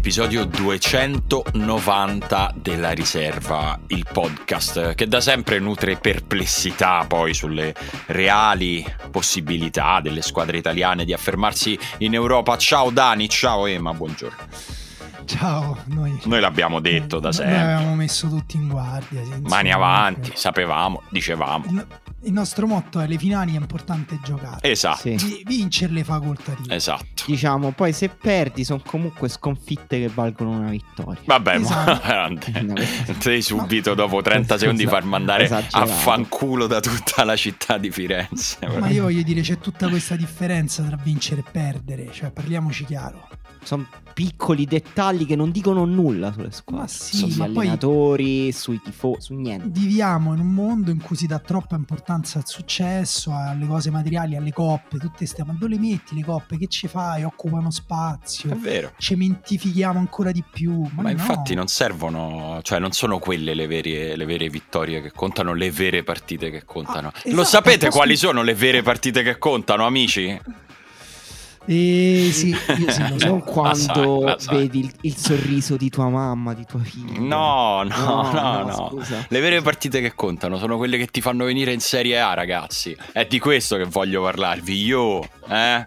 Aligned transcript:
Episodio 0.00 0.46
290 0.46 2.54
della 2.56 2.92
riserva, 2.92 3.78
il 3.88 4.06
podcast 4.10 4.94
che 4.94 5.06
da 5.06 5.20
sempre 5.20 5.58
nutre 5.58 5.98
perplessità 5.98 7.04
poi 7.06 7.34
sulle 7.34 7.74
reali 8.06 8.82
possibilità 9.10 10.00
delle 10.00 10.22
squadre 10.22 10.56
italiane 10.56 11.04
di 11.04 11.12
affermarsi 11.12 11.78
in 11.98 12.14
Europa. 12.14 12.56
Ciao 12.56 12.88
Dani, 12.88 13.28
ciao 13.28 13.66
Emma, 13.66 13.92
buongiorno. 13.92 14.79
Ciao, 15.24 15.76
noi, 15.86 16.18
Noi 16.24 16.40
l'abbiamo 16.40 16.80
detto 16.80 17.18
da 17.18 17.28
noi 17.28 17.34
sempre. 17.34 17.60
avevamo 17.60 17.94
messo 17.94 18.28
tutti 18.28 18.56
in 18.56 18.68
guardia. 18.68 19.22
sì, 19.24 19.32
Mani 19.42 19.72
avanti, 19.72 20.32
sapevamo, 20.34 21.02
dicevamo. 21.08 21.64
Il, 21.68 21.86
il 22.22 22.32
nostro 22.32 22.66
motto 22.66 22.98
è 23.00 23.06
le 23.06 23.16
finali 23.16 23.54
è 23.54 23.58
importante 23.58 24.18
giocare. 24.24 24.58
Esatto, 24.68 24.98
Sì. 25.02 25.14
Vi- 25.14 25.42
Vincerle 25.46 26.02
facoltative. 26.04 26.74
esatto. 26.74 27.22
Diciamo, 27.26 27.70
poi 27.70 27.92
se 27.92 28.08
perdi 28.08 28.64
sono 28.64 28.82
comunque 28.84 29.28
sconfitte 29.28 29.98
che 30.00 30.08
valgono 30.12 30.50
una 30.50 30.70
vittoria. 30.70 31.20
Vabbè, 31.24 31.54
Esatto. 31.54 32.00
ma 32.52 32.60
No, 32.60 32.74
devi 33.22 33.42
subito 33.42 33.94
dopo 33.94 34.20
30 34.22 34.58
secondi 34.58 34.82
Esatto, 34.82 34.96
far 34.98 35.08
mandare 35.08 35.42
a 35.44 35.46
esagerato. 35.46 35.86
fanculo 35.92 36.66
da 36.66 36.80
tutta 36.80 37.24
la 37.24 37.36
città 37.36 37.78
di 37.78 37.90
Firenze. 37.90 38.58
Ma 38.78 38.88
io 38.88 39.04
voglio 39.04 39.22
dire, 39.22 39.40
c'è 39.42 39.58
tutta 39.58 39.88
questa 39.88 40.16
differenza 40.16 40.82
tra 40.82 40.96
vincere 41.00 41.40
e 41.40 41.44
perdere. 41.50 42.10
Cioè, 42.12 42.30
parliamoci 42.30 42.84
chiaro. 42.84 43.28
Sono 43.62 43.86
piccoli 44.12 44.64
dettagli 44.66 45.26
che 45.26 45.36
non 45.36 45.50
dicono 45.50 45.84
nulla 45.84 46.32
sulle 46.32 46.50
squadre. 46.50 46.82
Ma 46.82 46.88
sì, 46.88 47.16
sugli 47.16 47.36
ma 47.36 47.44
poi- 47.46 47.56
allenatori, 47.56 48.52
sui 48.52 48.80
tifosi, 48.82 49.20
su 49.20 49.34
niente. 49.34 49.68
Viviamo 49.70 50.32
in 50.34 50.40
un 50.40 50.52
mondo 50.52 50.90
in 50.90 51.00
cui 51.00 51.16
si 51.16 51.26
dà 51.26 51.38
troppa 51.38 51.76
importanza 51.76 52.38
al 52.38 52.46
successo, 52.46 53.32
alle 53.34 53.66
cose 53.66 53.90
materiali, 53.90 54.36
alle 54.36 54.52
coppe, 54.52 54.98
tutte 54.98 55.16
queste. 55.18 55.44
Ma 55.44 55.52
dove 55.58 55.74
le 55.74 55.80
metti 55.80 56.14
le 56.14 56.24
coppe? 56.24 56.58
Che 56.58 56.66
ci 56.68 56.88
fai? 56.88 57.24
Occupano 57.24 57.68
È 57.68 57.72
spazio. 57.72 58.56
vero. 58.60 58.92
Cementifichiamo 58.98 59.98
ancora 59.98 60.32
di 60.32 60.42
più. 60.48 60.80
Ma, 60.94 61.02
Ma 61.02 61.02
no. 61.02 61.10
infatti 61.10 61.54
non 61.54 61.66
servono, 61.66 62.60
cioè 62.62 62.78
non 62.78 62.92
sono 62.92 63.18
quelle 63.18 63.54
le 63.54 63.66
vere, 63.66 64.16
le 64.16 64.24
vere 64.24 64.48
vittorie 64.48 65.00
che 65.00 65.12
contano, 65.12 65.54
le 65.54 65.70
vere 65.70 66.02
partite 66.02 66.50
che 66.50 66.64
contano. 66.64 67.08
Ah, 67.08 67.12
Lo 67.26 67.42
esatto, 67.42 67.44
sapete 67.44 67.86
posso- 67.86 67.96
quali 67.98 68.16
sono 68.16 68.42
le 68.42 68.54
vere 68.54 68.82
partite 68.82 69.22
che 69.22 69.38
contano, 69.38 69.86
amici? 69.86 70.38
Eh, 71.72 72.30
sì, 72.34 72.48
io 72.48 72.90
sì, 72.90 73.08
lo 73.08 73.18
so. 73.20 73.26
Non 73.26 73.44
quando 73.44 74.24
la 74.24 74.36
sai. 74.40 74.56
vedi 74.58 74.80
il, 74.80 74.92
il 75.02 75.16
sorriso 75.16 75.76
di 75.76 75.88
tua 75.88 76.08
mamma, 76.08 76.52
di 76.52 76.64
tua 76.66 76.80
figlia. 76.80 77.20
No, 77.20 77.84
no, 77.84 78.30
no, 78.32 78.62
no. 78.64 78.88
Scusa. 78.90 79.24
Le 79.28 79.40
vere 79.40 79.62
partite 79.62 80.00
che 80.00 80.14
contano 80.16 80.58
sono 80.58 80.76
quelle 80.76 80.98
che 80.98 81.06
ti 81.06 81.20
fanno 81.20 81.44
venire 81.44 81.72
in 81.72 81.78
Serie 81.78 82.18
A, 82.20 82.34
ragazzi. 82.34 82.96
È 83.12 83.24
di 83.24 83.38
questo 83.38 83.76
che 83.76 83.84
voglio 83.84 84.20
parlarvi. 84.22 84.84
Io, 84.84 85.22
eh? 85.48 85.86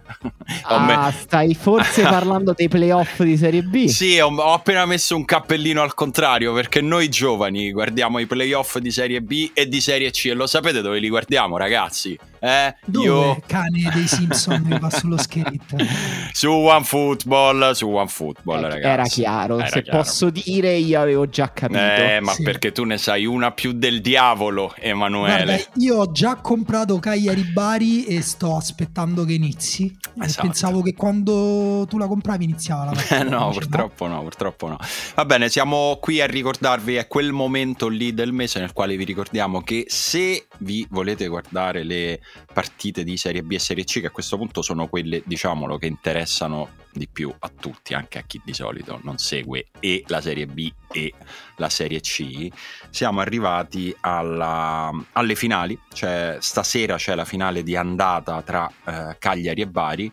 Me- 0.80 0.92
Ah, 0.96 1.10
stai 1.12 1.54
forse 1.54 2.00
parlando 2.08 2.54
dei 2.56 2.68
playoff 2.68 3.22
di 3.22 3.36
Serie 3.36 3.62
B? 3.62 3.84
Sì, 3.84 4.18
ho, 4.18 4.28
ho 4.34 4.52
appena 4.54 4.86
messo 4.86 5.14
un 5.16 5.26
cappellino 5.26 5.82
al 5.82 5.92
contrario 5.92 6.54
perché 6.54 6.80
noi 6.80 7.08
giovani 7.10 7.72
guardiamo 7.72 8.18
i 8.20 8.26
playoff 8.26 8.78
di 8.78 8.90
Serie 8.90 9.20
B 9.20 9.50
e 9.52 9.68
di 9.68 9.82
Serie 9.82 10.10
C 10.10 10.26
e 10.26 10.34
lo 10.34 10.46
sapete 10.46 10.80
dove 10.80 10.98
li 10.98 11.08
guardiamo, 11.10 11.58
ragazzi? 11.58 12.18
Eh? 12.44 12.74
Dove 12.84 13.06
Io 13.06 13.42
cane 13.46 13.90
dei 13.94 14.06
Simpson 14.06 14.66
che 14.68 14.78
va 14.78 14.90
sullo 14.90 15.16
scheletro? 15.16 15.78
su 16.32 16.50
OneFootball, 16.50 17.70
su 17.72 17.88
OneFootball, 17.88 18.58
Eh, 18.64 18.68
ragazzi. 18.68 18.86
Era 18.86 19.02
chiaro, 19.04 19.58
Era 19.58 19.66
se 19.68 19.82
chiaro. 19.82 19.98
posso 19.98 20.30
dire 20.30 20.74
io 20.74 21.00
avevo 21.00 21.26
già 21.28 21.50
capito. 21.52 21.78
Eh, 21.78 22.20
ma 22.20 22.32
Sì. 22.32 22.42
perché 22.42 22.70
tu 22.72 22.84
ne 22.84 22.98
sai 22.98 23.24
una 23.24 23.50
più 23.52 23.72
del 23.72 24.00
diavolo, 24.00 24.74
Emanuele. 24.78 25.44
Guarda, 25.44 25.64
io 25.76 25.96
ho 25.96 26.12
già 26.12 26.36
comprato 26.36 26.98
Cagliari 26.98 27.44
Bari 27.44 28.04
e 28.04 28.20
sto 28.20 28.56
aspettando 28.56 29.24
che 29.24 29.32
inizi. 29.32 29.96
Esatto. 30.20 30.46
Pensavo 30.46 30.82
che 30.82 30.94
quando 30.94 31.86
tu 31.88 31.96
la 31.98 32.06
compravi 32.06 32.44
iniziava 32.44 32.84
la 32.84 32.90
partita. 32.94 33.20
Eh, 33.20 33.24
no, 33.24 33.44
invece 33.46 33.60
purtroppo 33.60 34.06
no, 34.06 34.22
purtroppo 34.22 34.68
no. 34.68 34.76
Va 35.14 35.24
bene, 35.24 35.48
siamo 35.48 35.96
qui 36.00 36.20
a 36.20 36.26
ricordarvi, 36.26 36.96
è 36.96 37.06
quel 37.08 37.32
momento 37.32 37.88
lì 37.88 38.12
del 38.12 38.32
mese 38.32 38.60
nel 38.60 38.72
quale 38.72 38.96
vi 38.96 39.04
ricordiamo 39.04 39.62
che 39.62 39.84
se 39.88 40.46
vi 40.58 40.86
volete 40.90 41.26
guardare 41.28 41.82
le 41.84 42.20
partite 42.52 43.04
di 43.04 43.16
Serie 43.16 43.42
B 43.42 43.52
e 43.52 43.58
Serie 43.58 43.84
C, 43.84 44.00
che 44.00 44.06
a 44.06 44.10
questo 44.10 44.36
punto 44.36 44.62
sono 44.62 44.86
quelle, 44.88 45.22
diciamolo, 45.24 45.78
che 45.78 45.86
interessano 45.86 46.82
di 46.92 47.08
più 47.08 47.34
a 47.36 47.48
tutti, 47.48 47.92
anche 47.92 48.18
a 48.18 48.22
chi 48.22 48.40
di 48.44 48.54
solito 48.54 49.00
non 49.02 49.18
segue 49.18 49.66
e 49.80 50.04
la 50.06 50.20
Serie 50.20 50.46
B 50.46 50.72
e 50.92 51.12
la 51.56 51.68
Serie 51.68 52.00
C, 52.00 52.48
siamo 52.90 53.20
arrivati 53.20 53.94
alla- 54.00 54.92
alle 55.12 55.34
finali, 55.34 55.78
cioè 55.92 56.36
stasera 56.40 56.96
c'è 56.96 57.14
la 57.14 57.24
finale 57.24 57.62
di 57.62 57.74
andata 57.76 58.40
tra 58.42 58.70
eh, 58.86 59.16
Cagliari 59.18 59.62
e 59.62 59.66
Bari 59.66 60.12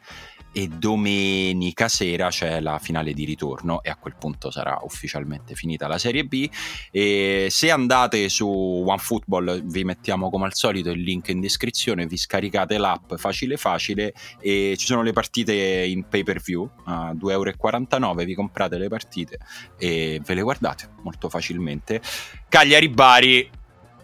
e 0.51 0.67
domenica 0.67 1.87
sera 1.87 2.29
c'è 2.29 2.59
la 2.59 2.79
finale 2.79 3.13
di 3.13 3.25
ritorno 3.25 3.81
e 3.83 3.89
a 3.89 3.95
quel 3.95 4.15
punto 4.17 4.51
sarà 4.51 4.79
ufficialmente 4.83 5.55
finita 5.55 5.87
la 5.87 5.97
Serie 5.97 6.25
B. 6.25 6.49
E 6.91 7.47
se 7.49 7.71
andate 7.71 8.29
su 8.29 8.47
OneFootball 8.47 9.63
vi 9.65 9.83
mettiamo 9.83 10.29
come 10.29 10.45
al 10.45 10.53
solito 10.53 10.91
il 10.91 11.01
link 11.01 11.29
in 11.29 11.39
descrizione 11.39 12.05
vi 12.05 12.17
scaricate 12.17 12.77
l'app 12.77 13.15
facile 13.15 13.57
facile 13.57 14.13
e 14.39 14.75
ci 14.77 14.85
sono 14.85 15.01
le 15.01 15.13
partite 15.13 15.53
in 15.53 16.07
pay 16.07 16.23
per 16.23 16.41
view 16.41 16.69
a 16.85 17.13
2,49 17.13 17.29
euro 17.29 18.13
vi 18.23 18.35
comprate 18.35 18.77
le 18.77 18.87
partite 18.87 19.39
e 19.77 20.21
ve 20.23 20.33
le 20.33 20.41
guardate 20.41 20.89
molto 21.01 21.29
facilmente. 21.29 22.01
Cagliari 22.49 22.89
Bari 22.89 23.49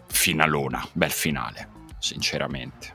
finalona 0.06 0.86
bel 0.92 1.10
finale 1.10 1.68
sinceramente. 1.98 2.94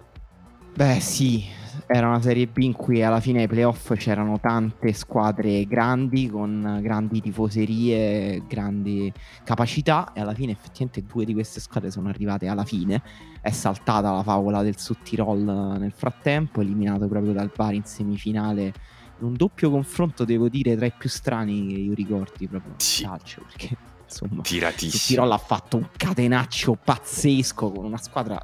Beh, 0.74 1.00
sì, 1.00 1.46
era 1.88 2.08
una 2.08 2.22
Serie 2.22 2.48
B 2.48 2.58
in 2.60 2.74
cui 2.74 3.04
alla 3.04 3.20
fine 3.20 3.42
ai 3.42 3.48
playoff 3.48 3.94
c'erano 3.96 4.40
tante 4.40 4.94
squadre 4.94 5.66
grandi 5.66 6.28
con 6.30 6.80
grandi 6.82 7.22
tifoserie, 7.22 8.44
grandi 8.48 9.12
capacità 9.44 10.12
e 10.14 10.22
alla 10.22 10.34
fine 10.34 10.52
effettivamente 10.52 11.04
due 11.04 11.26
di 11.26 11.34
queste 11.34 11.60
squadre 11.60 11.92
sono 11.92 12.10
arrivate 12.10 12.48
alla 12.48 12.64
fine. 12.66 13.02
È 13.42 13.52
saltata 13.52 14.12
la 14.12 14.24
favola 14.24 14.62
del 14.64 14.78
Sud-Tirol 14.78 15.78
nel 15.80 15.92
frattempo, 15.92 16.62
eliminato 16.62 17.08
proprio 17.08 17.34
dal 17.34 17.52
Bari 17.56 17.78
in 17.78 17.84
semifinale 17.84 18.74
in 19.20 19.26
un 19.26 19.34
doppio 19.34 19.70
confronto, 19.70 20.26
devo 20.26 20.50
dire, 20.50 20.76
tra 20.76 20.86
i 20.86 20.94
più 20.98 21.10
strani 21.10 21.68
che 21.68 21.76
io 21.76 21.94
ricordi 21.94 22.48
proprio 22.48 22.74
Sì. 22.78 23.04
calcio, 23.04 23.44
perché 23.46 23.78
insomma 24.04 24.38
il 24.38 24.42
tiratissimo 24.42 25.04
Tirol 25.06 25.32
ha 25.32 25.38
fatto 25.38 25.78
un 25.78 25.88
catenaccio 25.96 26.76
pazzesco 26.84 27.72
con 27.72 27.86
una 27.86 27.98
squadra 27.98 28.40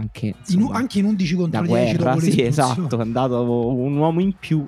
anche, 0.00 0.26
In- 0.26 0.34
insomma, 0.38 0.76
anche 0.76 0.98
in 0.98 1.04
11 1.04 1.34
contro 1.34 1.60
da 1.60 1.66
10 1.66 1.96
guerra, 1.96 2.20
sì, 2.20 2.42
esatto, 2.42 2.98
è 2.98 3.00
andato 3.00 3.42
un 3.42 3.96
uomo 3.96 4.20
in 4.20 4.34
più 4.38 4.66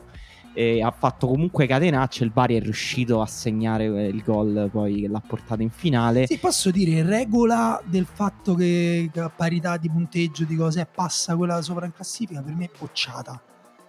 ha 0.83 0.91
fatto 0.91 1.29
comunque 1.29 1.67
catenaccio, 1.67 2.25
il 2.25 2.31
Bari 2.31 2.57
è 2.57 2.61
riuscito 2.61 3.23
a 3.23 3.27
segnare 3.27 3.87
eh, 3.87 4.09
il 4.09 4.23
gol 4.23 4.69
poi 4.71 5.01
che 5.01 5.09
l'ha 5.09 5.23
portato 5.27 5.63
in 5.63 5.71
finale. 5.71 6.27
Sì, 6.27 6.37
posso 6.37 6.71
dire, 6.71 7.03
regola 7.03 7.81
del 7.87 8.07
fatto 8.07 8.55
che 8.55 9.11
a 9.15 9.31
parità 9.31 9.79
di 9.79 9.89
punteggio 9.89 10.45
di 10.45 10.55
cose 10.55 10.87
passa 10.93 11.37
quella 11.37 11.63
sopra 11.63 11.87
in 11.87 11.93
classifica, 11.93 12.43
per 12.43 12.55
me 12.55 12.67
è 12.67 12.71
bocciata. 12.79 13.41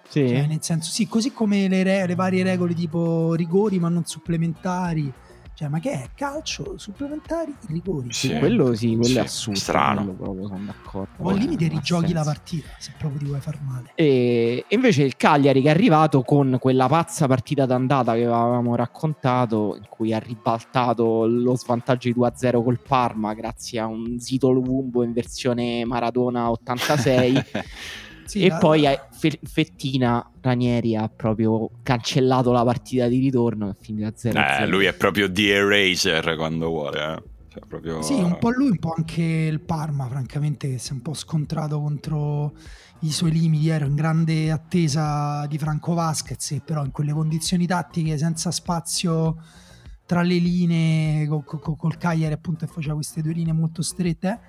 Sì. 0.07 0.27
Cioè, 0.27 0.45
nel 0.45 0.61
senso, 0.61 0.91
sì, 0.91 1.07
così 1.07 1.33
come 1.33 1.67
le, 1.67 1.83
re- 1.83 2.07
le 2.07 2.15
varie 2.15 2.43
regole 2.43 2.73
tipo 2.73 3.33
rigori 3.33 3.79
ma 3.79 3.89
non 3.89 4.05
supplementari. 4.05 5.11
Cioè, 5.63 5.71
ma 5.71 5.79
che 5.79 5.91
è? 5.91 6.09
Calcio, 6.13 6.77
supplementari, 6.77 7.55
rigori. 7.69 8.11
Sì, 8.11 8.27
Sì. 8.27 8.37
quello 8.37 8.73
sì, 8.75 8.87
quello 8.97 9.03
Sì, 9.05 9.15
è 9.17 9.21
assurdo. 9.21 9.59
strano. 9.59 10.01
quello 10.01 10.13
proprio 10.17 10.47
sono 10.47 10.63
d'accordo. 10.65 11.23
O 11.23 11.29
al 11.29 11.37
limite 11.37 11.67
rigiochi 11.69 12.11
la 12.11 12.23
partita, 12.23 12.67
se 12.79 12.91
proprio 12.97 13.19
ti 13.19 13.25
vuoi 13.27 13.39
far 13.39 13.59
male. 13.61 13.91
E 13.95 14.65
invece 14.67 15.03
il 15.03 15.15
Cagliari 15.15 15.61
che 15.61 15.69
è 15.69 15.71
arrivato 15.71 16.21
con 16.23 16.57
quella 16.59 16.87
pazza 16.87 17.27
partita 17.27 17.65
d'andata 17.65 18.13
che 18.15 18.23
avevamo 18.25 18.75
raccontato, 18.75 19.75
in 19.77 19.85
cui 19.87 20.11
ha 20.13 20.19
ribaltato 20.19 21.25
lo 21.27 21.55
svantaggio 21.55 22.09
di 22.09 22.13
2-0 22.13 22.61
col 22.61 22.81
Parma 22.85 23.33
grazie 23.33 23.79
a 23.79 23.85
un 23.85 24.19
Zito 24.19 24.49
Luvumbo 24.49 25.01
in 25.03 25.13
versione 25.13 25.85
Maradona 25.85 26.51
86. 26.51 27.41
Sì, 28.25 28.41
e 28.43 28.47
la- 28.49 28.57
poi 28.57 28.83
Fe- 29.11 29.39
Fettina 29.43 30.31
Ranieri 30.41 30.95
ha 30.95 31.07
proprio 31.07 31.69
cancellato 31.83 32.51
la 32.51 32.63
partita 32.63 33.07
di 33.07 33.19
ritorno 33.19 33.69
e 33.69 33.75
finita 33.79 34.11
0 34.15 34.39
Eh, 34.39 34.67
lui 34.67 34.85
è 34.85 34.93
proprio 34.93 35.31
The 35.31 35.53
Eraser 35.53 36.35
quando 36.35 36.67
vuole. 36.67 36.99
eh. 37.15 37.23
Cioè, 37.53 37.61
proprio... 37.67 38.01
Sì, 38.01 38.13
un 38.19 38.37
po' 38.39 38.49
lui, 38.49 38.69
un 38.69 38.79
po' 38.79 38.93
anche 38.97 39.21
il 39.21 39.61
Parma, 39.61 40.07
francamente, 40.07 40.67
che 40.71 40.77
si 40.79 40.89
è 40.89 40.93
un 40.93 41.01
po' 41.01 41.13
scontrato 41.13 41.79
contro 41.79 42.53
i 43.01 43.11
suoi 43.11 43.31
limiti. 43.31 43.69
Ero 43.69 43.85
in 43.85 43.93
grande 43.93 44.49
attesa 44.49 45.45
di 45.45 45.59
Franco 45.59 45.93
Vasquez, 45.93 46.59
però 46.65 46.83
in 46.83 46.89
quelle 46.91 47.13
condizioni 47.13 47.67
tattiche, 47.67 48.17
senza 48.17 48.49
spazio 48.49 49.37
tra 50.05 50.23
le 50.23 50.37
linee, 50.37 51.27
co- 51.27 51.43
co- 51.43 51.75
col 51.75 51.97
Cagliari 51.97 52.33
appunto 52.33 52.65
che 52.65 52.71
faceva 52.71 52.95
queste 52.95 53.21
due 53.21 53.33
linee 53.33 53.53
molto 53.53 53.83
strette, 53.83 54.27
eh, 54.29 54.39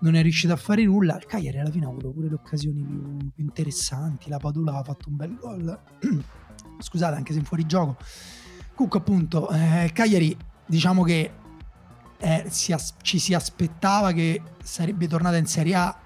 non 0.00 0.14
è 0.14 0.22
riuscito 0.22 0.52
a 0.52 0.56
fare 0.56 0.84
nulla. 0.84 1.16
Il 1.16 1.26
Cagliari 1.26 1.58
alla 1.58 1.70
fine 1.70 1.86
ha 1.86 1.88
avuto 1.88 2.10
pure 2.10 2.28
le 2.28 2.34
occasioni 2.34 2.82
più, 2.82 3.30
interessanti. 3.36 4.28
La 4.28 4.38
Padula 4.38 4.76
ha 4.78 4.82
fatto 4.82 5.08
un 5.08 5.16
bel 5.16 5.36
gol, 5.36 5.80
scusate, 6.78 7.16
anche 7.16 7.32
se 7.32 7.38
in 7.38 7.44
fuorigioco. 7.44 7.96
Comunque 8.74 9.00
appunto, 9.00 9.48
eh, 9.50 9.90
Cagliari 9.92 10.36
diciamo 10.66 11.02
che 11.02 11.32
eh, 12.18 12.44
si 12.48 12.72
as- 12.72 12.94
ci 13.02 13.18
si 13.18 13.34
aspettava 13.34 14.12
che 14.12 14.42
sarebbe 14.62 15.06
tornata 15.06 15.36
in 15.36 15.46
Serie 15.46 15.74
A 15.74 15.98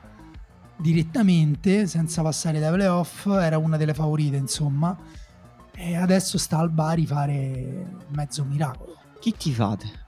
direttamente 0.77 1.87
senza 1.87 2.23
passare 2.23 2.59
dai 2.59 2.73
playoff 2.73 3.27
era 3.27 3.57
una 3.59 3.77
delle 3.77 3.95
favorite 3.95 4.37
insomma 4.37 4.97
e 5.75 5.97
adesso 5.97 6.39
sta 6.39 6.59
al 6.59 6.71
Bari 6.71 7.07
fare 7.07 8.01
mezzo 8.09 8.45
miracolo 8.45 8.99
Chi 9.21 9.35
ti 9.37 9.53
fate? 9.53 10.02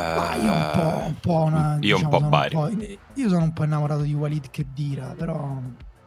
Ma 0.00 0.34
io 0.36 0.52
un 0.52 0.70
po', 0.72 1.06
un 1.06 1.14
po' 1.20 1.42
una, 1.44 1.78
Eh, 1.78 1.86
Io 1.86 1.96
un 1.96 2.02
diciamo, 2.02 2.08
po' 2.08 2.16
sono 2.18 2.28
Bari. 2.28 2.98
io 3.14 3.28
sono 3.28 3.42
un 3.44 3.52
po' 3.52 3.64
innamorato 3.64 4.02
di 4.02 4.14
Walid 4.14 4.50
che 4.50 4.66
dira 4.72 5.14
però 5.16 5.60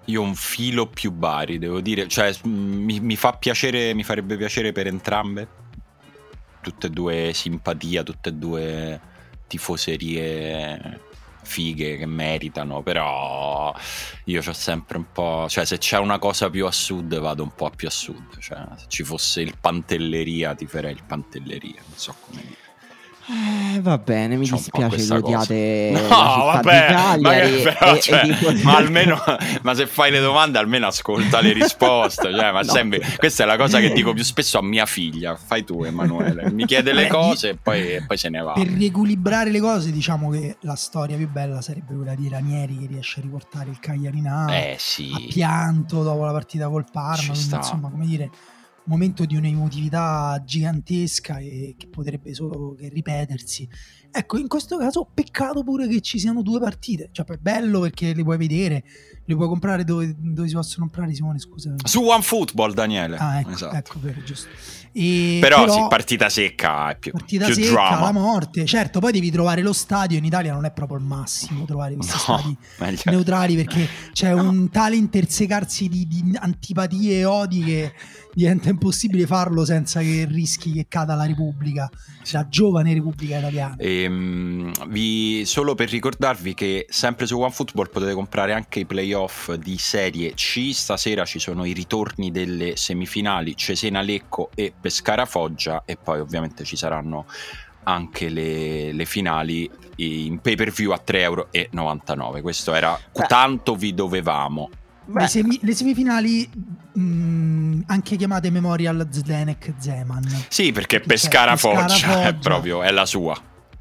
Io 0.05 0.21
un 0.21 0.35
filo 0.35 0.87
più 0.87 1.11
Bari, 1.11 1.57
devo 1.59 1.81
dire. 1.81 2.07
Cioè, 2.07 2.33
mi, 2.43 2.99
mi 2.99 3.15
fa 3.15 3.33
piacere, 3.33 3.93
mi 3.93 4.03
farebbe 4.03 4.37
piacere 4.37 4.71
per 4.71 4.87
entrambe. 4.87 5.47
Tutte 6.61 6.87
e 6.87 6.89
due 6.89 7.31
simpatia, 7.33 8.03
tutte 8.03 8.29
e 8.29 8.33
due 8.33 8.99
tifoserie 9.47 10.99
fighe 11.43 11.97
che 11.97 12.05
meritano, 12.05 12.83
però 12.83 13.73
io 14.25 14.41
c'ho 14.41 14.53
sempre 14.53 14.97
un 14.97 15.05
po'... 15.11 15.47
Cioè, 15.49 15.65
se 15.65 15.79
c'è 15.79 15.97
una 15.97 16.19
cosa 16.19 16.49
più 16.51 16.65
a 16.67 16.71
sud, 16.71 17.19
vado 17.19 17.41
un 17.43 17.53
po' 17.55 17.69
più 17.71 17.87
a 17.87 17.91
sud. 17.91 18.37
Cioè, 18.39 18.59
se 18.77 18.85
ci 18.87 19.03
fosse 19.03 19.41
il 19.41 19.55
Pantelleria, 19.59 20.53
ti 20.53 20.67
farei 20.67 20.93
il 20.93 21.03
Pantelleria, 21.05 21.81
non 21.87 21.97
so 21.97 22.15
come 22.27 22.41
dire. 22.41 22.60
Eh, 23.33 23.79
va 23.79 23.97
bene, 23.97 24.35
mi 24.35 24.45
dispiace 24.49 24.95
che 24.97 25.01
cosa. 25.07 25.15
odiate 25.15 25.91
No, 26.01 26.07
vabbè, 26.09 27.15
di 27.15 27.21
ma, 27.21 27.31
che- 27.31 27.61
però, 27.79 27.93
e- 27.93 27.97
e 27.97 28.01
cioè, 28.01 28.21
tifosi- 28.23 28.63
ma 28.63 28.75
almeno 28.75 29.23
ma 29.61 29.73
se 29.73 29.87
fai 29.87 30.11
le 30.11 30.19
domande 30.19 30.57
almeno 30.57 30.87
ascolta 30.87 31.39
le 31.39 31.53
risposte 31.53 32.29
cioè, 32.33 32.51
ma 32.51 32.59
No. 32.61 32.71
sempre- 32.71 33.01
questa 33.17 33.43
è 33.43 33.45
la 33.45 33.55
cosa 33.55 33.79
che 33.79 33.93
dico 33.93 34.11
più 34.13 34.23
spesso 34.23 34.57
a 34.57 34.61
mia 34.63 34.85
figlia 34.85 35.35
fai 35.37 35.63
tu 35.63 35.83
Emanuele 35.83 36.51
mi 36.51 36.65
chiede 36.65 36.91
le 36.91 37.03
Beh, 37.03 37.07
cose 37.07 37.49
e 37.49 37.55
poi, 37.55 37.93
e 37.93 38.03
poi 38.05 38.17
se 38.17 38.27
ne 38.29 38.41
va 38.41 38.51
per 38.51 38.67
riequilibrare 38.67 39.49
le 39.49 39.59
cose 39.61 39.91
diciamo 39.91 40.29
che 40.29 40.57
la 40.61 40.75
storia 40.75 41.15
più 41.15 41.29
bella 41.29 41.61
sarebbe 41.61 41.95
quella 41.95 42.15
di 42.15 42.27
Ranieri 42.27 42.77
che 42.79 42.87
riesce 42.87 43.19
a 43.19 43.23
riportare 43.23 43.69
il 43.69 43.79
Cagliari 43.79 44.17
in 44.17 44.27
A 44.27 44.53
eh 44.53 44.75
sì 44.77 45.09
pianto 45.29 46.03
dopo 46.03 46.25
la 46.25 46.31
partita 46.33 46.67
col 46.67 46.85
Parma, 46.91 47.15
quindi 47.21 47.39
sta. 47.39 47.57
insomma, 47.57 47.89
come 47.89 48.05
dire, 48.05 48.29
momento 48.85 49.25
di 49.25 49.35
un'emotività 49.35 50.41
gigantesca 50.45 51.37
e 51.37 51.75
che 51.77 51.87
potrebbe 51.87 52.33
solo 52.33 52.73
che 52.73 52.89
ripetersi. 52.89 53.67
Ecco, 54.11 54.37
in 54.37 54.47
questo 54.47 54.77
caso 54.77 55.09
peccato 55.13 55.63
pure 55.63 55.87
che 55.87 56.01
ci 56.01 56.19
siano 56.19 56.41
due 56.41 56.59
partite, 56.59 57.09
cioè 57.11 57.25
è 57.25 57.37
bello 57.37 57.79
perché 57.81 58.13
le 58.13 58.23
puoi 58.23 58.37
vedere, 58.37 58.83
le 59.31 59.35
puoi 59.37 59.47
comprare 59.47 59.83
dove, 59.83 60.13
dove 60.17 60.47
si 60.47 60.53
possono 60.53 60.85
comprare, 60.85 61.13
Simone, 61.13 61.39
scusa. 61.39 61.73
su 61.83 62.01
One 62.03 62.21
Football 62.21 62.73
Daniele 62.73 63.17
Ah, 63.17 63.39
ecco, 63.39 63.49
Esatto. 63.51 63.75
ecco, 63.75 63.99
vero, 64.01 64.21
giusto. 64.23 64.47
E- 64.93 65.37
però, 65.39 65.69
sì 65.71 65.85
partita 65.87 66.27
secca 66.27 66.89
è 66.89 66.97
più, 66.97 67.11
partita 67.13 67.45
più 67.45 67.53
secca, 67.55 67.69
drama 67.71 67.99
la 68.01 68.11
morte. 68.11 68.65
Certo, 68.65 68.99
poi 68.99 69.13
devi 69.13 69.31
trovare 69.31 69.61
lo 69.61 69.71
stadio. 69.73 70.17
In 70.17 70.25
Italia 70.25 70.51
non 70.53 70.65
è 70.65 70.71
proprio 70.71 70.97
il 70.97 71.03
massimo 71.05 71.63
trovare 71.65 71.95
questi 71.95 72.11
no 72.13 72.37
stadi 72.37 72.57
meglio- 72.79 73.01
neutrali 73.05 73.55
perché 73.55 73.87
c'è 74.11 74.33
No. 74.33 74.49
un 74.49 74.69
tale 74.69 74.97
intersecarsi 74.97 75.87
di, 75.87 76.05
di 76.07 76.35
antipatie 76.37 77.19
e 77.19 77.25
odi 77.25 77.63
che 77.63 77.93
diventa 78.33 78.69
impossibile 78.69 79.25
farlo 79.27 79.63
senza 79.65 80.01
che 80.01 80.25
rischi 80.29 80.71
che 80.73 80.85
cada 80.89 81.15
la 81.15 81.25
Repubblica, 81.25 81.89
la 82.31 82.47
giovane 82.49 82.93
Repubblica 82.93 83.37
Italiana. 83.37 83.75
Ehm, 83.77 84.71
vi- 84.89 85.43
solo 85.45 85.73
per 85.75 85.89
ricordarvi 85.89 86.53
che 86.53 86.85
sempre 86.89 87.25
su 87.27 87.39
OneFootball 87.39 87.89
potete 87.89 88.13
comprare 88.13 88.53
anche 88.53 88.79
i 88.79 88.85
playoff 88.85 89.20
di 89.59 89.77
Serie 89.77 90.33
C. 90.33 90.71
Stasera 90.73 91.25
ci 91.25 91.39
sono 91.39 91.65
i 91.65 91.73
ritorni 91.73 92.31
delle 92.31 92.75
semifinali 92.75 93.55
Cesena-Lecco 93.55 94.49
e 94.55 94.73
Pescara-Foggia 94.79 95.83
e 95.85 95.97
poi 95.97 96.19
ovviamente 96.19 96.63
ci 96.63 96.75
saranno 96.75 97.25
anche 97.83 98.29
le, 98.29 98.91
le 98.93 99.05
finali 99.05 99.69
in 99.97 100.39
pay 100.39 100.55
per 100.55 100.71
view 100.71 100.91
a 100.91 101.01
3,99 101.05 101.15
euro. 101.21 102.41
Questo 102.41 102.73
era 102.73 102.97
Beh. 103.11 103.25
tanto 103.27 103.75
vi 103.75 103.93
dovevamo. 103.93 104.69
Le, 105.13 105.27
semi- 105.27 105.59
le 105.63 105.73
semifinali, 105.73 106.49
mh, 106.93 107.81
anche 107.87 108.15
chiamate 108.15 108.49
Memorial 108.49 109.07
Zdenek 109.09 109.73
Zeman. 109.77 110.23
Sì, 110.47 110.71
perché 110.71 110.99
Perché 110.99 110.99
c'è 110.99 111.07
Pescara-Foggia 111.07 111.83
è 111.83 111.87
Pescara-Foggia. 111.87 112.39
proprio 112.39 112.81
è 112.83 112.91
la 112.91 113.05
sua. 113.05 113.35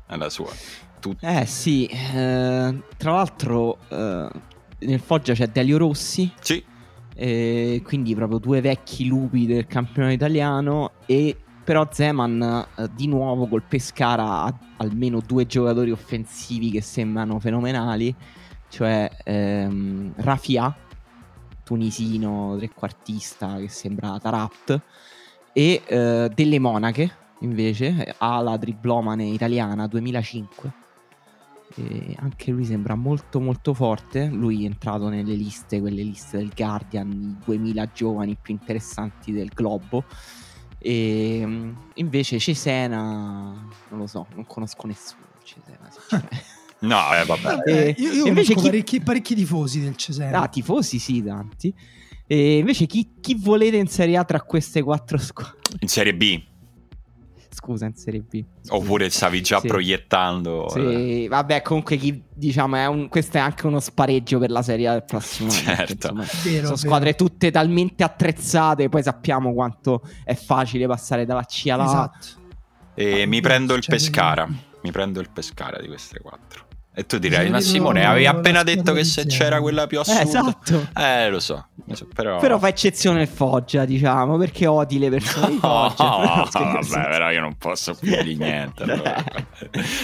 È 0.07 0.17
la 0.17 0.31
sua. 0.31 0.51
Tu- 0.99 1.17
eh 1.21 1.47
sì, 1.47 1.87
eh, 1.87 2.75
tra 2.97 3.13
l'altro 3.13 3.79
eh, 3.89 4.29
nel 4.81 5.01
Foggia 5.01 5.35
c'è 5.35 5.49
Delio 5.49 5.79
Rossi, 5.79 6.33
sì, 6.41 6.63
eh, 7.15 7.83
quindi 7.85 8.15
proprio 8.15 8.39
due 8.39 8.61
vecchi 8.61 9.07
lupi 9.07 9.47
del 9.47 9.67
campionato 9.67 10.15
italiano 10.15 10.93
e 11.07 11.37
però 11.63 11.87
Zeman 11.91 12.67
eh, 12.77 12.91
di 12.95 13.07
nuovo 13.07 13.47
col 13.47 13.63
Pescara 13.63 14.45
ha 14.45 14.59
almeno 14.79 15.21
due 15.25 15.47
giocatori 15.47 15.91
offensivi 15.91 16.71
che 16.71 16.81
sembrano 16.81 17.39
fenomenali, 17.39 18.15
cioè 18.69 19.11
ehm, 19.25 20.15
Rafia, 20.17 20.75
tunisino 21.63 22.57
trequartista 22.59 23.59
che 23.59 23.69
sembra 23.69 24.19
Tarat 24.19 24.81
e 25.53 25.83
eh, 25.87 26.31
delle 26.35 26.59
Monache 26.59 27.19
invece, 27.41 28.15
ala 28.19 28.59
triplomane 28.59 29.25
italiana 29.25 29.87
2005. 29.87 30.80
E 31.77 32.15
anche 32.19 32.51
lui 32.51 32.65
sembra 32.65 32.95
molto 32.97 33.41
molto 33.41 33.75
forte. 33.75 34.27
Lui 34.27 34.63
è 34.65 34.67
entrato 34.67 35.09
nelle 35.09 35.35
liste, 35.35 35.81
quelle 35.81 36.03
liste 36.03 36.37
del 36.39 36.51
Guardian, 36.55 37.11
i 37.11 37.45
2000 37.45 37.91
giovani 37.93 38.37
più 38.41 38.53
interessanti 38.55 39.33
del 39.33 39.49
globo. 39.55 40.05
E 40.79 41.43
mm, 41.45 41.73
invece 41.95 42.39
Cesena, 42.39 43.69
non 43.91 43.99
lo 43.99 44.07
so, 44.07 44.27
non 44.35 44.47
conosco 44.47 44.87
nessuno. 44.87 45.29
Cesena, 45.43 45.89
sinceramente. 45.91 46.45
no, 46.81 47.15
eh, 47.15 47.25
vabbè. 47.25 47.41
Vabbè, 47.43 47.71
Eh, 47.71 47.95
io 47.99 48.13
io 48.13 48.27
invece 48.27 48.55
chi- 48.55 48.63
parecchi, 48.63 49.01
parecchi 49.01 49.35
tifosi 49.35 49.81
del 49.81 49.97
Cesena. 49.97 50.43
ah, 50.43 50.49
tifosi 50.49 50.99
sì, 50.99 51.23
tanti. 51.23 51.73
E 52.27 52.59
invece 52.59 52.87
chi, 52.87 53.17
chi 53.21 53.35
volete 53.35 53.77
in 53.77 53.89
Serie 53.89 54.17
A 54.17 54.25
tra 54.25 54.41
queste 54.43 54.83
quattro 54.83 55.19
squadre? 55.19 55.59
In 55.81 55.89
Serie 55.89 56.15
B. 56.15 56.43
Scusa, 57.71 57.87
in 57.87 57.95
Serie 57.95 58.21
B. 58.21 58.45
Oppure 58.71 59.09
stavi 59.11 59.41
già 59.43 59.61
Sì. 59.61 59.69
proiettando. 59.69 60.69
Sì, 60.71 61.29
vabbè, 61.29 61.63
comunque 61.63 61.97
chi 61.97 62.21
diciamo 62.35 62.75
è 62.77 62.87
un, 62.87 63.09
questo 63.09 63.37
è 63.37 63.41
anche 63.41 63.67
uno 63.67 63.79
spareggio 63.79 64.39
per 64.41 64.51
la 64.51 64.63
Serie 64.63 64.89
A 64.89 64.93
del 64.95 65.05
prossimo 65.05 65.51
anno. 65.51 65.61
Certo. 65.61 65.93
insomma, 65.93 66.25
È 66.25 66.37
vero, 66.49 66.65
sono 66.65 66.77
squadre 66.77 67.15
tutte 67.15 67.51
talmente 67.53 68.03
attrezzate, 68.03 68.89
poi 68.89 69.03
sappiamo 69.05 69.53
quanto 69.55 70.03
è 70.25 70.35
facile 70.35 70.87
passare 70.89 71.25
dalla 71.25 71.45
C 71.45 71.69
alla 71.71 71.85
A. 71.85 71.87
Esatto. 71.87 72.27
E 72.97 73.23
Ah, 73.23 73.27
mi 73.27 73.41
prendo 73.41 73.75
il 73.75 73.85
Pescara. 73.87 74.49
Mi 74.83 74.91
prendo 74.91 75.21
il 75.21 75.31
Pescara 75.33 75.79
di 75.81 75.87
queste 75.87 76.19
quattro. 76.21 76.67
E 76.93 77.07
tu 77.07 77.19
direi, 77.19 77.49
ma 77.51 77.61
Simone, 77.61 78.05
avevi 78.05 78.27
appena 78.27 78.63
detto 78.65 78.93
che 78.93 79.05
se 79.05 79.25
c'era 79.25 79.61
quella 79.61 79.87
più 79.87 79.99
Eh, 79.99 80.01
assurda. 80.01 80.23
esatto. 80.23 80.89
Eh, 81.01 81.31
lo 81.31 81.39
so. 81.41 81.67
Però... 82.15 82.39
Però 82.41 82.59
fa 82.59 82.69
eccezione 82.69 83.23
il 83.23 83.29
Foggia, 83.29 83.85
diciamo, 83.85 84.37
perché 84.37 84.67
odi 84.67 84.99
le 84.99 85.09
persone 85.09 85.59
No, 85.63 85.91
Foggia. 85.97 86.47
vabbè, 86.51 87.09
però 87.09 87.31
io 87.31 87.41
non 87.41 87.57
posso 87.57 87.95
più 87.95 88.21
di 88.23 88.37
niente. 88.37 88.83
allora. 88.91 89.25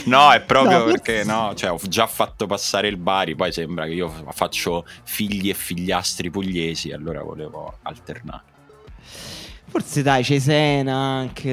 No, 0.05 0.31
è 0.33 0.41
proprio 0.41 0.79
No, 0.79 0.85
perché 0.85 1.25
no, 1.25 1.53
cioè, 1.57 1.71
ho 1.73 1.79
già 1.89 2.07
fatto 2.07 2.47
passare 2.47 2.89
il 2.89 2.97
Bari, 2.97 3.35
poi 3.35 3.53
sembra 3.53 3.85
che 3.87 3.93
io 3.93 4.09
faccio 4.31 4.87
figli 5.03 5.51
e 5.51 5.55
figliastri 5.55 6.31
pugliesi, 6.31 6.93
allora 6.93 7.23
volevo 7.23 7.79
alternare. 7.83 8.43
Forse 9.79 10.01
dai, 10.03 10.25
Cesena 10.25 10.95
anche 10.97 11.51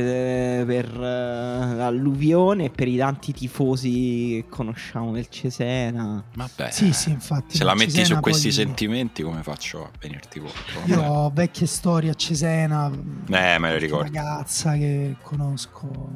eh, 0.61 0.63
per 0.65 0.85
eh, 0.85 1.75
l'alluvione 1.75 2.65
e 2.65 2.69
per 2.69 2.87
i 2.87 2.95
tanti 2.95 3.33
tifosi 3.33 3.91
che 3.91 4.45
conosciamo 4.49 5.11
del 5.11 5.27
Cesena. 5.27 6.23
Vabbè. 6.33 6.71
Sì, 6.71 6.93
sì, 6.93 7.09
infatti. 7.09 7.57
Se 7.57 7.65
la 7.65 7.73
metti 7.73 7.91
Cesena 7.91 8.15
su 8.15 8.21
questi 8.21 8.43
poi- 8.43 8.51
sentimenti, 8.53 9.23
come 9.23 9.43
faccio 9.43 9.83
a 9.83 9.89
venirti 9.99 10.39
contro? 10.39 10.79
Io 10.85 10.95
Vabbè. 10.95 11.09
ho 11.09 11.31
vecchie 11.33 11.67
storie 11.67 12.11
a 12.11 12.13
Cesena. 12.13 12.89
Eh, 12.89 13.59
me 13.59 13.71
le 13.71 13.77
ricordo. 13.77 14.05
ragazza 14.05 14.71
che 14.71 15.17
conosco 15.21 16.11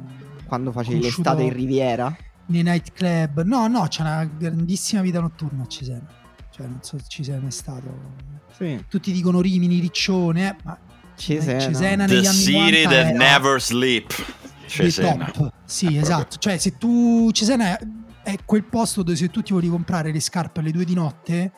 Quando 0.46 0.72
facevi 0.72 1.02
l'estate 1.02 1.42
in 1.42 1.52
Riviera? 1.52 2.16
nei 2.46 2.62
nightclub. 2.62 3.42
No, 3.42 3.66
no, 3.68 3.86
c'è 3.86 4.00
una 4.00 4.24
grandissima 4.24 5.02
vita 5.02 5.20
notturna 5.20 5.64
a 5.64 5.66
Cesena. 5.66 6.06
cioè 6.50 6.66
non 6.66 6.78
so 6.80 6.96
se 6.98 7.04
ci 7.06 7.22
sei 7.22 7.38
mai 7.38 7.50
stato. 7.50 8.36
Sì. 8.56 8.82
Tutti 8.88 9.12
dicono 9.12 9.42
Rimini, 9.42 9.78
Riccione, 9.78 10.48
eh, 10.48 10.56
ma 10.64 10.78
Cesena. 11.18 11.58
Cesena 11.60 12.06
The 12.06 12.22
city 12.24 12.52
90 12.52 12.88
that 12.88 13.06
era 13.08 13.10
never 13.18 13.60
sleep. 13.60 14.14
Cesena. 14.66 15.30
Sì, 15.64 15.84
Proprio. 15.86 16.02
esatto. 16.02 16.36
Cioè, 16.38 16.56
se 16.58 16.76
tu 16.78 17.30
Cesena 17.32 17.76
è, 17.78 17.86
è 18.22 18.36
quel 18.44 18.64
posto 18.64 19.02
dove 19.02 19.16
se 19.16 19.28
tu 19.30 19.42
ti 19.42 19.52
volevi 19.52 19.70
comprare 19.70 20.12
le 20.12 20.20
scarpe 20.20 20.60
alle 20.60 20.70
due 20.72 20.84
di 20.84 20.94
notte, 20.94 21.52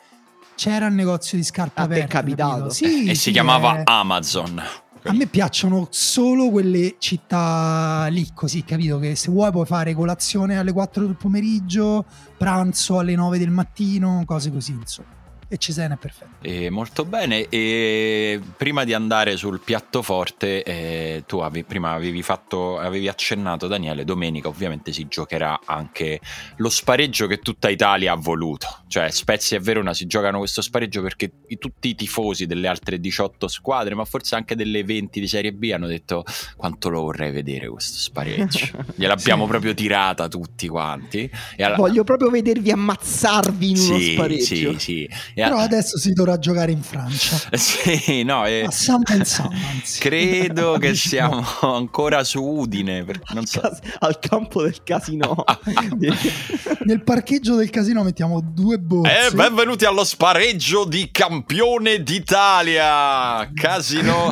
c'era 0.55 0.87
il 0.87 0.93
negozio 0.93 1.37
di 1.37 1.43
scarpe 1.43 1.81
A 1.81 1.87
te 1.87 1.93
è 1.93 1.95
aperto. 2.03 2.13
capitato? 2.15 2.69
Sì, 2.69 3.09
e 3.09 3.15
sì, 3.15 3.21
si 3.21 3.31
chiamava 3.31 3.79
è- 3.79 3.83
Amazon. 3.85 4.61
A 5.03 5.13
me 5.13 5.25
piacciono 5.25 5.87
solo 5.89 6.51
quelle 6.51 6.97
città 6.99 8.05
lì, 8.11 8.29
così, 8.35 8.63
capito? 8.63 8.99
Che 8.99 9.15
se 9.15 9.31
vuoi 9.31 9.49
puoi 9.51 9.65
fare 9.65 9.95
colazione 9.95 10.57
alle 10.59 10.71
4 10.71 11.05
del 11.05 11.15
pomeriggio, 11.15 12.05
pranzo 12.37 12.99
alle 12.99 13.15
9 13.15 13.39
del 13.39 13.49
mattino, 13.49 14.21
cose 14.27 14.51
così, 14.51 14.73
insomma. 14.73 15.07
E 15.53 15.57
Cesena 15.57 15.95
è 15.95 15.97
perfetto. 15.97 16.47
E 16.47 16.69
molto 16.69 17.03
bene. 17.03 17.49
E 17.49 18.39
prima 18.55 18.85
di 18.85 18.93
andare 18.93 19.35
sul 19.35 19.59
piatto 19.59 20.01
forte, 20.01 20.63
eh, 20.63 21.23
tu 21.27 21.39
ave- 21.39 21.65
prima 21.65 21.91
avevi, 21.91 22.21
fatto, 22.23 22.79
avevi 22.79 23.09
accennato, 23.09 23.67
Daniele, 23.67 24.05
domenica 24.05 24.47
ovviamente 24.47 24.93
si 24.93 25.09
giocherà 25.09 25.59
anche 25.65 26.21
lo 26.55 26.69
spareggio 26.69 27.27
che 27.27 27.39
tutta 27.39 27.67
Italia 27.67 28.13
ha 28.13 28.15
voluto. 28.15 28.65
Cioè 28.87 29.11
Spezia 29.11 29.57
e 29.57 29.59
Verona 29.59 29.93
si 29.93 30.07
giocano 30.07 30.37
questo 30.37 30.61
spareggio 30.61 31.01
perché 31.01 31.29
tutti 31.59 31.89
i 31.89 31.95
tifosi 31.95 32.45
delle 32.45 32.69
altre 32.69 32.97
18 33.01 33.49
squadre, 33.49 33.93
ma 33.93 34.05
forse 34.05 34.35
anche 34.35 34.55
delle 34.55 34.85
20 34.85 35.19
di 35.19 35.27
Serie 35.27 35.51
B, 35.51 35.69
hanno 35.73 35.87
detto 35.87 36.23
quanto 36.55 36.87
lo 36.87 37.01
vorrei 37.01 37.31
vedere 37.31 37.67
questo 37.67 37.97
spareggio. 37.97 38.69
Gliel'abbiamo 38.95 39.43
Sì. 39.43 39.49
proprio 39.49 39.73
tirata 39.73 40.29
tutti 40.29 40.69
quanti. 40.69 41.29
E 41.57 41.63
alla- 41.63 41.75
Voglio 41.75 42.05
proprio 42.05 42.29
vedervi 42.29 42.71
ammazzarvi 42.71 43.69
in 43.71 43.77
uno 43.77 43.97
Sì, 43.99 44.11
spareggio. 44.13 44.43
sì, 44.45 44.75
sì. 44.79 45.09
E 45.33 45.40
Però 45.47 45.57
a- 45.57 45.63
adesso 45.63 45.97
si 45.97 46.11
dovrà 46.13 46.37
giocare 46.39 46.71
in 46.71 46.81
Francia. 46.81 47.37
Sì, 47.57 48.23
no, 48.23 48.45
e- 48.45 48.63
A 48.65 48.71
San 48.71 49.01
Benzano, 49.07 49.49
anzi. 49.71 49.99
credo 49.99 50.77
che 50.79 50.91
Dici 50.91 51.09
siamo 51.09 51.43
no. 51.61 51.75
ancora 51.75 52.23
su 52.23 52.41
Udine, 52.43 53.03
perché 53.03 53.33
non 53.33 53.45
so. 53.45 53.59
Cas- 53.61 53.79
al 53.99 54.19
campo 54.19 54.61
del 54.63 54.81
casino. 54.83 55.43
Nel 56.85 57.03
parcheggio 57.03 57.55
del 57.55 57.69
casino 57.69 58.03
mettiamo 58.03 58.41
due 58.41 58.77
borse. 58.79 59.27
Eh, 59.27 59.31
benvenuti 59.31 59.85
allo 59.85 60.03
spareggio 60.03 60.85
di 60.85 61.09
campione 61.11 62.01
d'Italia, 62.03 63.49
Casino. 63.53 64.31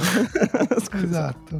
Esatto. 1.03 1.57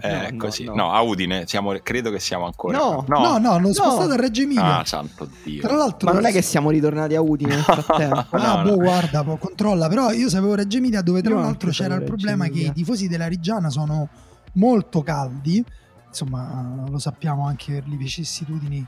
Eh, 0.00 0.30
No, 0.32 0.36
così. 0.38 0.64
no, 0.64 0.74
No, 0.74 0.82
no. 0.86 0.92
a 0.92 1.00
Udine, 1.02 1.44
siamo- 1.46 1.74
credo 1.82 2.10
che 2.10 2.18
siamo 2.20 2.44
ancora. 2.46 2.76
No, 2.78 3.04
No, 3.08 3.38
no, 3.38 3.50
hanno 3.52 3.72
spostato 3.72 4.08
No. 4.08 4.14
a 4.14 4.16
Reggio 4.16 4.42
Emilia. 4.42 4.78
Ah, 4.78 4.84
santo 4.84 5.28
Dio. 5.42 5.60
Tra 5.62 5.76
l'altro, 5.76 6.08
Ma 6.08 6.14
non 6.14 6.26
è 6.26 6.32
che 6.32 6.42
siamo 6.42 6.70
ritornati 6.70 7.14
a 7.14 7.20
Udine 7.20 7.54
nel 7.54 7.62
frattempo. 7.64 8.35
Ah, 8.42 8.56
No, 8.56 8.62
boh, 8.62 8.70
no. 8.70 8.76
guarda, 8.76 9.24
boh, 9.24 9.36
controlla. 9.36 9.88
Però 9.88 10.10
io 10.12 10.28
sapevo 10.28 10.54
Reggio 10.54 10.78
Emilia 10.78 11.02
dove 11.02 11.22
tra 11.22 11.34
Io 11.34 11.40
l'altro 11.40 11.70
c'era 11.70 11.94
il 11.96 12.04
problema 12.04 12.46
che 12.48 12.60
i 12.60 12.72
tifosi 12.72 13.08
della 13.08 13.28
Reggiana 13.28 13.70
sono 13.70 14.08
molto 14.54 15.02
caldi. 15.02 15.64
Insomma, 16.08 16.84
lo 16.88 16.98
sappiamo 16.98 17.46
anche 17.46 17.72
per 17.72 17.88
le 17.88 17.96
vicissitudini 17.96 18.86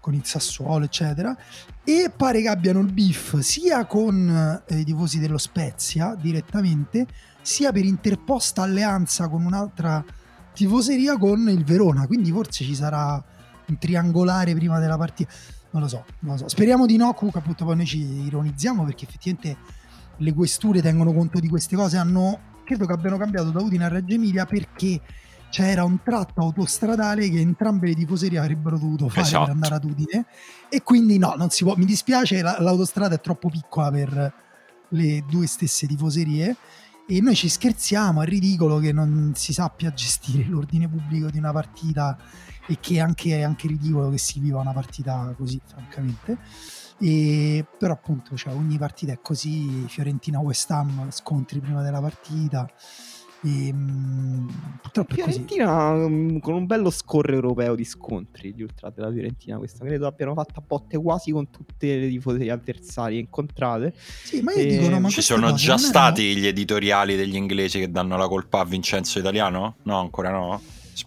con 0.00 0.14
il 0.14 0.24
Sassuolo, 0.24 0.84
eccetera. 0.84 1.36
E 1.84 2.10
pare 2.16 2.40
che 2.40 2.48
abbiano 2.48 2.80
il 2.80 2.92
beef 2.92 3.38
sia 3.40 3.84
con 3.86 4.62
eh, 4.66 4.78
i 4.78 4.84
tifosi 4.84 5.18
dello 5.18 5.38
Spezia 5.38 6.14
direttamente, 6.14 7.06
sia 7.42 7.72
per 7.72 7.84
interposta 7.84 8.62
alleanza 8.62 9.28
con 9.28 9.44
un'altra 9.44 10.04
tifoseria 10.54 11.16
con 11.18 11.48
il 11.48 11.64
Verona. 11.64 12.06
Quindi 12.06 12.30
forse 12.30 12.64
ci 12.64 12.74
sarà 12.74 13.22
un 13.66 13.78
triangolare 13.78 14.54
prima 14.54 14.78
della 14.78 14.96
partita. 14.96 15.32
Non 15.70 15.82
lo 15.82 15.88
so, 15.88 16.04
non 16.20 16.32
lo 16.32 16.38
so. 16.38 16.48
Speriamo 16.48 16.86
di 16.86 16.96
no. 16.96 17.12
Comunque, 17.14 17.40
appunto, 17.40 17.64
poi 17.64 17.76
noi 17.76 17.86
ci 17.86 17.98
ironizziamo 18.26 18.84
perché 18.84 19.04
effettivamente 19.04 19.56
le 20.16 20.32
questure 20.32 20.80
tengono 20.80 21.12
conto 21.12 21.38
di 21.40 21.48
queste 21.48 21.76
cose. 21.76 21.96
Hanno, 21.98 22.38
credo 22.64 22.86
che 22.86 22.92
abbiano 22.92 23.16
cambiato 23.18 23.50
da 23.50 23.60
Udine 23.60 23.84
a 23.84 23.88
Reggio 23.88 24.14
Emilia 24.14 24.46
perché 24.46 25.00
c'era 25.50 25.84
un 25.84 26.02
tratto 26.02 26.40
autostradale 26.42 27.30
che 27.30 27.40
entrambe 27.40 27.86
le 27.88 27.94
tifoserie 27.94 28.38
avrebbero 28.38 28.78
dovuto 28.78 29.08
fare 29.08 29.22
Esatto. 29.22 29.44
per 29.44 29.52
andare 29.54 29.74
ad 29.74 29.84
Udine. 29.84 30.26
E 30.68 30.82
quindi 30.82 31.18
no, 31.18 31.34
non 31.36 31.50
si 31.50 31.64
può. 31.64 31.74
Mi 31.76 31.84
dispiace, 31.84 32.40
la- 32.42 32.56
l'autostrada 32.60 33.14
è 33.14 33.20
troppo 33.20 33.48
piccola 33.50 33.90
per 33.90 34.32
le 34.90 35.24
due 35.28 35.46
stesse 35.46 35.86
tifoserie. 35.86 36.56
E 37.10 37.22
noi 37.22 37.34
ci 37.34 37.48
scherziamo, 37.48 38.20
è 38.20 38.26
ridicolo 38.26 38.78
che 38.80 38.92
non 38.92 39.32
si 39.34 39.54
sappia 39.54 39.90
gestire 39.94 40.44
l'ordine 40.50 40.90
pubblico 40.90 41.30
di 41.30 41.38
una 41.38 41.52
partita 41.52 42.18
e 42.66 42.76
che 42.80 43.00
anche, 43.00 43.38
è 43.38 43.40
anche 43.40 43.66
ridicolo 43.66 44.10
che 44.10 44.18
si 44.18 44.40
viva 44.40 44.60
una 44.60 44.74
partita 44.74 45.34
così, 45.34 45.58
francamente. 45.64 46.36
E, 46.98 47.64
però 47.78 47.94
appunto 47.94 48.36
cioè, 48.36 48.52
ogni 48.52 48.76
partita 48.76 49.12
è 49.12 49.20
così, 49.22 49.86
Fiorentina 49.88 50.38
West 50.40 50.70
Ham 50.70 51.10
scontri 51.10 51.60
prima 51.60 51.80
della 51.80 52.02
partita. 52.02 52.70
E, 53.42 53.72
mm, 53.72 54.48
purtroppo 54.82 55.14
è 55.14 55.16
così. 55.18 55.30
Fiorentina 55.30 55.92
mm, 55.94 56.38
con 56.38 56.54
un 56.54 56.66
bello 56.66 56.90
score 56.90 57.32
europeo 57.34 57.76
di 57.76 57.84
scontri 57.84 58.52
gli 58.52 58.62
ultra 58.62 58.90
della 58.90 59.12
Fiorentina 59.12 59.58
questa 59.58 59.84
credo 59.84 60.08
abbiano 60.08 60.34
fatto 60.34 60.58
a 60.58 60.62
botte 60.66 60.98
quasi 60.98 61.30
con 61.30 61.48
tutte 61.50 61.98
le 61.98 62.08
tifoserie 62.08 62.50
avversarie 62.50 63.20
incontrate 63.20 63.94
Sì, 63.96 64.40
ma 64.42 64.52
io 64.54 64.58
Eh, 64.58 64.66
dico, 64.66 64.88
no, 64.88 64.98
ma 65.00 65.08
Ci 65.08 65.22
sono 65.22 65.52
già 65.54 65.78
stati 65.78 66.34
gli 66.36 66.46
editoriali 66.46 67.14
degli 67.14 67.36
inglesi 67.36 67.78
che 67.78 67.90
danno 67.90 68.16
la 68.16 68.26
colpa 68.26 68.58
a 68.60 68.64
Vincenzo 68.64 69.20
Italiano? 69.20 69.76
No, 69.84 70.00
ancora 70.00 70.30
no. 70.30 70.60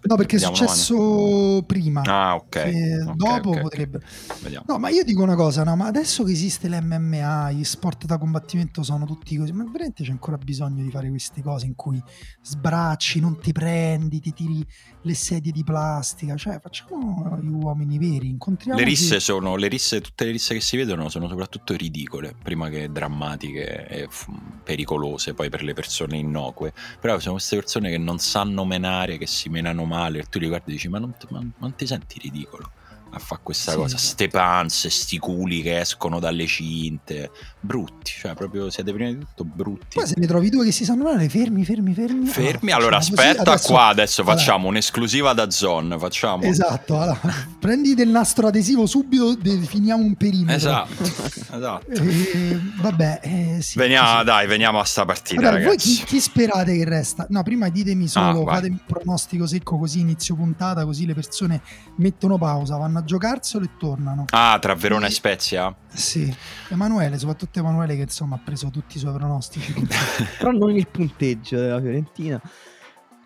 No, 0.03 0.15
perché 0.15 0.35
è 0.37 0.39
vediamo 0.39 0.55
domani. 0.57 0.77
successo 0.77 1.63
prima. 1.65 2.01
Ah, 2.01 2.35
ok. 2.35 2.55
Eh, 2.55 3.03
Ok, 3.03 3.15
dopo 3.15 3.49
ok, 3.49 3.55
ok. 3.55 3.61
potrebbe. 3.61 3.99
Vediamo. 4.41 4.65
No, 4.67 4.77
ma 4.77 4.89
io 4.89 5.03
dico 5.03 5.21
una 5.23 5.35
cosa, 5.35 5.63
no, 5.63 5.75
ma 5.75 5.87
adesso 5.87 6.23
che 6.23 6.31
esiste 6.31 6.67
l'MMA, 6.69 7.51
gli 7.51 7.63
sport 7.63 8.05
da 8.05 8.17
combattimento 8.17 8.83
sono 8.83 9.05
tutti 9.05 9.35
così, 9.37 9.51
ma 9.51 9.63
veramente 9.63 10.03
c'è 10.03 10.11
ancora 10.11 10.37
bisogno 10.37 10.83
di 10.83 10.89
fare 10.89 11.09
queste 11.09 11.41
cose 11.41 11.65
in 11.65 11.75
cui 11.75 12.01
sbracci, 12.41 13.19
non 13.19 13.39
ti 13.39 13.51
prendi, 13.51 14.19
ti 14.19 14.33
tiri 14.33 14.65
le 15.03 15.13
sedie 15.13 15.51
di 15.51 15.63
plastica, 15.63 16.35
cioè 16.35 16.59
facciamo 16.61 17.37
gli 17.41 17.47
uomini 17.49 17.97
veri, 17.97 18.29
incontriamo 18.29 18.79
Le 18.79 18.85
risse 18.85 19.19
sono, 19.19 19.55
le 19.55 19.67
risse, 19.67 20.01
tutte 20.01 20.25
le 20.25 20.31
risse 20.31 20.53
che 20.53 20.61
si 20.61 20.77
vedono 20.77 21.09
sono 21.09 21.27
soprattutto 21.27 21.73
ridicole, 21.75 22.35
prima 22.41 22.69
che 22.69 22.91
drammatiche 22.91 23.87
e 23.87 24.07
f- 24.09 24.27
pericolose 24.63 25.33
poi 25.33 25.49
per 25.49 25.63
le 25.63 25.73
persone 25.73 26.17
innocue. 26.17 26.73
Però 26.99 27.17
sono 27.19 27.33
queste 27.35 27.55
persone 27.55 27.89
che 27.89 27.97
non 27.97 28.19
sanno 28.19 28.65
menare, 28.65 29.17
che 29.17 29.27
si 29.27 29.49
menano 29.49 29.80
male, 29.85 30.23
tu 30.23 30.39
li 30.39 30.47
guardi 30.47 30.71
e 30.71 30.73
dici 30.73 30.87
ma 30.89 30.99
non, 30.99 31.15
ma 31.29 31.43
non 31.57 31.75
ti 31.75 31.85
senti 31.87 32.19
ridicolo? 32.19 32.71
A 33.13 33.19
fare 33.19 33.41
questa 33.43 33.71
Sì. 33.71 33.77
cosa, 33.77 33.97
ste 33.97 34.27
panze, 34.29 34.89
sti 34.89 35.17
culi 35.19 35.61
che 35.61 35.79
escono 35.81 36.19
dalle 36.19 36.45
cinte, 36.47 37.29
brutti, 37.59 38.11
cioè 38.17 38.33
proprio 38.35 38.69
siete 38.69 38.93
prima 38.93 39.09
di 39.11 39.17
tutto 39.19 39.43
brutti. 39.43 39.97
Poi 39.97 40.07
se 40.07 40.13
ne 40.17 40.25
trovi 40.27 40.49
due 40.49 40.63
che 40.63 40.71
si 40.71 40.85
sanno 40.85 41.03
male, 41.03 41.27
fermi, 41.27 41.65
fermi, 41.65 41.93
fermi. 41.93 42.25
Fermi, 42.27 42.71
Allora, 42.71 42.95
allora 42.95 42.97
così, 42.97 43.11
aspetta 43.13 43.51
adesso- 43.51 43.67
qua, 43.67 43.87
adesso 43.87 44.21
Allora, 44.21 44.37
facciamo 44.37 44.67
un'esclusiva 44.69 45.33
da 45.33 45.49
Zone, 45.49 45.99
facciamo... 45.99 46.43
Esatto, 46.43 46.99
allora, 47.01 47.19
prendi 47.59 47.95
del 47.95 48.07
nastro 48.07 48.47
adesivo 48.47 48.85
subito, 48.85 49.35
definiamo 49.35 50.01
un 50.03 50.15
perimetro. 50.15 50.55
Esatto, 50.55 51.03
esatto. 51.53 51.91
Eh, 51.91 52.59
vabbè, 52.81 53.19
eh, 53.23 53.57
sì, 53.61 53.77
Veniamo, 53.77 54.19
sì. 54.19 54.23
dai, 54.25 54.47
veniamo 54.47 54.79
a 54.79 54.85
sta 54.85 55.03
partita, 55.03 55.41
Vabbè, 55.41 55.63
voi 55.65 55.75
chi, 55.75 56.01
chi 56.05 56.19
sperate 56.21 56.77
che 56.77 56.85
resta? 56.85 57.25
No, 57.29 57.43
prima 57.43 57.67
ditemi 57.67 58.07
solo, 58.07 58.45
Ah, 58.45 58.53
fatemi 58.55 58.75
un 58.75 58.85
pronostico 58.87 59.45
secco 59.45 59.77
così 59.77 59.99
inizio 59.99 60.35
puntata, 60.35 60.85
così 60.85 61.05
le 61.05 61.13
persone 61.13 61.61
mettono 61.97 62.37
pausa, 62.37 62.77
vanno 62.77 62.99
a 62.99 63.00
giocarselo 63.03 63.65
e 63.65 63.69
tornano. 63.77 64.25
Ah, 64.31 64.57
tra 64.59 64.75
Verona 64.75 65.07
e 65.07 65.11
Spezia? 65.11 65.73
Sì, 65.87 66.33
Emanuele, 66.69 67.17
soprattutto 67.17 67.59
Emanuele 67.59 67.95
che 67.95 68.03
insomma 68.03 68.35
ha 68.35 68.41
preso 68.43 68.69
tutti 68.69 68.97
i 68.97 68.99
suoi 68.99 69.13
pronostici. 69.13 69.73
però 70.37 70.51
non 70.51 70.71
il 70.71 70.87
punteggio 70.87 71.57
della 71.57 71.79
Fiorentina 71.79 72.41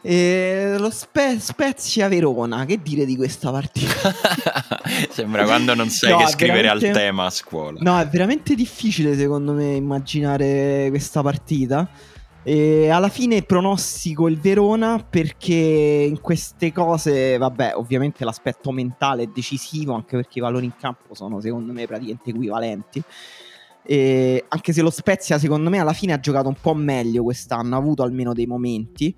e 0.08 0.76
lo 0.78 0.92
Spe- 0.92 1.40
Spezia 1.40 2.08
Verona 2.08 2.64
che 2.66 2.80
dire 2.80 3.06
di 3.06 3.16
questa 3.16 3.50
partita 3.50 4.14
Sembra 5.10 5.46
quando 5.46 5.74
non 5.74 5.90
sai 5.90 6.12
No, 6.12 6.18
che 6.18 6.28
scrivere 6.28 6.70
al 6.70 6.80
tema 6.80 7.26
a 7.26 7.30
scuola. 7.32 7.80
No, 7.82 8.00
è 8.00 8.08
veramente 8.08 8.54
difficile 8.54 9.18
secondo 9.18 9.54
me 9.54 9.74
immaginare 9.74 10.88
questa 10.90 11.24
partita. 11.24 11.90
E 12.48 12.90
alla 12.90 13.10
fine 13.10 13.42
pronostico 13.42 14.28
il 14.28 14.40
Verona 14.40 15.04
perché 15.04 15.56
in 16.08 16.22
queste 16.22 16.72
cose, 16.72 17.40
vabbè, 17.40 17.72
ovviamente 17.74 18.24
l'aspetto 18.24 18.72
mentale 18.72 19.24
è 19.24 19.30
decisivo, 19.34 19.96
anche 19.96 20.16
perché 20.16 20.38
i 20.38 20.42
valori 20.44 20.66
in 20.66 20.76
campo 20.80 21.16
sono 21.16 21.42
secondo 21.42 21.74
me 21.74 21.88
praticamente 21.88 22.30
equivalenti. 22.30 23.02
E 23.82 24.46
anche 24.48 24.74
se 24.74 24.84
lo 24.84 24.92
Spezia 24.92 25.40
secondo 25.40 25.72
me 25.72 25.80
alla 25.80 25.94
fine 25.94 26.14
ha 26.14 26.20
giocato 26.20 26.48
un 26.48 26.58
po' 26.62 26.76
meglio 26.76 27.24
quest'anno, 27.24 27.76
ha 27.76 27.80
avuto 27.80 28.04
almeno 28.04 28.32
dei 28.34 28.46
momenti, 28.46 29.16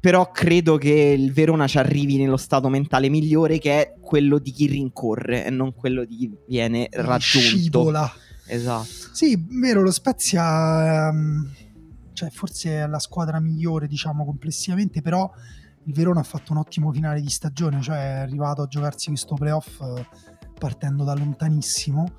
però 0.00 0.30
credo 0.30 0.78
che 0.78 1.14
il 1.18 1.34
Verona 1.34 1.66
ci 1.66 1.76
arrivi 1.76 2.16
nello 2.16 2.38
stato 2.38 2.70
mentale 2.70 3.10
migliore 3.10 3.58
che 3.58 3.72
è 3.78 3.94
quello 4.00 4.38
di 4.38 4.52
chi 4.52 4.66
rincorre 4.66 5.44
e 5.44 5.50
non 5.50 5.74
quello 5.74 6.06
di 6.06 6.16
chi 6.16 6.30
viene 6.48 6.88
raggiunto. 6.92 7.58
Scivola. 7.58 8.10
Esatto. 8.46 8.88
Sì, 9.12 9.38
vero, 9.50 9.82
lo 9.82 9.90
Spezia 9.90 11.08
ehm, 11.08 11.50
cioè, 12.20 12.28
forse 12.28 12.82
è 12.82 12.86
la 12.86 12.98
squadra 12.98 13.40
migliore, 13.40 13.86
diciamo, 13.86 14.26
complessivamente, 14.26 15.00
però 15.00 15.30
il 15.84 15.94
Verona 15.94 16.20
ha 16.20 16.24
fatto 16.24 16.52
un 16.52 16.58
ottimo 16.58 16.92
finale 16.92 17.22
di 17.22 17.30
stagione, 17.30 17.80
cioè 17.80 17.96
è 17.96 18.18
arrivato 18.18 18.60
a 18.60 18.66
giocarsi 18.66 19.08
questo 19.08 19.36
playoff 19.36 19.80
eh, 19.80 20.06
partendo 20.58 21.02
da 21.02 21.14
lontanissimo. 21.14 22.12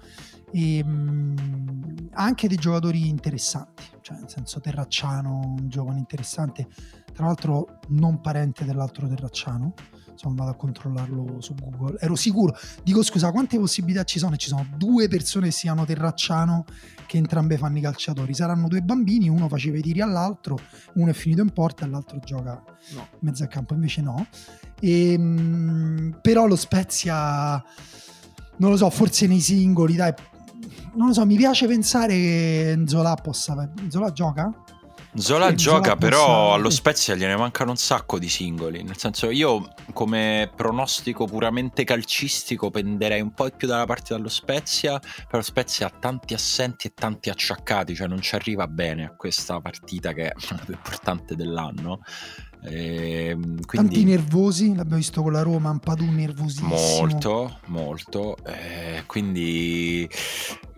E 0.51 0.84
mh, 0.84 2.10
anche 2.13 2.48
dei 2.48 2.58
giocatori 2.58 3.08
interessanti, 3.10 3.84
cioè 4.01 4.17
nel 4.17 4.29
senso 4.29 4.60
Terracciano, 4.60 5.55
un 5.60 5.70
giovane 5.70 6.00
interessante, 6.00 6.67
tra 7.13 7.27
l'altro 7.27 7.79
non 7.89 8.22
parente 8.22 8.65
dell'altro 8.65 9.08
Terracciano, 9.08 9.75
sono 10.22 10.36
andato 10.36 10.51
a 10.51 10.56
controllarlo 10.56 11.42
su 11.42 11.56
Google, 11.56 11.98
ero 12.00 12.16
sicuro, 12.16 12.56
dico 12.84 13.01
scusa, 13.01 13.32
quante 13.32 13.58
possibilità 13.58 14.04
ci 14.04 14.20
sono? 14.20 14.36
Ci 14.36 14.50
sono 14.50 14.68
due 14.78 15.08
persone 15.08 15.48
che 15.48 15.51
siano 15.51 15.84
Terracciano 15.84 16.66
che 17.08 17.18
entrambe 17.18 17.58
fanno 17.58 17.80
i 17.80 17.82
calciatori, 17.82 18.34
saranno 18.34 18.68
due 18.68 18.82
bambini, 18.82 19.28
uno 19.28 19.48
faceva 19.48 19.78
i 19.78 19.82
tiri 19.82 20.00
all'altro, 20.00 20.60
uno 20.94 21.10
è 21.10 21.13
finito 21.13 21.42
in 21.42 21.50
porta 21.50 21.86
e 21.86 21.90
l'altro 21.90 22.20
gioca 22.20 22.63
No. 22.94 23.08
in 23.12 23.18
mezzo 23.20 23.44
al 23.44 23.50
campo, 23.50 23.74
invece 23.74 24.01
no. 24.01 24.28
E, 24.80 25.18
mh, 25.18 26.20
però 26.22 26.46
lo 26.46 26.56
Spezia, 26.56 27.63
non 28.58 28.70
lo 28.70 28.78
so, 28.78 28.90
forse 28.90 29.28
nei 29.28 29.40
singoli, 29.40 29.96
dai, 29.96 30.13
non 30.94 31.08
lo 31.08 31.13
so, 31.13 31.25
mi 31.25 31.36
piace 31.36 31.68
pensare 31.68 32.13
che 32.13 32.84
Zola 32.86 33.16
possa... 33.16 33.72
Zola 33.90 34.12
gioca? 34.12 34.54
Zola 35.13 35.50
Sì, 35.50 35.56
gioca, 35.56 35.84
Zola 35.84 35.96
però 35.98 36.25
possa- 36.25 36.53
allo. 36.53 36.70
Spezia 36.70 37.15
gliene 37.15 37.36
mancano 37.36 37.72
un 37.72 37.77
sacco 37.77 38.18
di 38.18 38.30
singoli. 38.30 38.82
Nel 38.84 38.98
senso, 38.98 39.30
io 39.30 39.74
come 39.94 40.50
pronostico 40.56 41.25
puramente 41.25 41.84
calcistico 41.84 42.72
penderei 42.72 43.20
un 43.20 43.32
po' 43.34 43.50
più 43.56 43.68
dalla 43.68 43.86
parte 43.86 44.13
dello 44.15 44.30
Spezia. 44.30 45.00
Però 45.30 45.41
Spezia 45.41 45.88
ha 45.88 45.89
tanti 45.89 46.34
assenti 46.34 46.88
e 46.88 46.94
tanti 46.94 47.30
acciaccati, 47.30 47.94
cioè 47.94 48.08
non 48.08 48.22
ci 48.22 48.36
arriva 48.36 48.68
bene 48.68 49.06
a 49.06 49.13
questa 49.15 49.60
partita 49.60 50.13
che 50.13 50.30
è 50.30 50.34
la 50.50 50.62
più 50.63 50.74
importante 50.74 51.36
dell'anno. 51.36 52.00
Ehm, 52.63 53.41
Tanti 53.62 53.65
quindi 53.65 54.03
nervosi, 54.06 54.68
l'abbiamo 54.75 54.98
visto 54.98 55.22
con 55.24 55.32
la 55.32 55.41
Roma, 55.41 55.70
Ampadu 55.70 56.06
nervosissimo. 56.10 56.70
molto, 56.70 57.60
molto. 57.65 58.38
eh, 58.46 59.03
quindi 59.08 60.08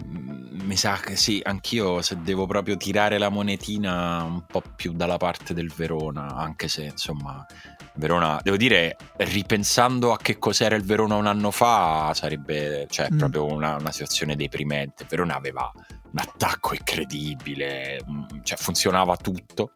mm, 0.08 0.43
mi 0.74 0.80
sa 0.80 0.98
che 0.98 1.16
sì, 1.16 1.40
anch'io 1.44 2.02
se 2.02 2.18
devo 2.24 2.48
proprio 2.48 2.76
tirare 2.78 3.20
la 3.20 3.30
monetina 3.30 4.24
un 4.24 4.44
po' 4.48 4.64
più 4.76 4.92
dalla 4.94 5.18
parte 5.18 5.54
del 5.54 5.72
Verona, 5.72 6.34
anche 6.36 6.68
se 6.68 6.86
insomma 6.86 7.46
Verona, 7.94 8.40
devo 8.42 8.58
dire, 8.58 8.98
ripensando 9.18 10.12
a 10.12 10.18
che 10.18 10.40
cos'era 10.40 10.76
il 10.76 10.84
Verona 10.84 11.14
un 11.14 11.28
anno 11.28 11.52
fa, 11.52 12.12
sarebbe 12.16 12.88
cioè, 12.90 13.08
Mm. 13.12 13.18
proprio 13.20 13.46
una, 13.46 13.76
una 13.76 13.92
situazione 13.92 14.36
deprimente. 14.36 15.06
Verona 15.08 15.36
aveva 15.36 15.72
un 15.76 16.20
attacco 16.20 16.74
incredibile, 16.74 18.04
mm, 18.10 18.24
cioè 18.42 18.58
funzionava 18.58 19.16
tutto. 19.16 19.74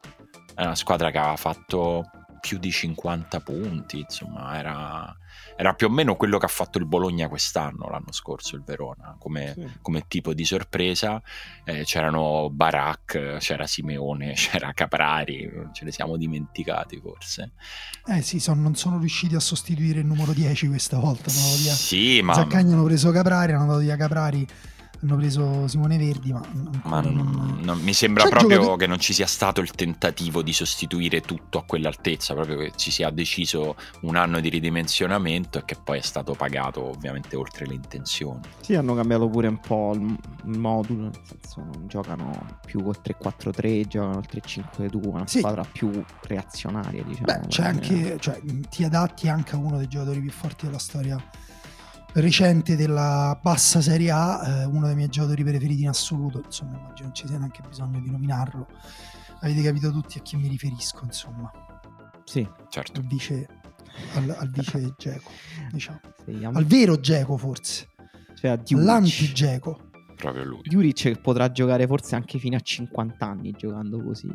È 0.55 0.63
una 0.63 0.73
squadra 0.73 1.11
che 1.11 1.19
aveva 1.19 1.35
fatto 1.35 2.09
più 2.39 2.57
di 2.57 2.71
50 2.71 3.39
punti, 3.41 3.99
insomma, 3.99 4.57
era, 4.57 5.15
era 5.57 5.73
più 5.73 5.87
o 5.87 5.89
meno 5.89 6.15
quello 6.15 6.37
che 6.37 6.45
ha 6.45 6.49
fatto 6.49 6.77
il 6.77 6.85
Bologna 6.85 7.27
quest'anno, 7.27 7.89
l'anno 7.89 8.11
scorso, 8.11 8.55
il 8.55 8.63
Verona, 8.63 9.15
come, 9.19 9.53
Sì. 9.55 9.67
come 9.81 10.05
tipo 10.07 10.33
di 10.33 10.45
sorpresa. 10.45 11.21
Eh, 11.63 11.83
c'erano 11.83 12.49
Barak, 12.51 13.37
c'era 13.39 13.65
Simeone, 13.65 14.33
c'era 14.37 14.71
Caprari, 14.73 15.51
ce 15.73 15.83
ne 15.85 15.91
siamo 15.91 16.15
dimenticati 16.15 16.99
forse. 17.01 17.51
Eh 18.05 18.21
sì, 18.21 18.39
son- 18.39 18.61
non 18.61 18.75
sono 18.75 18.99
riusciti 18.99 19.33
a 19.35 19.39
sostituire 19.39 19.99
il 20.01 20.05
numero 20.05 20.31
10 20.33 20.67
questa 20.67 20.97
volta. 20.99 21.31
dato 21.31 21.55
via- 21.61 21.73
Sì, 21.73 22.21
ma, 22.21 22.35
Zaccagni 22.35 22.73
hanno 22.73 22.83
preso 22.83 23.09
Caprari, 23.11 23.53
hanno 23.53 23.65
dato 23.65 23.79
via 23.79 23.95
Caprari, 23.97 24.45
hanno 25.07 25.15
preso 25.15 25.67
Simone 25.67 25.97
Verdi, 25.97 26.33
ma 26.33 26.41
ma 26.83 27.01
non- 27.01 27.13
non... 27.15 27.59
non- 27.61 27.79
mi 27.81 27.93
sembra 27.93 28.23
C'è 28.23 28.29
proprio 28.29 28.57
giocato- 28.59 28.75
che 28.75 28.87
non 28.87 28.99
ci 28.99 29.13
sia 29.13 29.25
stato 29.27 29.61
il 29.61 29.71
tentativo 29.71 30.41
di 30.41 30.53
sostituire 30.53 31.21
tutto 31.21 31.57
a 31.59 31.63
quell'altezza, 31.63 32.33
proprio 32.33 32.57
che 32.57 32.73
ci 32.75 32.91
sia 32.91 33.09
deciso 33.09 33.75
un 34.01 34.15
anno 34.15 34.39
di 34.39 34.49
ridimensionamento 34.49 35.59
e 35.59 35.65
che 35.65 35.75
poi 35.81 35.99
è 35.99 36.01
stato 36.01 36.33
pagato 36.33 36.83
ovviamente 36.83 37.35
oltre 37.35 37.65
le 37.65 37.73
intenzioni. 37.75 38.41
Sì, 38.61 38.75
hanno 38.75 38.93
cambiato 38.95 39.27
pure 39.29 39.47
un 39.47 39.59
po' 39.59 39.93
il, 39.95 40.01
il 40.45 40.57
modulo, 40.59 41.03
nel 41.03 41.19
senso 41.23 41.61
non 41.61 41.87
giocano 41.87 42.59
più 42.65 42.83
col 42.83 42.97
3-4-3, 43.03 43.87
giocano 43.87 44.19
il 44.19 44.27
3-5-2, 44.31 45.07
una 45.07 45.27
Sì. 45.27 45.39
squadra 45.39 45.63
più 45.63 46.03
reazionaria, 46.21 47.03
diciamo. 47.03 47.25
Beh, 47.25 47.47
c'è 47.47 47.63
anche, 47.63 48.17
cioè, 48.19 48.39
ti 48.69 48.83
adatti 48.83 49.29
anche 49.29 49.55
a 49.55 49.57
uno 49.57 49.77
dei 49.77 49.87
giocatori 49.87 50.19
più 50.19 50.31
forti 50.31 50.65
della 50.65 50.77
storia 50.79 51.21
recente 52.19 52.75
della 52.75 53.39
bassa 53.41 53.81
Serie 53.81 54.11
A, 54.11 54.61
eh, 54.61 54.65
uno 54.65 54.85
dei 54.87 54.95
miei 54.95 55.09
giocatori 55.09 55.43
preferiti 55.43 55.81
in 55.83 55.89
assoluto, 55.89 56.41
insomma, 56.43 56.77
immagino 56.77 57.05
non 57.07 57.13
ci 57.15 57.27
sia 57.27 57.37
neanche 57.37 57.61
bisogno 57.67 57.99
di 57.99 58.09
nominarlo. 58.09 58.67
Avete 59.41 59.61
capito 59.61 59.91
tutti 59.91 60.17
a 60.17 60.21
chi 60.21 60.35
mi 60.35 60.47
riferisco, 60.47 61.03
insomma, 61.03 61.51
Sì, 62.23 62.47
Certo. 62.69 62.99
al 62.99 63.05
vice, 63.05 63.47
al, 64.15 64.35
al 64.37 64.49
vice 64.49 64.93
Geco, 64.97 65.31
diciamo. 65.71 65.99
sì, 66.25 66.43
al 66.43 66.65
vero 66.65 66.99
Geco 66.99 67.37
forse, 67.37 67.87
cioè 68.35 68.59
l'anti-Geco. 68.69 69.81
Proprio 70.15 70.43
lui. 70.45 70.61
Djuric 70.63 71.01
che 71.03 71.15
potrà 71.17 71.51
giocare 71.51 71.85
forse 71.85 72.15
anche 72.15 72.39
fino 72.39 72.55
a 72.55 72.59
50 72.59 73.23
anni 73.23 73.51
giocando 73.51 74.01
così. 74.03 74.27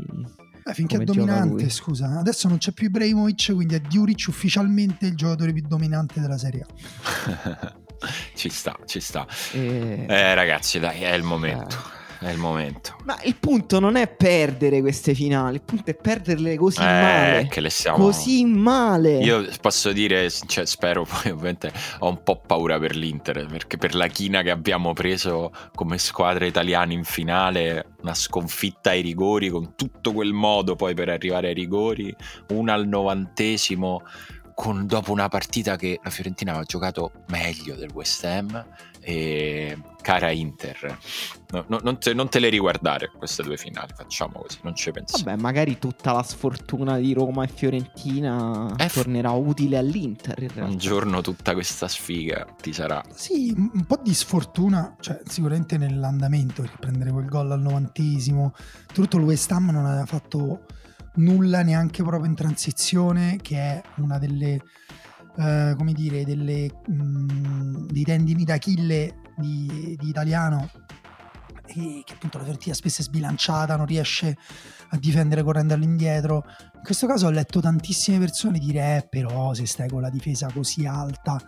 Eh, 0.65 0.75
finché 0.75 0.97
è 0.97 1.05
dominante, 1.05 1.69
scusa, 1.71 2.19
adesso 2.19 2.47
non 2.49 2.59
c'è 2.59 2.73
più 2.73 2.87
Ibrahimovic, 2.87 3.53
quindi 3.55 3.75
è 3.75 3.81
Djuric 3.81 4.27
ufficialmente 4.29 5.07
il 5.07 5.17
giocatore 5.17 5.53
più 5.53 5.63
dominante 5.67 6.21
della 6.21 6.39
Serie 6.39 6.67
A. 6.67 7.77
ci 8.35 8.49
sta, 8.49 8.79
ci 8.87 9.01
sta. 9.01 9.27
E- 9.53 10.07
Eh 10.09 10.35
ragazzi, 10.35 10.79
dai, 10.79 11.03
è 11.03 11.13
il 11.15 11.23
momento. 11.23 12.01
È 12.23 12.31
il 12.31 12.39
momento. 12.39 12.97
Ma 13.05 13.19
il 13.25 13.35
punto 13.35 13.81
non 13.81 13.97
è 13.97 14.07
perdere 14.07 14.81
queste 14.81 15.13
finali, 15.13 15.57
il 15.57 15.63
punto 15.63 15.91
è 15.91 15.95
perderle 15.95 16.55
così 16.57 16.79
Eh, 16.81 16.85
male. 16.85 17.49
che 17.51 17.61
le 17.61 17.69
stiamo... 17.69 17.97
Così 17.97 18.45
male. 18.45 19.19
Io 19.19 19.45
posso 19.61 19.91
dire, 19.93 20.31
cioè, 20.31 20.65
spero 20.65 21.05
poi 21.05 21.33
ovviamente 21.33 21.73
ho 21.99 22.09
un 22.09 22.23
po' 22.23 22.41
paura 22.47 22.79
per 22.79 22.95
l'Inter, 22.95 23.47
perché 23.51 23.77
per 23.77 23.97
la 23.97 24.07
china 24.07 24.43
che 24.43 24.51
abbiamo 24.51 24.93
preso 24.93 25.51
come 25.75 25.99
squadra 25.99 26.47
italiana 26.47 26.93
in 26.93 27.03
finale, 27.03 27.95
una 28.03 28.15
sconfitta 28.15 28.91
ai 28.91 29.01
rigori 29.01 29.49
con 29.49 29.75
tutto 29.75 30.13
quel 30.13 30.33
modo 30.33 30.77
poi 30.77 30.95
per 30.95 31.09
arrivare 31.09 31.49
ai 31.49 31.55
rigori, 31.55 32.15
una 32.51 32.75
al 32.75 32.87
novantesimo, 32.87 34.03
con, 34.63 34.87
dopo 34.87 35.11
una 35.11 35.29
partita 35.29 35.75
che 35.75 35.99
la 36.01 36.11
Fiorentina 36.11 36.53
aveva 36.53 36.65
giocato 36.65 37.11
meglio 37.29 37.75
del 37.75 37.91
West 37.91 38.23
Ham. 38.25 38.65
E 39.05 39.77
cara 40.01 40.31
Inter, 40.31 40.97
no- 41.51 41.65
no- 41.67 41.81
non, 41.83 41.99
te, 41.99 42.15
non 42.15 42.29
te 42.29 42.39
le 42.39 42.49
riguardare 42.49 43.11
queste 43.19 43.43
due 43.43 43.57
finali, 43.57 43.93
facciamo 43.97 44.41
così, 44.43 44.59
non 44.63 44.77
ci 44.77 44.93
pensiamo. 44.93 45.25
Vabbè, 45.25 45.43
magari 45.43 45.77
tutta 45.81 46.13
la 46.13 46.23
sfortuna 46.23 46.99
di 46.99 47.13
Roma 47.13 47.43
e 47.43 47.49
Fiorentina 47.49 48.73
Eh, 48.77 48.89
f- 48.89 48.95
tornerà 48.95 49.33
utile 49.33 49.79
all'Inter. 49.79 50.53
Un 50.55 50.77
giorno 50.79 51.21
tutta 51.21 51.53
questa 51.53 51.89
sfiga 51.89 52.47
ti 52.61 52.73
sarà. 52.73 53.03
Sì, 53.13 53.53
un 53.57 53.85
po' 53.87 53.99
di 54.01 54.15
sfortuna, 54.15 54.95
cioè 55.01 55.21
sicuramente 55.25 55.77
nell'andamento, 55.79 56.63
perché 56.63 56.77
prendere 56.79 57.11
quel 57.11 57.27
gol 57.27 57.51
al 57.51 57.61
novantesimo, 57.61 58.55
tutto 58.93 59.17
il 59.17 59.25
West 59.25 59.51
Ham 59.51 59.71
non 59.71 59.85
aveva 59.85 60.07
fatto 60.07 60.67
nulla 61.15 61.63
neanche 61.63 62.03
proprio 62.03 62.29
in 62.29 62.35
transizione, 62.35 63.39
che 63.43 63.57
è 63.57 63.83
una 63.97 64.19
delle, 64.19 64.61
eh, 65.37 65.75
come 65.77 65.93
dire, 65.93 66.25
delle, 66.25 66.71
mh, 66.87 67.87
dei 67.87 68.05
tendini 68.05 68.45
d'Achille 68.45 69.15
di, 69.37 69.97
di 69.99 70.09
italiano, 70.09 70.71
e 71.65 72.03
che 72.05 72.15
appunto 72.15 72.37
la 72.39 72.45
Fiorentina 72.45 72.75
spesso 72.75 73.01
è 73.01 73.05
sbilanciata, 73.05 73.77
non 73.77 73.87
riesce 73.87 74.37
a 74.91 74.99
difendere 74.99 75.43
correndo 75.43 75.73
all'indietro. 75.73 76.45
In 76.75 76.83
questo 76.83 77.07
caso 77.07 77.27
ho 77.27 77.31
letto 77.31 77.61
tantissime 77.61 78.19
persone 78.19 78.59
dire, 78.59 78.97
eh, 78.97 79.07
però 79.09 79.55
se 79.55 79.67
stai 79.67 79.89
con 79.89 80.03
la 80.03 80.11
difesa 80.11 80.51
così 80.53 80.85
alta 80.85 81.41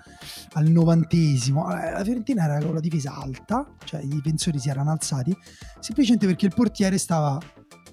al 0.53 0.69
novantesimo, 0.69 1.71
eh, 1.77 1.91
la 1.91 2.05
Fiorentina 2.05 2.45
era 2.45 2.65
con 2.65 2.75
la 2.75 2.81
difesa 2.81 3.17
alta, 3.17 3.67
cioè 3.85 4.01
i 4.01 4.09
difensori 4.09 4.59
si 4.59 4.69
erano 4.69 4.93
alzati, 4.93 5.37
semplicemente 5.81 6.27
perché 6.27 6.47
il 6.47 6.55
portiere 6.55 6.97
stava 6.97 7.39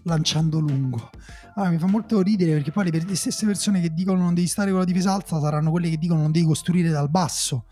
lanciando 0.04 0.60
lungo. 0.60 1.10
Ah, 1.56 1.70
mi 1.70 1.78
fa 1.78 1.88
molto 1.88 2.22
ridere 2.22 2.54
perché 2.54 2.72
poi 2.72 2.92
le, 2.92 3.16
stesse 3.16 3.46
persone 3.46 3.82
che 3.82 3.94
dicono 3.94 4.20
non 4.20 4.34
devi 4.34 4.48
stare 4.48 4.70
con 4.72 4.80
la 4.80 4.86
difesa 4.86 5.14
alta 5.14 5.40
saranno 5.40 5.70
quelle 5.70 5.90
che 5.90 5.98
dicono 5.98 6.22
non 6.22 6.32
devi 6.32 6.46
costruire 6.46 6.90
dal 6.90 7.10
basso. 7.10 7.66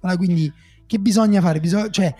Allora, 0.00 0.18
quindi 0.18 0.52
che 0.86 0.98
bisogna 0.98 1.40
fare? 1.40 1.60
Bisogna, 1.60 1.90
cioè, 1.90 2.14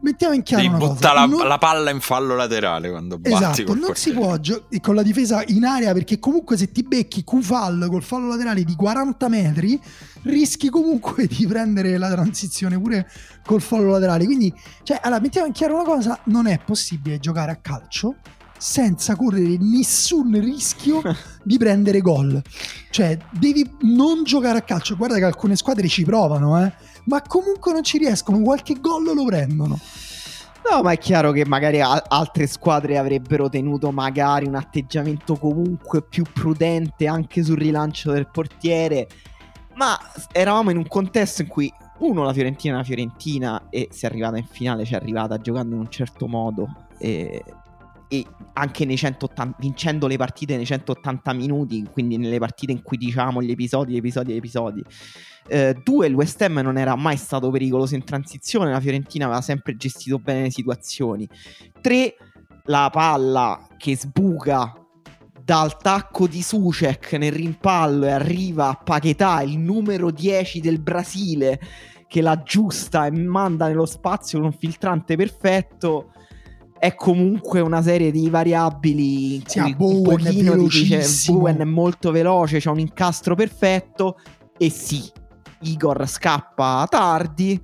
mettiamo 0.00 0.34
in 0.34 0.42
chiaro 0.42 0.62
Devi 0.62 0.74
una 0.74 0.86
cosa. 0.86 1.12
la, 1.12 1.26
non- 1.26 1.46
la 1.46 1.58
palla 1.58 1.90
in 1.90 2.00
fallo 2.00 2.34
laterale 2.34 2.90
quando 2.90 3.18
batti 3.18 3.34
Esatto, 3.34 3.74
non 3.74 3.94
si 3.94 4.12
può 4.12 4.36
giocare 4.38 4.80
con 4.80 4.94
la 4.94 5.02
difesa 5.02 5.42
in 5.46 5.64
area 5.64 5.92
perché 5.92 6.18
comunque 6.18 6.56
se 6.56 6.70
ti 6.70 6.82
becchi 6.82 7.24
Q-fall 7.24 7.88
col 7.88 8.02
fallo 8.02 8.28
laterale 8.28 8.62
di 8.62 8.74
40 8.74 9.28
metri 9.28 9.80
rischi 10.22 10.68
comunque 10.68 11.26
di 11.26 11.46
prendere 11.46 11.96
la 11.98 12.10
transizione 12.10 12.78
pure 12.78 13.08
col 13.44 13.60
fallo 13.60 13.90
laterale. 13.90 14.24
Quindi, 14.24 14.52
cioè, 14.82 15.00
allora, 15.02 15.20
mettiamo 15.20 15.46
in 15.46 15.52
chiaro 15.52 15.74
una 15.74 15.84
cosa, 15.84 16.20
non 16.24 16.46
è 16.46 16.60
possibile 16.64 17.18
giocare 17.18 17.50
a 17.50 17.56
calcio 17.56 18.16
senza 18.58 19.16
correre 19.16 19.56
nessun 19.58 20.38
rischio 20.40 21.00
di 21.42 21.56
prendere 21.56 22.00
gol. 22.00 22.42
Cioè, 22.90 23.16
devi 23.30 23.68
non 23.82 24.24
giocare 24.24 24.58
a 24.58 24.62
calcio. 24.62 24.96
Guarda 24.96 25.16
che 25.16 25.24
alcune 25.24 25.56
squadre 25.56 25.88
ci 25.88 26.04
provano, 26.04 26.62
eh, 26.64 26.72
ma 27.04 27.22
comunque 27.22 27.72
non 27.72 27.82
ci 27.82 27.98
riescono, 27.98 28.40
qualche 28.40 28.80
gol 28.80 29.04
lo 29.04 29.24
prendono. 29.24 29.78
No, 30.70 30.82
ma 30.82 30.92
è 30.92 30.98
chiaro 30.98 31.32
che 31.32 31.46
magari 31.46 31.80
a- 31.80 32.04
altre 32.08 32.46
squadre 32.46 32.98
avrebbero 32.98 33.48
tenuto 33.48 33.90
magari 33.90 34.46
un 34.46 34.54
atteggiamento 34.54 35.36
comunque 35.36 36.02
più 36.02 36.24
prudente 36.30 37.06
anche 37.06 37.42
sul 37.42 37.56
rilancio 37.56 38.12
del 38.12 38.28
portiere. 38.28 39.08
Ma 39.76 39.96
eravamo 40.32 40.70
in 40.70 40.76
un 40.76 40.86
contesto 40.86 41.42
in 41.42 41.48
cui 41.48 41.72
uno, 41.98 42.22
la 42.22 42.32
Fiorentina 42.32 42.74
è 42.74 42.76
una 42.76 42.84
Fiorentina 42.84 43.68
e 43.70 43.88
se 43.90 44.06
è 44.06 44.10
arrivata 44.10 44.36
in 44.36 44.44
finale 44.44 44.84
ci 44.84 44.92
è 44.92 44.96
arrivata 44.96 45.38
giocando 45.38 45.74
in 45.74 45.80
un 45.80 45.90
certo 45.90 46.26
modo 46.26 46.68
e, 46.98 47.42
e 48.08 48.24
anche 48.54 48.84
nei 48.84 48.96
180, 48.96 49.56
vincendo 49.60 50.06
le 50.06 50.16
partite 50.16 50.56
nei 50.56 50.66
180 50.66 51.32
minuti, 51.34 51.86
quindi 51.92 52.16
nelle 52.16 52.38
partite 52.38 52.72
in 52.72 52.82
cui 52.82 52.96
diciamo 52.96 53.42
gli 53.42 53.50
episodi, 53.50 53.92
gli 53.92 53.98
episodi, 53.98 54.32
gli 54.32 54.36
episodi. 54.36 54.84
Eh, 55.46 55.80
due, 55.82 56.06
il 56.06 56.14
West 56.14 56.40
Ham 56.42 56.58
non 56.58 56.76
era 56.76 56.96
mai 56.96 57.16
stato 57.16 57.50
pericoloso 57.50 57.94
in 57.94 58.04
transizione, 58.04 58.70
la 58.70 58.80
Fiorentina 58.80 59.26
aveva 59.26 59.40
sempre 59.40 59.76
gestito 59.76 60.18
bene 60.18 60.42
le 60.42 60.50
situazioni. 60.50 61.28
Tre, 61.80 62.14
la 62.64 62.90
palla 62.92 63.66
che 63.76 63.96
sbuca 63.96 64.72
dal 65.42 65.78
tacco 65.78 66.26
di 66.26 66.42
Sucek 66.42 67.14
nel 67.14 67.32
rimpallo 67.32 68.04
e 68.04 68.10
arriva 68.10 68.68
a 68.68 68.74
Paquetà, 68.74 69.40
il 69.40 69.58
numero 69.58 70.10
10 70.10 70.60
del 70.60 70.78
Brasile, 70.78 71.58
che 72.06 72.20
la 72.20 72.32
aggiusta 72.32 73.06
e 73.06 73.10
manda 73.12 73.68
nello 73.68 73.86
spazio 73.86 74.38
con 74.38 74.48
un 74.48 74.52
filtrante 74.52 75.16
perfetto. 75.16 76.12
È 76.78 76.94
comunque 76.94 77.60
una 77.60 77.82
serie 77.82 78.10
di 78.10 78.30
variabili 78.30 79.34
in 79.36 79.42
Sì, 79.46 79.60
cui 79.60 79.74
Bowen 79.74 79.96
un 79.96 80.02
pochino 80.02 80.56
ti 80.56 80.68
dice. 80.68 81.32
Bowen 81.32 81.58
è 81.58 81.64
molto 81.64 82.10
veloce, 82.10 82.58
c'è 82.58 82.70
un 82.70 82.78
incastro 82.78 83.34
perfetto 83.34 84.16
e 84.56 84.70
sì, 84.70 85.02
Igor 85.62 86.06
scappa 86.06 86.86
tardi, 86.88 87.60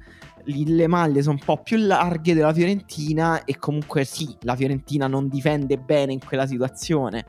le 0.46 0.86
maglie 0.86 1.22
sono 1.22 1.36
un 1.38 1.44
po' 1.44 1.62
più 1.62 1.78
larghe 1.78 2.34
della 2.34 2.52
Fiorentina 2.52 3.44
e 3.44 3.56
comunque 3.56 4.04
sì, 4.04 4.34
la 4.40 4.56
Fiorentina 4.56 5.06
non 5.06 5.28
difende 5.28 5.76
bene 5.78 6.12
in 6.12 6.20
quella 6.24 6.46
situazione. 6.46 7.24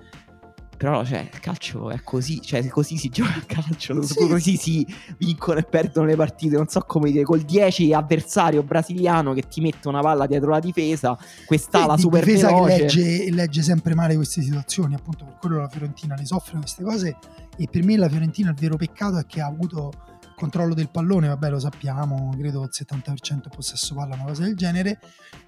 Però 0.78 1.06
cioè, 1.06 1.30
il 1.32 1.40
calcio 1.40 1.90
è 1.90 2.02
così, 2.04 2.42
cioè 2.42 2.66
così 2.68 2.98
si 2.98 3.10
gioca 3.10 3.36
il 3.36 3.46
calcio, 3.46 4.02
Sì. 4.02 4.28
così 4.28 4.58
si 4.58 4.86
vincono 5.18 5.60
e 5.60 5.64
perdono 5.64 6.06
le 6.08 6.16
partite, 6.16 6.56
non 6.58 6.68
so 6.68 6.82
come 6.82 7.12
dire, 7.12 7.24
col 7.24 7.42
10 7.42 7.94
avversario 7.94 8.62
brasiliano 8.64 9.34
che 9.34 9.44
ti 9.48 9.62
mette 9.62 9.88
una 9.88 10.02
palla 10.02 10.28
dietro 10.28 10.50
la 10.50 10.60
difesa, 10.60 11.18
quest'ala 11.46 11.98
super 11.98 12.24
difesa 12.24 12.48
veloce. 12.48 12.76
che 12.76 12.82
legge, 12.82 13.32
legge 13.32 13.62
sempre 13.62 13.96
male 13.96 14.16
queste 14.16 14.42
situazioni, 14.42 14.96
appunto 14.96 15.24
per 15.26 15.38
quello 15.40 15.60
la 15.60 15.70
Fiorentina 15.70 16.16
ne 16.16 16.26
soffre 16.26 16.58
queste 16.60 16.84
cose 16.84 17.18
e 17.58 17.68
per 17.72 17.84
me 17.84 17.96
la 17.96 18.10
Fiorentina 18.10 18.50
il 18.50 18.56
vero 18.60 18.76
peccato 18.76 19.18
è 19.18 19.26
che 19.26 19.40
ha 19.42 19.46
avuto 19.48 19.92
controllo 20.36 20.74
del 20.74 20.90
pallone, 20.90 21.30
vabbè 21.30 21.50
lo 21.50 21.60
sappiamo, 21.60 22.36
credo 22.38 22.64
il 22.64 22.70
70% 22.74 23.48
possesso 23.56 23.96
palla, 23.96 24.16
una 24.16 24.26
cosa 24.26 24.44
del 24.44 24.56
genere, 24.58 25.00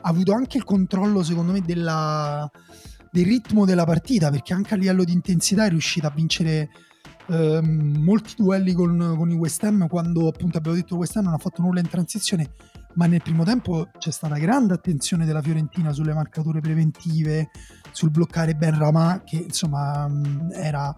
ha 0.01 0.07
avuto 0.09 0.31
anche 0.31 0.57
il 0.57 0.63
controllo 0.63 1.21
secondo 1.23 1.51
me 1.51 1.59
della, 1.59 2.49
del 3.17 3.25
ritmo 3.25 3.65
della 3.65 3.83
partita 3.83 4.29
perché 4.29 4.53
anche 4.53 4.75
a 4.75 4.77
livello 4.77 5.03
di 5.03 5.11
intensità 5.11 5.65
è 5.65 5.69
riuscita 5.69 6.07
a 6.07 6.11
vincere 6.11 6.69
ehm, 7.29 7.97
molti 7.97 8.35
duelli 8.37 8.73
con, 8.73 9.15
con 9.17 9.31
i 9.31 9.33
West 9.33 9.63
Ham 9.63 9.87
quando 9.87 10.27
appunto 10.27 10.59
abbiamo 10.59 10.77
detto 10.77 10.97
West 10.97 11.15
Ham 11.17 11.23
non 11.23 11.33
ha 11.33 11.37
fatto 11.39 11.63
nulla 11.63 11.79
in 11.79 11.89
transizione 11.89 12.51
ma 12.93 13.07
nel 13.07 13.23
primo 13.23 13.43
tempo 13.43 13.89
c'è 13.97 14.11
stata 14.11 14.37
grande 14.37 14.75
attenzione 14.75 15.25
della 15.25 15.41
Fiorentina 15.41 15.91
sulle 15.91 16.13
marcature 16.13 16.61
preventive, 16.61 17.49
sul 17.91 18.09
bloccare 18.09 18.55
Ben 18.55 18.75
Ramà, 18.75 19.21
che 19.23 19.35
insomma 19.37 20.07
mh, 20.07 20.49
era 20.51 20.95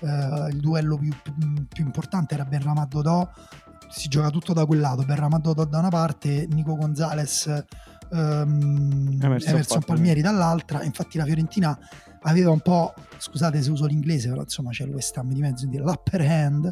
eh, 0.00 0.48
il 0.50 0.60
duello 0.60 0.96
più, 0.96 1.12
più- 1.68 1.84
importante, 1.84 2.32
era 2.32 2.46
Ben 2.46 2.62
Ramà 2.62 2.86
Dodò, 2.86 3.30
si 3.90 4.08
gioca 4.08 4.30
tutto 4.30 4.54
da 4.54 4.64
quel 4.64 4.80
lato, 4.80 5.02
Ben 5.02 5.16
Ramà 5.16 5.36
Dodò 5.36 5.66
da 5.66 5.80
una 5.80 5.90
parte, 5.90 6.46
Nico 6.50 6.76
Gonzalez, 6.76 7.62
ehm, 8.14 9.18
Emerson 9.20 9.50
Emerson, 9.50 9.82
Palmieri. 9.82 10.20
Dall'altra, 10.20 10.82
infatti 10.82 11.18
la 11.18 11.24
Fiorentina 11.24 11.78
aveva 12.22 12.50
un 12.50 12.60
po', 12.60 12.94
scusate 13.18 13.60
se 13.60 13.70
uso 13.70 13.86
l'inglese, 13.86 14.28
però 14.28 14.42
insomma 14.42 14.70
c'è 14.70 14.84
il 14.84 14.90
West 14.90 15.16
Ham 15.16 15.32
di 15.32 15.40
mezzo, 15.40 15.66
quindi 15.66 15.78
l'upper 15.78 16.20
hand, 16.22 16.70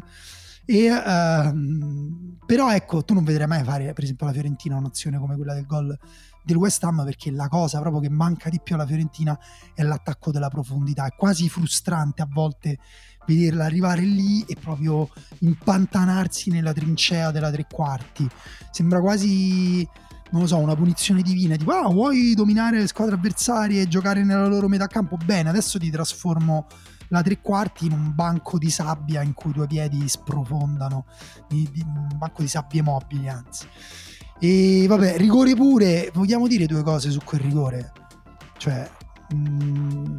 e, 0.65 0.85
ehm, 0.85 2.37
però 2.45 2.71
ecco, 2.71 3.03
tu 3.03 3.13
non 3.13 3.23
vedrai 3.23 3.47
mai 3.47 3.63
fare, 3.63 3.93
per 3.93 4.03
esempio, 4.03 4.25
la 4.25 4.33
Fiorentina 4.33 4.77
un'azione 4.77 5.17
come 5.17 5.35
quella 5.35 5.53
del 5.53 5.65
gol 5.65 5.97
del 6.43 6.57
West 6.57 6.83
Ham 6.83 7.03
perché 7.05 7.31
la 7.31 7.47
cosa 7.47 7.79
proprio 7.79 8.01
che 8.01 8.09
manca 8.09 8.49
di 8.49 8.59
più 8.61 8.75
alla 8.75 8.85
Fiorentina 8.85 9.37
è 9.73 9.81
l'attacco 9.81 10.31
della 10.31 10.49
profondità. 10.49 11.05
È 11.05 11.15
quasi 11.15 11.49
frustrante 11.49 12.21
a 12.21 12.27
volte 12.29 12.79
vederla 13.25 13.65
arrivare 13.65 14.01
lì 14.01 14.43
e 14.45 14.57
proprio 14.59 15.09
impantanarsi 15.39 16.49
nella 16.49 16.73
trincea 16.73 17.31
della 17.31 17.51
tre 17.51 17.65
quarti. 17.71 18.27
Sembra 18.71 18.99
quasi, 18.99 19.87
non 20.31 20.41
lo 20.41 20.47
so, 20.47 20.57
una 20.57 20.75
punizione 20.75 21.21
divina. 21.21 21.55
Tipo, 21.55 21.71
ah, 21.71 21.89
vuoi 21.89 22.33
dominare 22.33 22.79
le 22.79 22.87
squadre 22.87 23.15
avversarie 23.15 23.81
e 23.81 23.87
giocare 23.87 24.23
nella 24.23 24.47
loro 24.47 24.67
metà 24.67 24.87
campo? 24.87 25.17
Bene, 25.17 25.49
adesso 25.49 25.79
ti 25.79 25.89
trasformo 25.89 26.67
la 27.13 27.21
tre 27.21 27.39
quarti 27.41 27.85
in 27.85 27.91
un 27.91 28.15
banco 28.15 28.57
di 28.57 28.69
sabbia 28.69 29.21
in 29.21 29.33
cui 29.33 29.51
i 29.51 29.53
tuoi 29.53 29.67
piedi 29.67 30.07
sprofondano, 30.07 31.05
di- 31.47 31.69
di- 31.71 31.83
un 31.85 32.17
banco 32.17 32.41
di 32.41 32.47
sabbie 32.47 32.81
mobili, 32.81 33.29
anzi. 33.29 33.67
E 34.39 34.85
vabbè, 34.87 35.17
rigore 35.17 35.55
pure, 35.55 36.09
vogliamo 36.13 36.47
dire 36.47 36.65
due 36.65 36.81
cose 36.83 37.11
su 37.11 37.19
quel 37.23 37.41
rigore? 37.41 37.91
Cioè, 38.57 38.89
mm, 39.33 40.17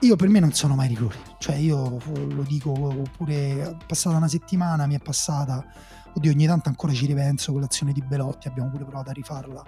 io 0.00 0.16
per 0.16 0.28
me 0.28 0.40
non 0.40 0.52
sono 0.52 0.74
mai 0.74 0.88
rigori, 0.88 1.18
cioè 1.38 1.56
io 1.56 1.98
lo 2.14 2.42
dico 2.42 2.72
pure, 3.16 3.34
è 3.34 3.76
passata 3.86 4.16
una 4.16 4.28
settimana, 4.28 4.86
mi 4.86 4.94
è 4.94 5.00
passata, 5.00 5.64
oddio 6.14 6.30
ogni 6.30 6.46
tanto 6.46 6.68
ancora 6.68 6.92
ci 6.92 7.04
ripenso 7.06 7.52
con 7.52 7.60
l'azione 7.60 7.92
di 7.92 8.02
Belotti, 8.02 8.48
abbiamo 8.48 8.70
pure 8.70 8.84
provato 8.84 9.10
a 9.10 9.12
rifarla 9.12 9.62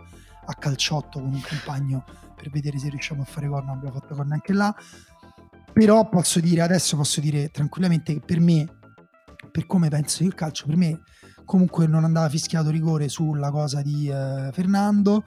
a 0.47 0.55
calciotto 0.55 1.21
con 1.21 1.33
un 1.33 1.41
compagno 1.41 2.05
per 2.35 2.51
vedere 2.51 2.79
se 2.79 2.89
riusciamo 2.89 3.23
a 3.23 3.25
fare 3.25 3.47
gol, 3.47 3.65
non 3.65 3.77
abbiamo 3.77 3.99
fatto 3.99 4.15
gol 4.15 4.27
neanche 4.27 4.53
là, 4.53 4.75
però 5.73 6.09
posso 6.09 6.41
dire, 6.41 6.61
adesso 6.61 6.97
posso 6.97 7.21
dire 7.21 7.51
tranquillamente 7.51 8.15
che 8.15 8.21
per 8.21 8.41
me, 8.41 8.67
per 9.51 9.67
come 9.67 9.89
penso 9.89 10.23
io 10.23 10.29
il 10.29 10.35
calcio, 10.35 10.67
per 10.67 10.77
me 10.77 11.01
comunque 11.45 11.87
non 11.87 12.05
andava 12.05 12.29
fischiato 12.29 12.71
rigore 12.71 13.09
sulla 13.09 13.51
cosa 13.51 13.83
di 13.83 14.09
eh, 14.09 14.51
Fernando, 14.53 15.25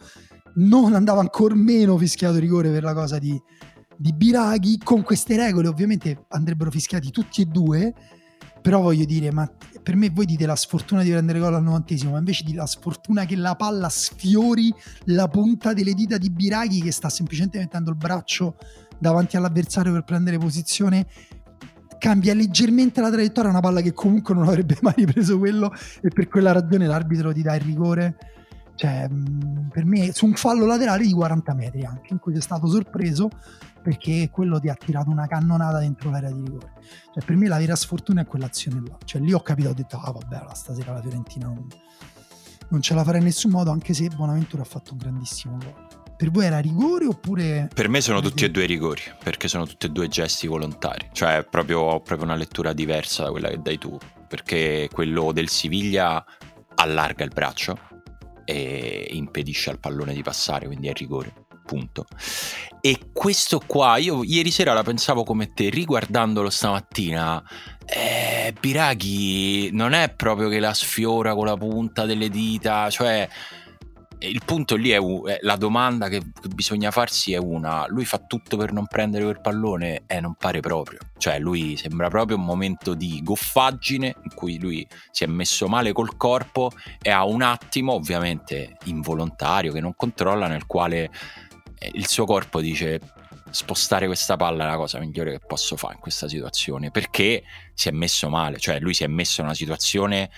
non 0.56 0.94
andava 0.94 1.20
ancora 1.20 1.56
meno 1.56 1.98
fischiato 1.98 2.38
rigore 2.38 2.72
per 2.72 2.84
la 2.84 2.94
cosa 2.94 3.18
di, 3.18 3.38
di 3.98 4.14
Biraghi. 4.14 4.78
Con 4.82 5.04
queste 5.04 5.36
regole 5.36 5.68
ovviamente 5.68 6.26
andrebbero 6.30 6.72
fischiati 6.72 7.12
tutti 7.12 7.42
e 7.42 7.46
due, 7.46 7.94
però 8.62 8.80
voglio 8.80 9.04
dire, 9.04 9.32
ma 9.32 9.50
per 9.82 9.98
me 9.98 10.10
voi 10.10 10.26
dite 10.26 10.46
la 10.46 10.56
sfortuna 10.56 11.04
di 11.04 11.10
prendere 11.10 11.40
gol 11.40 11.56
al 11.56 11.64
novantesimo, 11.64 12.12
ma 12.12 12.20
invece 12.20 12.46
di 12.46 12.54
la 12.54 12.66
sfortuna 12.66 13.26
che 13.26 13.36
la 13.36 13.56
palla 13.56 13.90
sfiori 13.90 14.74
la 15.08 15.28
punta 15.28 15.74
delle 15.74 15.94
dita 15.94 16.18
di 16.18 16.30
Biraghi 16.30 16.82
che 16.82 16.92
sta 16.92 17.10
semplicemente 17.10 17.58
mettendo 17.58 17.90
il 17.90 17.98
braccio 17.98 18.56
davanti 18.98 19.38
all'avversario 19.38 19.92
per 19.92 20.04
prendere 20.04 20.38
posizione 20.38 21.06
cambia 22.04 22.34
leggermente 22.34 23.00
la 23.00 23.10
traiettoria, 23.10 23.50
una 23.50 23.62
palla 23.62 23.80
che 23.80 23.94
comunque 23.94 24.34
non 24.34 24.46
avrebbe 24.46 24.78
mai 24.82 24.94
ripreso 24.98 25.38
quello 25.38 25.72
e 26.02 26.10
per 26.10 26.28
quella 26.28 26.52
ragione 26.52 26.86
l'arbitro 26.86 27.32
ti 27.32 27.42
dà 27.42 27.56
il 27.56 27.62
rigore. 27.62 28.18
Cioè, 28.76 29.08
mh, 29.08 29.70
per 29.72 29.86
me 29.86 30.12
su 30.12 30.26
un 30.26 30.34
fallo 30.34 30.66
laterale 30.66 31.06
di 31.06 31.14
40 31.14 31.54
metri 31.54 31.86
anche, 31.86 32.12
in 32.12 32.20
cui 32.20 32.34
sei 32.34 32.42
stato 32.42 32.68
sorpreso 32.68 33.30
perché 33.82 34.30
quello 34.30 34.60
ti 34.60 34.68
ha 34.68 34.74
tirato 34.74 35.12
una 35.12 35.28
cannonata 35.28 35.80
dentro 35.80 36.10
l'area 36.10 36.32
di 36.32 36.44
rigore. 36.44 36.74
Cioè, 37.14 37.24
per 37.24 37.38
me 37.38 37.48
la 37.48 37.58
vera 37.58 37.76
sfortuna 37.76 38.22
è 38.22 38.26
quell'azione 38.26 38.82
là. 38.86 38.98
Cioè, 39.06 39.22
lì 39.22 39.32
ho 39.32 39.40
capito, 39.40 39.70
ho 39.70 39.74
detto, 39.74 39.98
ah 39.98 40.12
vabbè, 40.12 40.44
la 40.46 40.54
stasera 40.54 40.92
la 40.92 41.02
Fiorentina 41.02 41.48
non, 41.48 41.66
non 42.68 42.82
ce 42.82 42.94
la 42.94 43.06
farà 43.06 43.18
in 43.18 43.24
nessun 43.24 43.52
modo, 43.52 43.72
anche 43.72 43.94
se 43.94 44.10
Bonaventura 44.10 44.64
ha 44.64 44.66
fatto 44.66 44.92
un 44.92 44.98
grandissimo 44.98 45.58
gol. 45.58 46.03
Per 46.16 46.32
voi 46.32 46.46
era 46.46 46.60
rigore 46.60 47.06
oppure... 47.06 47.70
Per 47.74 47.90
me 47.90 48.00
sono 48.02 48.22
tutti 48.22 48.46
e 48.46 48.52
due 48.52 48.66
rigori, 48.66 49.02
perché 49.24 49.48
sono 49.48 49.66
tutti 49.66 49.88
e 49.88 49.90
due 49.90 50.08
gesti 50.08 50.48
volontari. 50.48 51.10
Cioè, 51.12 51.46
proprio, 51.50 51.80
ho 51.80 52.02
proprio 52.02 52.28
una 52.28 52.38
lettura 52.38 52.72
diversa 52.74 53.24
da 53.24 53.32
quella 53.32 53.50
che 53.50 53.60
dai 53.62 53.78
tu. 53.78 53.98
Perché 54.28 54.90
quello 54.92 55.32
del 55.32 55.50
Siviglia 55.50 56.24
allarga 56.76 57.24
il 57.24 57.32
braccio 57.34 57.78
e 58.46 59.08
impedisce 59.12 59.70
al 59.70 59.80
pallone 59.80 60.14
di 60.14 60.22
passare, 60.22 60.68
quindi 60.68 60.88
è 60.88 60.94
rigore. 60.94 61.34
Punto. 61.66 62.06
E 62.82 63.10
questo 63.14 63.62
qua, 63.66 63.98
io 63.98 64.24
ieri 64.24 64.52
sera 64.52 64.74
la 64.74 64.84
pensavo 64.84 65.24
come 65.24 65.54
te, 65.54 65.70
riguardandolo 65.70 66.50
stamattina. 66.50 67.42
Eh, 67.86 68.54
Biraghi 68.60 69.70
non 69.72 69.94
è 69.94 70.14
proprio 70.14 70.50
che 70.50 70.60
la 70.60 70.74
sfiora 70.74 71.34
con 71.34 71.46
la 71.46 71.56
punta 71.56 72.06
delle 72.06 72.30
dita, 72.30 72.90
cioè 72.90 73.28
il 74.28 74.42
punto 74.46 74.76
lì 74.76 74.90
è, 74.90 75.00
la 75.42 75.56
domanda 75.56 76.08
che 76.08 76.24
che 76.44 76.50
bisogna 76.50 76.92
farsi 76.92 77.34
è 77.34 77.38
una 77.38 77.86
lui 77.88 78.06
fa 78.06 78.20
tutto 78.20 78.58
per 78.58 78.72
non 78.72 78.86
prendere 78.86 79.24
quel 79.24 79.42
pallone 79.42 80.04
e 80.08 80.20
non 80.20 80.36
pare 80.36 80.60
proprio. 80.60 81.00
Cioè 81.18 81.40
lui 81.40 81.78
sembra 81.78 82.10
proprio 82.10 82.38
un 82.38 82.44
momento 82.44 82.94
di 82.94 83.22
goffaggine 83.24 84.16
in 84.24 84.34
cui 84.34 84.60
lui 84.60 84.86
si 85.12 85.24
è 85.24 85.28
messo 85.28 85.68
male 85.68 85.94
col 85.94 86.18
corpo 86.18 86.72
e 87.02 87.10
ha 87.10 87.26
un 87.26 87.42
attimo 87.42 87.94
ovviamente 87.94 88.78
involontario 88.86 89.72
che 89.72 89.80
non 89.80 89.96
controlla 89.96 90.48
nel 90.48 90.66
quale 90.66 91.10
eh, 91.78 91.92
il 91.94 92.08
suo 92.08 92.26
corpo 92.26 92.60
dice 92.60 93.00
spostare 93.50 94.08
questa 94.08 94.36
palla 94.36 94.66
è 94.66 94.68
la 94.68 94.78
cosa 94.78 95.00
migliore 95.00 95.32
che 95.32 95.40
posso 95.46 95.78
fare 95.78 95.94
in 95.96 96.00
questa 96.00 96.28
situazione. 96.28 96.92
Perché 96.92 97.44
si 97.74 97.88
è 97.88 97.92
messo 97.92 98.30
male 98.30 98.60
cioè 98.60 98.80
lui 98.80 98.94
si 98.94 99.04
è 99.04 99.08
messo 99.08 99.42
in 99.42 99.48
una 99.48 99.56
situazione 99.56 100.30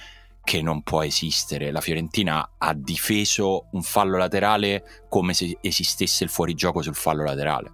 che 0.46 0.62
non 0.62 0.84
può 0.84 1.04
esistere. 1.04 1.72
La 1.72 1.82
Fiorentina 1.82 2.52
ha 2.58 2.74
difeso 2.74 3.68
un 3.72 3.82
fallo 3.82 4.16
laterale 4.16 5.04
come 5.10 5.34
se 5.34 5.58
esistesse 5.60 6.24
il 6.24 6.30
fuorigioco 6.30 6.82
sul 6.82 6.96
fallo 6.96 7.24
laterale. 7.24 7.74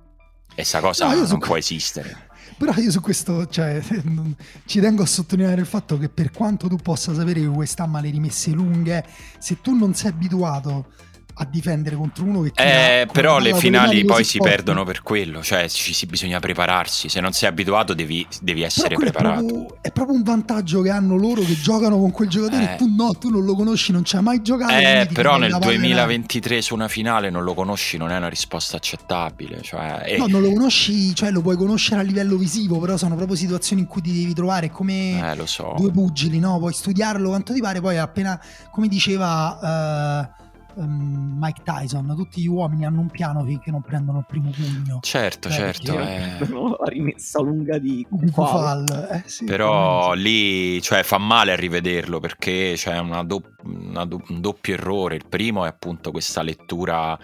E 0.56 0.64
sta 0.64 0.80
cosa 0.80 1.10
No, 1.10 1.16
non 1.16 1.28
so- 1.28 1.38
può 1.38 1.58
esistere. 1.58 2.30
Però 2.58 2.74
io 2.76 2.92
su 2.92 3.02
questo 3.02 3.48
cioè, 3.48 3.82
ci 4.66 4.80
tengo 4.80 5.04
a 5.04 5.06
sottolineare 5.06 5.62
il 5.62 5.68
fatto 5.68 5.98
che 5.98 6.10
per 6.10 6.32
quanto 6.32 6.68
tu 6.68 6.78
possa 6.78 7.14
sapere 7.14 7.42
che 7.42 7.46
West 7.48 7.80
Ham 7.80 7.96
ha 7.96 8.02
le 8.02 8.10
rimesse 8.10 8.52
lunghe, 8.52 9.06
se 9.38 9.60
tu 9.62 9.76
non 9.76 9.94
sei 9.94 10.12
abituato 10.12 10.94
a 11.34 11.46
difendere 11.46 11.96
contro 11.96 12.24
uno 12.26 12.42
che 12.42 12.52
eh, 12.56 13.08
però 13.12 13.40
le 13.40 13.54
finali 13.56 14.04
poi 14.06 14.24
si 14.24 14.38
perdono 14.40 14.84
per 14.84 15.02
quello 15.02 15.42
cioè 15.42 15.68
ci 15.70 15.94
si 15.94 16.06
bisogna 16.06 16.40
prepararsi 16.40 17.10
se 17.10 17.20
non 17.20 17.32
sei 17.32 17.50
abituato 17.50 17.94
devi, 17.94 18.26
devi 18.42 18.62
essere 18.62 18.96
preparato 18.96 19.46
è 19.46 19.48
proprio, 19.48 19.78
è 19.82 19.92
proprio, 19.92 20.16
un 20.16 20.24
vantaggio 20.24 20.82
che 20.82 20.90
hanno 20.90 21.16
loro 21.16 21.42
che 21.42 21.60
giocano 21.60 21.98
con 21.98 22.12
quel 22.12 22.30
giocatore 22.30 22.72
eh. 22.72 22.74
e 22.74 22.76
tu 22.78 22.94
no 22.94 23.14
tu 23.14 23.30
non 23.30 23.44
lo 23.44 23.56
conosci 23.56 23.92
non 23.92 24.04
ci 24.04 24.16
hai 24.16 24.24
mai 24.24 24.42
giocato 24.42 24.74
eh, 24.74 25.08
però 25.12 25.38
nel 25.38 25.58
2023 25.60 26.62
su 26.62 26.74
una 26.74 26.88
finale 26.88 27.30
non 27.30 27.44
lo 27.44 27.54
conosci 27.54 27.98
non 27.98 28.12
è 28.12 28.18
una 28.18 28.30
risposta 28.30 28.78
accettabile 28.78 29.62
cioè, 29.62 30.04
eh. 30.06 30.18
no 30.18 30.28
non 30.28 30.42
lo 30.42 30.52
conosci 30.52 31.14
cioè 31.16 31.32
lo 31.32 31.42
puoi 31.42 31.56
conoscere 31.56 32.02
a 32.02 32.04
livello 32.04 32.36
visivo 32.38 32.80
però 32.80 32.98
sono 32.98 33.16
proprio 33.16 33.36
situazioni 33.36 33.82
in 33.82 33.88
cui 33.88 34.02
ti 34.02 34.14
devi 34.14 34.34
trovare 34.34 34.70
come 34.70 35.34
eh, 35.34 35.48
so. 35.48 35.74
due 35.78 35.92
pugili 35.92 36.40
no 36.40 36.58
puoi 36.60 36.74
studiarlo 36.74 37.30
quanto 37.30 37.54
ti 37.54 37.62
pare 37.62 37.82
poi 37.82 37.98
appena 37.98 38.40
come 38.70 38.88
diceva 38.88 40.30
uh, 40.30 40.41
um, 40.76 41.38
Mike 41.40 41.62
Tyson, 41.64 42.14
tutti 42.16 42.42
gli 42.42 42.48
uomini 42.48 42.86
hanno 42.86 43.02
un 43.02 43.10
piano 43.10 43.44
finché 43.44 43.72
non 43.72 43.82
prendono 43.82 44.20
il 44.20 44.26
primo 44.28 44.52
pugno. 44.52 45.00
Certo, 45.02 45.50
Beh, 45.50 45.54
certo. 45.54 46.00
Eh... 46.00 46.40
La 46.82 46.88
rimessa 46.88 47.42
lunga 47.42 47.78
di 47.78 48.06
Kufal. 48.10 49.10
Eh, 49.12 49.24
sì, 49.30 49.46
Però 49.46 50.14
lì 50.14 50.82
cioè, 50.82 51.04
fa 51.04 51.18
male 51.18 51.52
a 51.52 51.56
rivederlo 51.56 52.20
perché 52.20 52.74
c'è 52.76 52.98
una 52.98 53.24
do- 53.24 53.54
una 53.64 54.06
do- 54.06 54.24
un 54.30 54.42
doppio 54.42 54.74
errore. 54.74 55.16
Il 55.16 55.26
primo 55.28 55.66
è 55.66 55.68
appunto 55.68 56.12
questa 56.12 56.42
lettura 56.42 57.18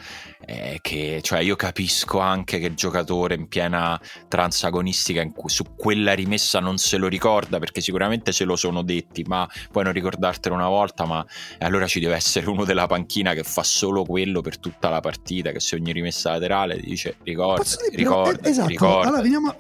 eh, 0.46 0.80
che 0.82 1.20
cioè, 1.22 1.40
io 1.40 1.56
capisco 1.56 2.20
anche 2.20 2.60
che 2.60 2.68
il 2.68 2.76
giocatore 2.76 3.36
in 3.36 3.48
piena 3.48 4.00
transagonistica 4.28 5.22
in 5.22 5.34
su 5.46 5.76
quella 5.76 6.14
rimessa 6.14 6.60
non 6.60 6.78
se 6.78 6.98
lo 6.98 7.08
ricorda 7.08 7.60
perché 7.60 7.82
sicuramente 7.82 8.32
se 8.32 8.44
lo 8.44 8.56
sono 8.56 8.82
detti, 8.82 9.24
ma 9.24 9.48
puoi 9.72 9.84
non 9.84 9.94
ricordartelo 9.94 10.54
una 10.56 10.68
volta, 10.68 11.06
ma 11.06 11.26
allora 11.60 11.88
ci 11.88 12.00
deve 12.00 12.16
essere 12.16 12.50
uno 12.50 12.64
della 12.66 12.88
panchina 12.88 13.34
che 13.38 13.44
fa 13.44 13.64
solo 13.64 14.04
quello 14.04 14.42
per 14.42 14.58
tutta 14.58 14.90
la 14.90 15.00
partita, 15.00 15.52
che 15.52 15.60
se 15.60 15.76
ogni 15.76 15.92
rimessa 15.92 16.32
laterale 16.32 16.80
dice 16.80 17.18
ricorda, 17.24 17.64
ricorda, 17.92 18.48
eh, 18.48 18.50
esatto. 18.50 18.68
ricorda. 18.68 19.08
Allora 19.08 19.22
veniamo, 19.22 19.56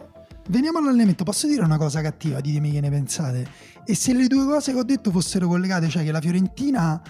veniamo 0.49 0.79
all'allenamento. 0.79 1.23
Posso 1.23 1.47
dire 1.47 1.63
una 1.63 1.77
cosa 1.77 2.01
cattiva? 2.01 2.41
Ditemi 2.41 2.71
che 2.71 2.81
ne 2.81 2.89
pensate. 2.89 3.47
E 3.85 3.95
se 3.95 4.13
le 4.13 4.27
due 4.27 4.45
cose 4.45 4.73
che 4.73 4.79
ho 4.79 4.83
detto 4.83 5.11
fossero 5.11 5.47
collegate, 5.47 5.89
cioè 5.89 6.03
che 6.03 6.11
la 6.11 6.21
Fiorentina 6.21 7.01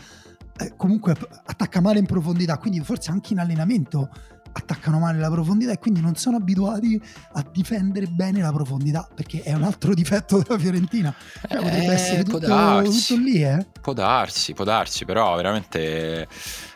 eh, 0.58 0.73
comunque 0.75 1.15
attacca 1.45 1.80
male 1.82 1.99
in 1.99 2.06
profondità, 2.06 2.58
quindi 2.58 2.80
forse 2.82 3.12
anche 3.12 3.34
in 3.34 3.39
allenamento 3.39 4.10
attaccano 4.58 5.00
male 5.00 5.20
la 5.20 5.30
profondità 5.30 5.72
e 5.72 5.80
quindi 5.80 6.02
non 6.02 6.15
sono 6.15 6.38
abituati 6.38 7.02
a 7.34 7.46
difendere 7.52 8.08
bene 8.08 8.41
la 8.41 8.52
profondità 8.52 9.08
perché 9.13 9.41
è 9.43 9.54
un 9.54 9.63
altro 9.63 9.93
difetto 9.93 10.41
della 10.41 10.60
Fiorentina. 10.60 11.13
Cioè, 11.48 11.58
potrebbe 11.58 11.86
eh, 11.86 11.93
essere 11.93 12.24
tutto, 12.24 12.39
tutto, 12.39 13.15
lì 13.15 13.43
eh? 13.43 13.65
può 13.82 13.93
darsi 13.93 14.54
può 14.54 14.65
darsi 14.65 15.06
però 15.06 15.36
veramente 15.36 16.28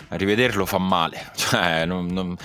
rivederlo 0.10 0.66
fa 0.66 0.78
male. 0.78 1.32
Cioè 1.52 1.86
non, 1.86 2.06
non, 2.08 2.36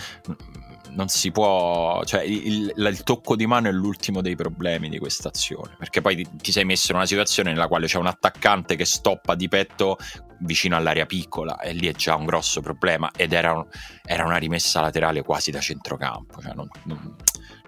non 0.96 1.08
si 1.08 1.30
può, 1.30 2.02
cioè 2.04 2.22
il, 2.22 2.72
il, 2.74 3.02
tocco 3.04 3.36
di 3.36 3.46
mano 3.46 3.68
è 3.68 3.72
l'ultimo 3.72 4.22
dei 4.22 4.34
problemi 4.34 4.88
di 4.88 4.98
questa 4.98 5.28
azione, 5.28 5.76
perché 5.78 6.00
poi 6.00 6.16
ti, 6.16 6.26
ti 6.36 6.52
sei 6.52 6.64
messo 6.64 6.90
in 6.90 6.96
una 6.96 7.06
situazione 7.06 7.52
nella 7.52 7.68
quale 7.68 7.86
c'è 7.86 7.98
un 7.98 8.06
attaccante 8.06 8.76
che 8.76 8.86
stoppa 8.86 9.34
di 9.34 9.46
petto 9.48 9.98
vicino 10.40 10.74
all'area 10.76 11.06
piccola 11.06 11.58
e 11.60 11.72
lì 11.72 11.86
è 11.86 11.92
già 11.92 12.14
un 12.14 12.24
grosso 12.24 12.60
problema 12.60 13.10
ed 13.14 13.32
era, 13.32 13.52
un, 13.52 13.66
era 14.04 14.24
una 14.24 14.36
rimessa 14.38 14.80
laterale 14.80 15.22
quasi 15.22 15.50
da 15.50 15.60
centrocampo, 15.60 16.40
cioè 16.40 16.54
non, 16.54 16.68
non, 16.84 17.14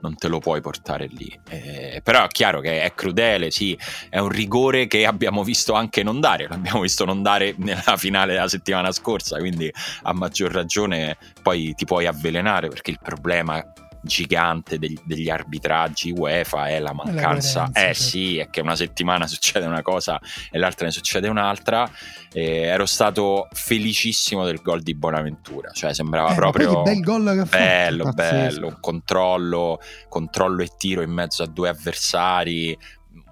non 0.01 0.17
te 0.17 0.29
lo 0.29 0.39
puoi 0.39 0.61
portare 0.61 1.07
lì. 1.07 1.39
Eh, 1.49 2.01
però 2.03 2.25
è 2.25 2.29
chiaro 2.29 2.61
che 2.61 2.83
è 2.83 2.95
crudele, 2.95 3.51
sì, 3.51 3.79
è 4.09 4.19
un 4.19 4.29
rigore 4.29 4.87
che 4.87 5.07
abbiamo 5.07 5.43
visto 5.43 5.73
anche 5.75 6.03
non 6.03 6.21
dare, 6.21 6.47
l'abbiamo 6.49 6.81
visto 6.81 7.05
non 7.05 7.23
dare 7.23 7.55
nella 7.59 7.97
finale 7.97 8.35
della 8.35 8.49
settimana 8.49 8.93
scorsa, 8.93 9.39
quindi 9.39 9.71
a 10.03 10.13
maggior 10.13 10.53
ragione 10.53 11.17
poi 11.43 11.75
ti 11.75 11.85
puoi 11.85 12.07
avvelenare 12.07 12.69
perché 12.69 12.91
il 12.91 12.99
problema 13.03 13.65
gigante 14.03 14.79
degli, 14.79 14.99
degli 15.05 15.29
arbitraggi 15.29 16.11
UEFA 16.11 16.69
è 16.69 16.79
la 16.79 16.93
mancanza. 16.93 17.69
Eh 17.69 17.81
certo. 17.81 18.03
sì, 18.03 18.39
è 18.39 18.49
che 18.51 18.61
una 18.61 18.77
settimana 18.77 19.27
succede 19.29 19.67
una 19.67 19.83
cosa 19.83 20.21
e 20.51 20.59
l'altra 20.59 20.87
ne 20.87 20.93
succede 20.93 21.29
un'altra. 21.29 21.91
Eh, 22.33 22.63
ero 22.63 22.85
stato 22.87 23.49
felicissimo 23.53 24.45
del 24.45 24.61
gol 24.61 24.83
di 24.83 24.95
Bonaventura, 24.95 25.71
cioè 25.71 25.95
sembrava 25.95 26.33
eh, 26.33 26.35
proprio 26.35 26.83
bel 26.83 27.01
gol 27.01 27.25
che 27.25 27.49
bello, 27.49 28.05
fatto, 28.05 28.17
bello, 28.17 28.67
un 28.67 28.77
controllo, 28.81 29.81
controllo 30.09 30.63
e 30.63 30.69
tiro 30.77 31.01
in 31.03 31.11
mezzo 31.11 31.43
a 31.43 31.47
due 31.47 31.71
avversari, 31.71 32.77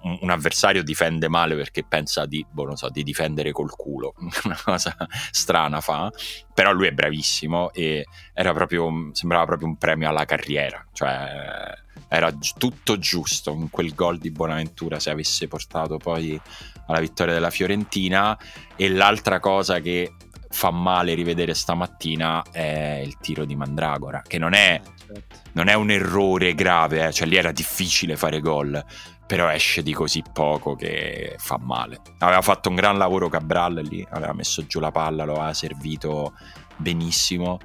un 0.01 0.29
avversario 0.29 0.83
difende 0.83 1.27
male 1.27 1.55
perché 1.55 1.83
pensa 1.83 2.25
di, 2.25 2.45
boh, 2.49 2.75
so, 2.75 2.89
di, 2.89 3.03
difendere 3.03 3.51
col 3.51 3.71
culo, 3.75 4.13
una 4.45 4.59
cosa 4.63 4.95
strana 5.31 5.81
fa, 5.81 6.11
però 6.53 6.71
lui 6.71 6.87
è 6.87 6.91
bravissimo 6.91 7.71
e 7.73 8.05
proprio, 8.33 9.09
sembrava 9.13 9.45
proprio 9.45 9.67
un 9.67 9.77
premio 9.77 10.09
alla 10.09 10.25
carriera, 10.25 10.85
cioè 10.93 11.85
era 12.09 12.31
tutto 12.57 12.97
giusto 12.99 13.51
in 13.51 13.69
quel 13.69 13.93
gol 13.93 14.17
di 14.17 14.31
Bonaventura 14.31 14.99
se 14.99 15.09
avesse 15.09 15.47
portato 15.47 15.97
poi 15.97 16.39
alla 16.87 16.99
vittoria 16.99 17.33
della 17.33 17.49
Fiorentina. 17.49 18.37
E 18.75 18.89
l'altra 18.89 19.39
cosa 19.39 19.79
che 19.79 20.13
fa 20.57 20.71
male 20.71 21.13
rivedere 21.13 21.53
stamattina 21.53 22.43
è 22.51 22.99
il 23.05 23.19
tiro 23.19 23.45
di 23.45 23.55
Mandragora, 23.55 24.23
che 24.25 24.39
non 24.39 24.53
è, 24.53 24.81
certo. 25.05 25.35
non 25.51 25.67
è 25.67 25.75
un 25.75 25.91
errore 25.91 26.55
grave, 26.55 27.05
eh? 27.05 27.13
cioè 27.13 27.27
lì 27.27 27.35
era 27.35 27.51
difficile 27.51 28.15
fare 28.15 28.39
gol, 28.39 28.83
però 29.27 29.49
esce 29.51 29.83
di 29.83 29.93
così 29.93 30.23
poco 30.33 30.73
che 30.73 31.35
fa 31.37 31.59
male. 31.61 32.01
Aveva 32.17 32.41
fatto 32.41 32.69
un 32.69 32.75
gran 32.75 32.97
lavoro 32.97 33.29
Cabral 33.29 33.75
lì, 33.87 34.03
aveva 34.09 34.33
messo 34.33 34.65
giù 34.65 34.79
la 34.79 34.89
palla, 34.89 35.25
lo 35.25 35.33
aveva 35.35 35.53
servito 35.53 36.33
benissimo. 36.75 37.59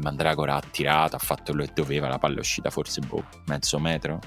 Mandragora 0.00 0.54
ha 0.54 0.62
tirato, 0.62 1.16
ha 1.16 1.18
fatto 1.18 1.52
quello 1.52 1.66
che 1.66 1.72
doveva, 1.74 2.08
la 2.08 2.18
palla 2.18 2.36
è 2.36 2.38
uscita 2.38 2.70
forse 2.70 3.02
boh, 3.02 3.24
mezzo 3.46 3.78
metro. 3.78 4.18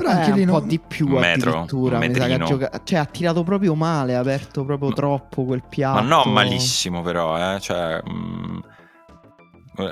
Però 0.00 0.12
anche 0.12 0.30
eh, 0.30 0.34
lì 0.34 0.40
un 0.40 0.46
non... 0.46 0.60
po' 0.60 0.66
di 0.66 0.78
più 0.78 1.06
un 1.08 1.20
metro, 1.20 1.50
addirittura. 1.50 1.98
Un 1.98 2.06
mi 2.06 2.44
gioca... 2.46 2.70
Cioè 2.82 2.98
ha 2.98 3.04
tirato 3.04 3.42
proprio 3.42 3.74
male, 3.74 4.16
ha 4.16 4.20
aperto 4.20 4.64
proprio 4.64 4.92
troppo 4.92 5.44
quel 5.44 5.62
piatto. 5.68 6.00
Ma 6.00 6.06
no, 6.06 6.24
malissimo 6.24 7.02
però, 7.02 7.36
eh. 7.36 7.60
Cioè, 7.60 8.00
mh 8.02 8.10
mm, 8.10 8.58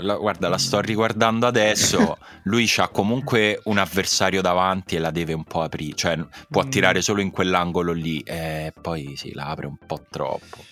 la, 0.00 0.16
guarda, 0.16 0.48
la 0.48 0.56
sto 0.56 0.80
riguardando 0.80 1.46
adesso. 1.46 2.16
Lui 2.44 2.70
ha 2.76 2.88
comunque 2.88 3.60
un 3.64 3.76
avversario 3.76 4.40
davanti 4.40 4.96
e 4.96 4.98
la 4.98 5.10
deve 5.10 5.34
un 5.34 5.44
po' 5.44 5.60
aprire, 5.60 5.94
cioè 5.94 6.18
può 6.48 6.64
mm. 6.64 6.70
tirare 6.70 7.02
solo 7.02 7.20
in 7.20 7.30
quell'angolo 7.30 7.92
lì 7.92 8.20
e 8.20 8.72
poi 8.80 9.08
si 9.08 9.28
sì, 9.28 9.34
la 9.34 9.48
apre 9.48 9.66
un 9.66 9.76
po' 9.86 10.02
troppo. 10.08 10.64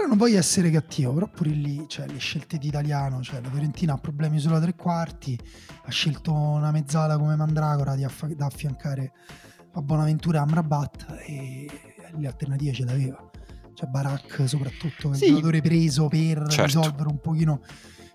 Però 0.00 0.08
non 0.08 0.18
voglio 0.18 0.38
essere 0.38 0.70
cattivo, 0.70 1.12
però 1.12 1.28
pure 1.28 1.50
lì, 1.50 1.84
cioè, 1.86 2.06
le 2.06 2.16
scelte 2.16 2.56
di 2.56 2.68
italiano, 2.68 3.20
cioè 3.20 3.42
la 3.42 3.50
Fiorentina 3.50 3.92
ha 3.92 3.98
problemi 3.98 4.38
sulla 4.38 4.58
tre 4.58 4.74
quarti, 4.74 5.38
ha 5.84 5.90
scelto 5.90 6.32
una 6.32 6.70
mezzala 6.70 7.18
come 7.18 7.36
Mandragora 7.36 7.92
aff- 7.92 8.32
da 8.32 8.46
affiancare 8.46 9.12
a 9.72 9.82
Bonaventura 9.82 10.38
e 10.38 10.40
Amrabat 10.40 11.06
e 11.26 11.66
le 12.16 12.26
alternative 12.26 12.72
ce 12.72 12.84
l'aveva. 12.86 13.30
Cioè 13.74 13.90
Barak 13.90 14.48
soprattutto, 14.48 15.12
sì. 15.12 15.24
il 15.24 15.30
giocatore 15.32 15.60
preso 15.60 16.08
per 16.08 16.46
certo. 16.48 16.64
risolvere 16.64 17.08
un 17.10 17.20
pochino 17.20 17.60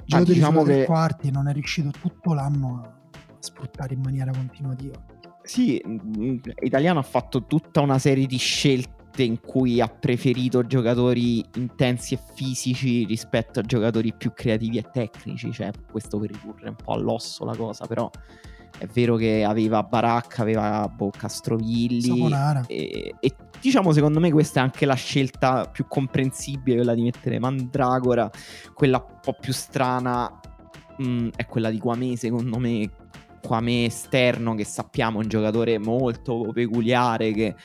gioco 0.06 0.24
diciamo 0.24 0.64
che... 0.64 0.86
quarti 0.86 1.30
non 1.30 1.48
è 1.48 1.54
riuscito 1.54 1.92
tutto 1.92 2.34
l'anno 2.34 2.82
a 2.82 3.38
sfruttare 3.38 3.94
in 3.94 4.02
maniera 4.02 4.32
continuativa. 4.32 5.06
Sì, 5.44 5.80
Italiano 6.62 6.98
ha 6.98 7.04
fatto 7.04 7.46
tutta 7.46 7.82
una 7.82 8.00
serie 8.00 8.26
di 8.26 8.38
scelte 8.38 8.95
in 9.24 9.40
cui 9.40 9.82
ha 9.82 9.88
preferito 9.88 10.66
giocatori 10.66 11.44
intensi 11.56 12.14
e 12.14 12.20
fisici 12.34 13.06
rispetto 13.06 13.60
a 13.60 13.64
giocatori 13.64 14.14
più 14.14 14.34
creativi 14.34 14.78
e 14.78 14.86
tecnici, 14.92 15.52
cioè 15.52 15.72
questo 15.92 16.20
per 16.20 16.32
ridurre 16.32 16.70
un 16.70 16.76
po' 16.76 16.94
all'osso 16.94 17.46
la 17.46 17.56
cosa, 17.56 17.86
però 17.86 18.10
è 18.78 18.86
vero 18.88 19.16
che 19.16 19.44
aveva 19.44 19.84
Baracca, 19.84 20.42
aveva 20.42 20.88
boh, 20.88 21.10
Castrovilli 21.10 22.30
e, 22.68 23.16
e, 23.20 23.36
diciamo 23.62 23.94
secondo 23.94 24.20
me 24.20 24.32
questa 24.32 24.60
è 24.60 24.64
anche 24.64 24.86
la 24.86 24.96
scelta 24.96 25.66
più 25.72 25.86
comprensibile, 25.88 26.78
quella 26.78 26.94
di 26.94 27.04
mettere 27.04 27.40
Mandragora, 27.40 28.30
quella 28.74 28.98
un 28.98 29.20
po' 29.22 29.36
più 29.40 29.54
strana 29.54 30.40
mh, 30.98 31.08
mm, 31.08 31.28
è 31.36 31.46
quella 31.46 31.70
di 31.70 31.78
Quame 31.78 32.18
secondo 32.18 32.58
me, 32.58 32.90
Quame 33.42 33.86
esterno 33.86 34.56
che 34.56 34.66
sappiamo 34.66 35.20
è 35.20 35.24
un 35.24 35.30
giocatore 35.30 35.78
molto 35.78 36.50
peculiare 36.54 37.32
che 37.32 37.56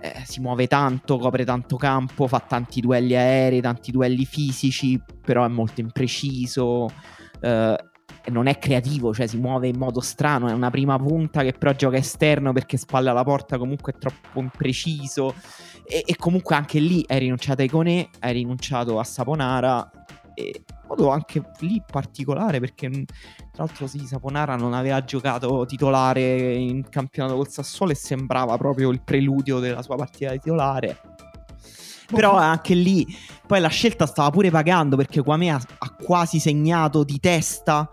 eh, 0.00 0.22
si 0.24 0.40
muove 0.40 0.66
tanto, 0.66 1.18
copre 1.18 1.44
tanto 1.44 1.76
campo, 1.76 2.26
fa 2.26 2.40
tanti 2.40 2.80
duelli 2.80 3.16
aerei, 3.16 3.60
tanti 3.60 3.90
duelli 3.90 4.24
fisici, 4.24 5.00
però 5.22 5.44
è 5.44 5.48
molto 5.48 5.80
impreciso. 5.80 6.90
Eh, 7.40 7.84
non 8.26 8.46
è 8.46 8.58
creativo, 8.58 9.14
cioè 9.14 9.26
si 9.26 9.38
muove 9.38 9.68
in 9.68 9.78
modo 9.78 10.00
strano, 10.00 10.48
è 10.48 10.52
una 10.52 10.70
prima 10.70 10.98
punta 10.98 11.42
che 11.42 11.52
però 11.52 11.72
gioca 11.72 11.96
esterno 11.96 12.52
perché 12.52 12.76
spalla 12.76 13.12
la 13.12 13.24
porta 13.24 13.56
comunque 13.56 13.92
è 13.92 13.98
troppo 13.98 14.40
impreciso 14.40 15.34
e, 15.84 16.02
e 16.04 16.16
comunque 16.16 16.54
anche 16.54 16.78
lì 16.80 17.02
hai 17.08 17.20
rinunciato 17.20 17.62
a 17.62 17.64
Iconè, 17.64 18.08
hai 18.20 18.32
rinunciato 18.32 18.98
a 18.98 19.04
Saponara 19.04 19.90
modo 20.90 21.10
anche 21.10 21.42
lì 21.60 21.82
particolare 21.84 22.60
perché 22.60 22.88
mm, 22.88 23.02
tra 23.52 23.64
l'altro 23.64 23.86
sì, 23.86 24.00
Saponara 24.06 24.56
non 24.56 24.74
aveva 24.74 25.02
giocato 25.04 25.64
titolare 25.66 26.54
in 26.54 26.88
campionato 26.88 27.36
col 27.36 27.48
Sassuolo 27.48 27.92
e 27.92 27.94
sembrava 27.94 28.56
proprio 28.56 28.90
il 28.90 29.00
preludio 29.02 29.58
della 29.58 29.82
sua 29.82 29.96
partita 29.96 30.32
titolare. 30.32 31.00
Però 32.12 32.34
anche 32.34 32.74
lì, 32.74 33.06
poi 33.46 33.60
la 33.60 33.68
scelta 33.68 34.04
stava 34.04 34.30
pure 34.30 34.50
pagando 34.50 34.96
perché 34.96 35.22
Kwame 35.22 35.50
ha, 35.50 35.60
ha 35.78 35.94
quasi 35.94 36.38
segnato 36.38 37.04
di 37.04 37.18
testa 37.20 37.90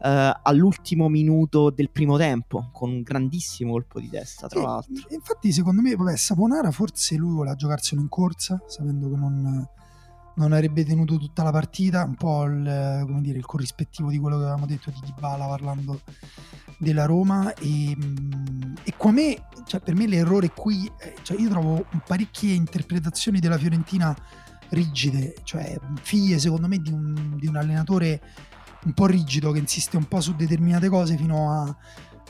Uh, 0.00 0.30
all'ultimo 0.44 1.08
minuto 1.08 1.70
del 1.70 1.90
primo 1.90 2.16
tempo 2.16 2.70
con 2.72 2.88
un 2.88 3.02
grandissimo 3.02 3.72
colpo 3.72 3.98
di 3.98 4.08
testa 4.08 4.46
tra 4.46 4.60
sì, 4.60 4.64
l'altro 4.64 4.92
infatti 5.08 5.50
secondo 5.50 5.82
me 5.82 5.96
vabbè, 5.96 6.14
Saponara 6.14 6.70
forse 6.70 7.16
lui 7.16 7.34
voleva 7.34 7.56
giocarselo 7.56 8.00
in 8.00 8.08
corsa 8.08 8.62
sapendo 8.68 9.10
che 9.10 9.16
non, 9.16 9.68
non 10.38 10.52
avrebbe 10.52 10.84
tenuto 10.84 11.18
tutta 11.18 11.42
la 11.42 11.50
partita 11.50 12.04
un 12.04 12.14
po' 12.14 12.44
il, 12.44 13.20
dire, 13.20 13.38
il, 13.38 13.44
corrispettivo 13.44 14.08
di 14.08 14.18
quello 14.18 14.36
che 14.36 14.44
avevamo 14.44 14.66
detto 14.66 14.90
di 14.90 15.00
Dybala 15.04 15.46
parlando 15.46 16.00
della 16.78 17.04
Roma. 17.04 17.52
E, 17.54 17.96
e 18.84 18.94
qua 18.96 19.10
me, 19.10 19.36
cioè 19.66 19.80
per 19.80 19.94
me 19.94 20.06
l'errore 20.06 20.50
qui 20.50 20.90
eh, 21.00 21.16
cioè 21.22 21.38
io 21.38 21.48
trovo 21.48 21.84
parecchie 22.06 22.54
interpretazioni 22.54 23.40
della 23.40 23.58
Fiorentina 23.58 24.16
rigide 24.70 25.34
cioè 25.44 25.78
figlie 26.02 26.38
secondo 26.38 26.68
me 26.68 26.78
di 26.78 26.92
un, 26.92 27.36
di 27.38 27.46
un 27.46 27.56
allenatore 27.56 28.20
un 28.84 28.92
po' 28.92 29.06
rigido 29.06 29.50
che 29.50 29.58
insiste 29.58 29.96
un 29.96 30.04
po' 30.04 30.20
su 30.20 30.36
determinate 30.36 30.88
cose 30.88 31.16
fino 31.16 31.50
a, 31.50 31.76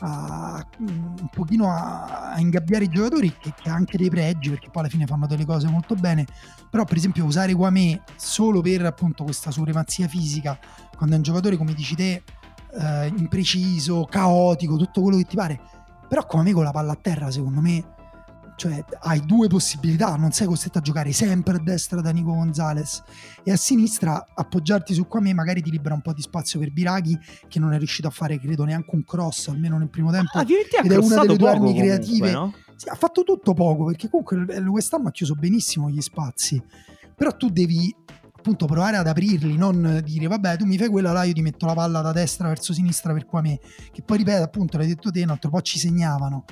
a 0.01 0.65
un 0.79 1.27
pochino 1.31 1.69
a, 1.69 2.31
a, 2.31 2.39
ingabbiare 2.39 2.85
i 2.85 2.89
giocatori 2.89 3.35
che, 3.37 3.53
che, 3.59 3.69
ha 3.69 3.73
anche 3.73 3.97
dei 3.97 4.09
pregi 4.09 4.49
perché 4.49 4.69
poi 4.69 4.81
alla 4.81 4.91
fine 4.91 5.05
fanno 5.05 5.27
delle 5.27 5.45
cose 5.45 5.67
molto 5.67 5.95
bene. 5.95 6.25
Però 6.69 6.85
per 6.85 6.97
esempio 6.97 7.25
usare 7.25 7.53
Guamè 7.53 8.01
solo 8.15 8.61
per 8.61 8.85
appunto 8.85 9.23
questa 9.23 9.51
supremazia 9.51 10.07
fisica 10.07 10.57
quando 10.95 11.15
è 11.15 11.17
un 11.17 11.23
giocatore 11.23 11.57
come 11.57 11.73
dici 11.73 11.95
te 11.95 12.23
eh, 12.71 13.13
impreciso, 13.15 14.05
caotico 14.05 14.77
tutto 14.77 15.01
quello 15.01 15.17
che 15.17 15.25
ti 15.25 15.35
pare. 15.35 15.59
Però 16.07 16.25
Guamè 16.25 16.51
con 16.51 16.63
la 16.63 16.71
palla 16.71 16.93
a 16.93 16.97
terra 16.99 17.29
secondo 17.31 17.61
me 17.61 17.97
cioè 18.59 18.83
hai 19.03 19.25
due 19.25 19.47
possibilità, 19.47 20.17
non 20.17 20.33
sei 20.33 20.45
costretto 20.45 20.79
a 20.79 20.81
giocare 20.81 21.13
sempre 21.13 21.55
a 21.55 21.59
destra 21.63 22.01
da 22.01 22.11
Nico 22.11 22.33
Gonzalez 22.33 23.01
e 23.41 23.53
a 23.53 23.55
sinistra 23.55 24.25
appoggiarti 24.35 24.93
su 24.93 25.07
qua 25.07 25.21
me 25.21 25.33
magari 25.33 25.61
ti 25.61 25.71
libera 25.71 25.95
un 25.95 26.01
po' 26.01 26.11
di 26.11 26.21
spazio 26.21 26.59
per 26.59 26.73
Biraghi 26.73 27.17
che 27.47 27.57
non 27.57 27.71
è 27.71 27.77
riuscito 27.77 28.09
a 28.09 28.11
fare 28.11 28.37
credo 28.37 28.65
neanche 28.65 28.93
un 28.93 29.05
cross 29.05 29.47
almeno 29.47 29.77
nel 29.77 29.89
primo 29.89 30.11
tempo. 30.11 30.37
Ah, 30.37 30.41
ed 30.41 30.91
è 30.91 30.97
una 30.97 31.21
delle 31.21 31.37
due 31.37 31.49
armi 31.49 31.73
creative. 31.73 32.31
no? 32.31 32.53
sì, 32.75 32.89
ha 32.89 32.95
fatto 32.95 33.23
tutto 33.23 33.53
poco 33.53 33.85
perché 33.85 34.09
comunque 34.09 34.37
West 34.67 34.93
Ham 34.93 35.05
ha 35.05 35.11
chiuso 35.11 35.35
benissimo 35.35 35.89
gli 35.89 36.01
spazi. 36.01 36.61
Però 37.15 37.33
tu 37.37 37.49
devi 37.49 37.95
appunto 38.35 38.65
provare 38.65 38.97
ad 38.97 39.07
aprirli, 39.07 39.55
non 39.55 40.01
dire 40.03 40.27
vabbè 40.27 40.57
tu 40.57 40.65
mi 40.65 40.77
fai 40.77 40.89
quella 40.89 41.13
là 41.13 41.23
io 41.23 41.33
ti 41.33 41.41
metto 41.41 41.65
la 41.65 41.73
palla 41.73 42.01
da 42.01 42.11
destra 42.11 42.49
verso 42.49 42.73
sinistra 42.73 43.13
per 43.13 43.25
qua 43.25 43.39
me, 43.39 43.57
che 43.91 44.01
poi 44.01 44.17
ripeto 44.17 44.43
appunto 44.43 44.77
l'hai 44.77 44.87
detto 44.87 45.11
te 45.11 45.23
un 45.23 45.29
altro 45.29 45.49
po' 45.49 45.61
ci 45.61 45.79
segnavano 45.79 46.43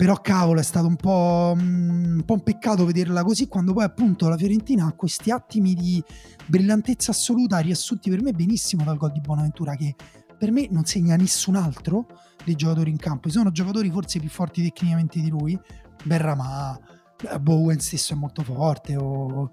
però 0.00 0.18
cavolo 0.22 0.60
è 0.60 0.62
stato 0.62 0.86
un 0.86 0.96
po', 0.96 1.52
mm, 1.54 2.14
un 2.14 2.22
po' 2.24 2.32
un 2.32 2.42
peccato 2.42 2.86
vederla 2.86 3.22
così 3.22 3.48
quando 3.48 3.74
poi 3.74 3.84
appunto 3.84 4.30
la 4.30 4.38
Fiorentina 4.38 4.86
ha 4.86 4.92
questi 4.92 5.30
attimi 5.30 5.74
di 5.74 6.02
brillantezza 6.46 7.10
assoluta 7.10 7.58
riassunti 7.58 8.08
per 8.08 8.22
me 8.22 8.32
benissimo 8.32 8.82
dal 8.82 8.96
gol 8.96 9.12
di 9.12 9.20
Bonaventura 9.20 9.74
che 9.74 9.94
per 10.38 10.52
me 10.52 10.68
non 10.70 10.86
segna 10.86 11.16
nessun 11.16 11.54
altro 11.54 12.06
dei 12.46 12.54
giocatori 12.54 12.88
in 12.88 12.96
campo. 12.96 13.28
Ci 13.28 13.36
sono 13.36 13.50
giocatori 13.50 13.90
forse 13.90 14.20
più 14.20 14.30
forti 14.30 14.62
tecnicamente 14.62 15.20
di 15.20 15.28
lui, 15.28 15.60
Berramà, 16.02 16.80
eh, 17.30 17.38
Bowen 17.38 17.78
stesso 17.78 18.14
è 18.14 18.16
molto 18.16 18.42
forte, 18.42 18.96
o 18.96 19.50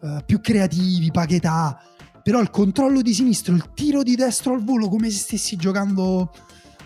uh, 0.00 0.24
più 0.24 0.40
creativi, 0.40 1.10
Paquetà, 1.10 1.78
però 2.22 2.40
il 2.40 2.48
controllo 2.48 3.02
di 3.02 3.12
sinistro, 3.12 3.54
il 3.54 3.70
tiro 3.74 4.02
di 4.02 4.16
destro 4.16 4.54
al 4.54 4.64
volo 4.64 4.88
come 4.88 5.10
se 5.10 5.18
stessi 5.18 5.56
giocando 5.56 6.32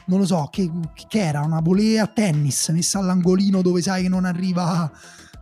non 0.07 0.19
lo 0.19 0.27
so, 0.27 0.49
che, 0.51 0.71
che 1.09 1.19
era 1.19 1.41
una 1.41 1.61
volea 1.61 2.07
tennis 2.07 2.69
messa 2.69 2.99
all'angolino 2.99 3.63
dove 3.63 3.81
sai 3.81 4.03
che 4.03 4.09
non 4.09 4.25
arriva, 4.25 4.91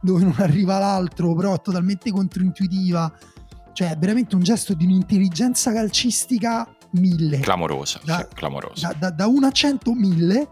dove 0.01 0.22
non 0.22 0.35
arriva 0.38 0.79
l'altro, 0.79 1.35
però 1.35 1.55
è 1.55 1.61
totalmente 1.61 2.11
controintuitiva. 2.11 3.12
Cioè, 3.72 3.96
veramente 3.96 4.35
un 4.35 4.42
gesto 4.42 4.75
di 4.75 4.85
un'intelligenza 4.85 5.72
calcistica 5.72 6.68
mille. 6.92 7.38
Clamorosa, 7.40 8.01
da, 8.05 8.18
sì, 8.18 8.35
clamorosa. 8.35 8.88
Da, 8.88 9.09
da, 9.09 9.11
da 9.11 9.27
1 9.27 9.46
a 9.46 9.51
100 9.51 9.94
mille. 9.94 10.48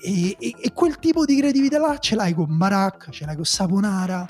E, 0.00 0.36
e, 0.38 0.54
e, 0.60 0.72
quel 0.72 0.98
tipo 0.98 1.24
di 1.24 1.36
creatività 1.36 1.78
là 1.78 1.96
ce 1.98 2.14
l'hai 2.14 2.34
con 2.34 2.56
Barak, 2.56 3.08
ce 3.10 3.24
l'hai 3.24 3.36
con 3.36 3.44
Saponara, 3.44 4.28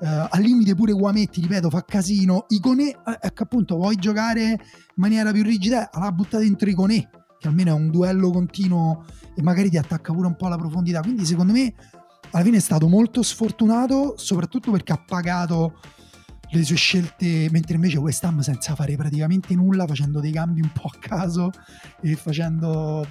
eh, 0.00 0.06
al 0.06 0.42
limite 0.42 0.74
pure 0.74 0.92
Guametti, 0.92 1.40
ripeto, 1.40 1.70
fa 1.70 1.82
casino. 1.84 2.46
Iconè, 2.48 2.88
eh, 2.88 3.18
ecco 3.20 3.42
appunto, 3.42 3.76
vuoi 3.76 3.96
giocare 3.96 4.42
in 4.42 4.58
maniera 4.96 5.30
più 5.30 5.42
rigida? 5.42 5.90
Allora 5.92 6.12
butta 6.12 6.38
dentro 6.38 6.68
Iconè 6.68 7.08
che 7.44 7.48
almeno 7.48 7.70
è 7.70 7.78
un 7.78 7.90
duello 7.90 8.30
continuo 8.30 9.04
e 9.34 9.42
magari 9.42 9.68
ti 9.68 9.76
attacca 9.76 10.12
pure 10.12 10.26
un 10.26 10.36
po' 10.36 10.46
alla 10.46 10.56
profondità. 10.56 11.00
Quindi 11.00 11.26
secondo 11.26 11.52
me 11.52 11.74
alla 12.30 12.42
fine 12.42 12.56
è 12.56 12.60
stato 12.60 12.88
molto 12.88 13.22
sfortunato, 13.22 14.14
soprattutto 14.16 14.70
perché 14.70 14.92
ha 14.92 15.02
pagato 15.04 15.78
le 16.50 16.64
sue 16.64 16.76
scelte, 16.76 17.48
mentre 17.50 17.74
invece 17.74 17.98
West 17.98 18.24
Ham 18.24 18.40
senza 18.40 18.74
fare 18.74 18.96
praticamente 18.96 19.54
nulla, 19.54 19.86
facendo 19.86 20.20
dei 20.20 20.32
cambi 20.32 20.60
un 20.62 20.70
po' 20.72 20.88
a 20.92 20.98
caso 20.98 21.50
e 22.00 22.14
facendo 22.14 23.06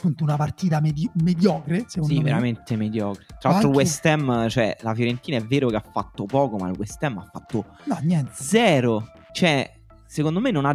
appunto 0.00 0.24
una 0.24 0.36
partita 0.36 0.80
medi- 0.80 1.10
mediocre, 1.22 1.84
secondo 1.86 2.14
sì, 2.14 2.20
me. 2.20 2.24
veramente 2.24 2.76
mediocre. 2.76 3.26
Tra 3.38 3.50
l'altro 3.50 3.68
anche... 3.68 3.80
West 3.80 4.06
Ham, 4.06 4.48
cioè 4.48 4.76
la 4.80 4.94
Fiorentina 4.94 5.38
è 5.38 5.44
vero 5.44 5.68
che 5.68 5.76
ha 5.76 5.84
fatto 5.92 6.24
poco, 6.24 6.56
ma 6.56 6.68
il 6.68 6.76
West 6.78 7.02
Ham 7.02 7.18
ha 7.18 7.28
fatto 7.30 7.64
no, 7.84 7.98
niente. 8.02 8.32
zero. 8.34 9.10
Cioè, 9.32 9.70
secondo 10.06 10.40
me 10.40 10.50
non 10.50 10.64
ha 10.64 10.74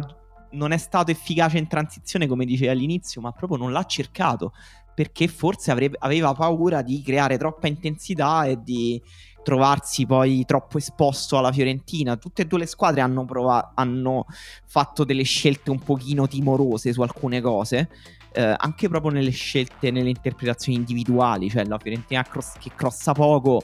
non 0.52 0.72
è 0.72 0.76
stato 0.76 1.10
efficace 1.10 1.58
in 1.58 1.66
transizione 1.66 2.26
come 2.26 2.44
dicevi 2.44 2.68
all'inizio, 2.68 3.20
ma 3.20 3.32
proprio 3.32 3.58
non 3.58 3.72
l'ha 3.72 3.84
cercato 3.84 4.52
perché 4.96 5.28
forse 5.28 5.70
avrebbe, 5.70 5.98
aveva 6.00 6.32
paura 6.32 6.80
di 6.80 7.02
creare 7.02 7.36
troppa 7.36 7.66
intensità 7.66 8.46
e 8.46 8.62
di 8.62 9.00
trovarsi 9.42 10.06
poi 10.06 10.46
troppo 10.46 10.78
esposto 10.78 11.36
alla 11.36 11.52
Fiorentina. 11.52 12.16
Tutte 12.16 12.42
e 12.42 12.44
due 12.46 12.60
le 12.60 12.66
squadre 12.66 13.02
hanno, 13.02 13.26
provato, 13.26 13.72
hanno 13.74 14.24
fatto 14.64 15.04
delle 15.04 15.22
scelte 15.22 15.70
un 15.70 15.80
pochino 15.80 16.26
timorose 16.26 16.94
su 16.94 17.02
alcune 17.02 17.42
cose. 17.42 17.90
Eh, 18.32 18.54
anche 18.56 18.88
proprio 18.88 19.12
nelle 19.12 19.30
scelte, 19.30 19.90
nelle 19.90 20.08
interpretazioni 20.08 20.78
individuali, 20.78 21.50
cioè 21.50 21.64
la 21.66 21.78
Fiorentina 21.78 22.22
cross, 22.22 22.54
che 22.58 22.70
crossa 22.74 23.12
poco, 23.12 23.62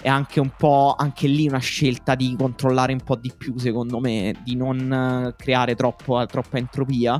è 0.00 0.08
anche 0.08 0.40
un 0.40 0.50
po' 0.56 0.94
anche 0.96 1.26
lì 1.26 1.46
una 1.46 1.58
scelta 1.58 2.14
di 2.14 2.34
controllare 2.36 2.92
un 2.92 3.00
po' 3.00 3.16
di 3.16 3.32
più, 3.36 3.58
secondo 3.58 4.00
me, 4.00 4.34
di 4.42 4.56
non 4.56 4.92
eh, 4.92 5.34
creare 5.36 5.74
troppo, 5.74 6.24
troppa 6.26 6.58
entropia. 6.58 7.18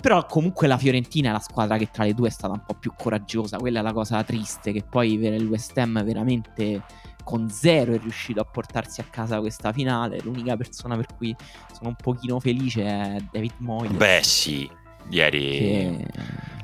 Però 0.00 0.24
comunque 0.24 0.66
la 0.66 0.78
Fiorentina 0.78 1.28
è 1.28 1.32
la 1.32 1.40
squadra 1.40 1.76
che 1.76 1.90
tra 1.90 2.04
le 2.04 2.14
due 2.14 2.28
è 2.28 2.30
stata 2.30 2.54
un 2.54 2.62
po' 2.66 2.74
più 2.74 2.92
coraggiosa. 2.96 3.58
Quella 3.58 3.80
è 3.80 3.82
la 3.82 3.92
cosa 3.92 4.22
triste, 4.24 4.72
che 4.72 4.82
poi 4.82 5.12
il 5.12 5.46
West 5.46 5.76
Ham 5.76 6.02
veramente 6.02 6.82
con 7.22 7.50
zero 7.50 7.92
è 7.92 7.98
riuscito 7.98 8.40
a 8.40 8.44
portarsi 8.44 9.02
a 9.02 9.04
casa 9.10 9.40
questa 9.40 9.72
finale. 9.72 10.20
L'unica 10.22 10.56
persona 10.56 10.96
per 10.96 11.06
cui 11.14 11.36
sono 11.72 11.90
un 11.90 11.96
pochino 11.96 12.40
felice 12.40 12.82
è 12.82 13.16
David 13.30 13.54
Moyes. 13.58 13.92
Beh 13.92 14.20
sì, 14.22 14.70
ieri 15.10 15.40
che... 15.40 16.06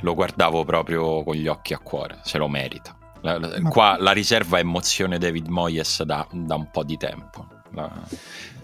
lo 0.00 0.14
guardavo 0.14 0.64
proprio 0.64 1.22
con 1.22 1.34
gli 1.34 1.46
occhi 1.46 1.74
a 1.74 1.78
cuore, 1.78 2.20
se 2.22 2.38
lo 2.38 2.48
merita. 2.48 2.96
La, 3.26 3.38
la, 3.38 3.68
qua 3.68 3.96
la 3.98 4.12
riserva 4.12 4.58
emozione 4.58 5.18
David 5.18 5.48
Moyes 5.48 6.02
da, 6.04 6.26
da 6.30 6.54
un 6.54 6.70
po' 6.70 6.84
di 6.84 6.96
tempo. 6.96 7.46
La... 7.72 7.90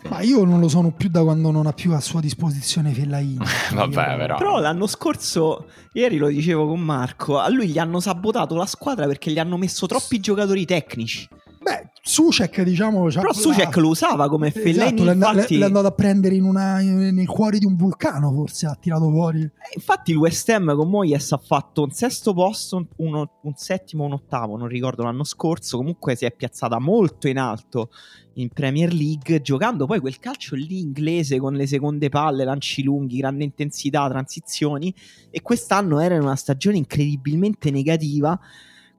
Ma 0.09 0.21
io 0.21 0.45
non 0.45 0.61
lo 0.61 0.69
sono 0.69 0.91
più 0.91 1.09
da 1.09 1.23
quando 1.23 1.51
non 1.51 1.67
ha 1.67 1.73
più 1.73 1.93
a 1.93 2.01
sua 2.01 2.21
disposizione 2.21 2.93
Fellaini. 2.93 3.39
Vabbè, 3.75 4.17
però. 4.17 4.37
Però 4.37 4.61
l'anno 4.61 4.87
scorso, 4.87 5.67
ieri 5.93 6.17
lo 6.17 6.29
dicevo 6.29 6.67
con 6.67 6.81
Marco, 6.81 7.39
a 7.39 7.49
lui 7.49 7.69
gli 7.69 7.79
hanno 7.79 8.01
sabotato 8.01 8.55
la 8.55 8.67
squadra 8.67 9.07
perché 9.07 9.31
gli 9.31 9.39
hanno 9.39 9.57
messo 9.57 9.87
troppi 9.87 10.21
giocatori 10.21 10.65
tecnici. 10.65 11.29
Beh, 11.61 11.92
Sucek, 12.05 12.63
diciamo. 12.63 13.05
Però 13.05 13.33
Sucek 13.33 13.77
lo 13.77 13.91
usava 13.91 14.29
come 14.29 14.49
esatto, 14.49 14.65
Fellaini. 14.65 15.03
Infatti... 15.03 15.57
L'è 15.57 15.67
andato 15.67 15.87
a 15.87 15.93
prendere 15.93 16.35
in 16.35 16.43
una, 16.43 16.79
nel 16.79 17.29
cuore 17.29 17.59
di 17.59 17.65
un 17.65 17.77
vulcano, 17.77 18.33
forse 18.33 18.67
ha 18.67 18.75
tirato 18.75 19.09
fuori. 19.09 19.41
Eh, 19.43 19.51
infatti, 19.75 20.11
il 20.11 20.17
West 20.17 20.49
Ham 20.49 20.75
con 20.75 20.91
Moyes 20.91 21.31
ha 21.31 21.39
fatto 21.39 21.83
un 21.83 21.93
sesto 21.93 22.35
posto, 22.35 22.89
uno, 22.97 23.39
un 23.43 23.53
settimo, 23.55 24.03
un 24.03 24.15
ottavo, 24.15 24.57
non 24.57 24.67
ricordo 24.67 25.05
l'anno 25.05 25.23
scorso. 25.23 25.77
Comunque 25.77 26.17
si 26.17 26.25
è 26.25 26.33
piazzata 26.33 26.81
molto 26.81 27.29
in 27.29 27.39
alto 27.39 27.91
in 28.35 28.49
Premier 28.49 28.93
League, 28.93 29.41
giocando 29.41 29.87
poi 29.87 30.01
quel 30.01 30.19
calcio 30.19 30.57
lì 30.57 30.81
inglese 30.81 31.39
con 31.39 31.55
le 31.55 31.69
seconde 31.69 32.09
palle, 32.09 32.43
lanci 32.43 32.83
lunghi, 32.83 33.19
grande 33.19 33.45
intensità, 33.45 34.09
transizioni. 34.09 34.93
E 35.31 35.41
quest'anno 35.41 36.01
era 36.01 36.17
una 36.17 36.35
stagione 36.35 36.79
incredibilmente 36.79 37.71
negativa 37.71 38.37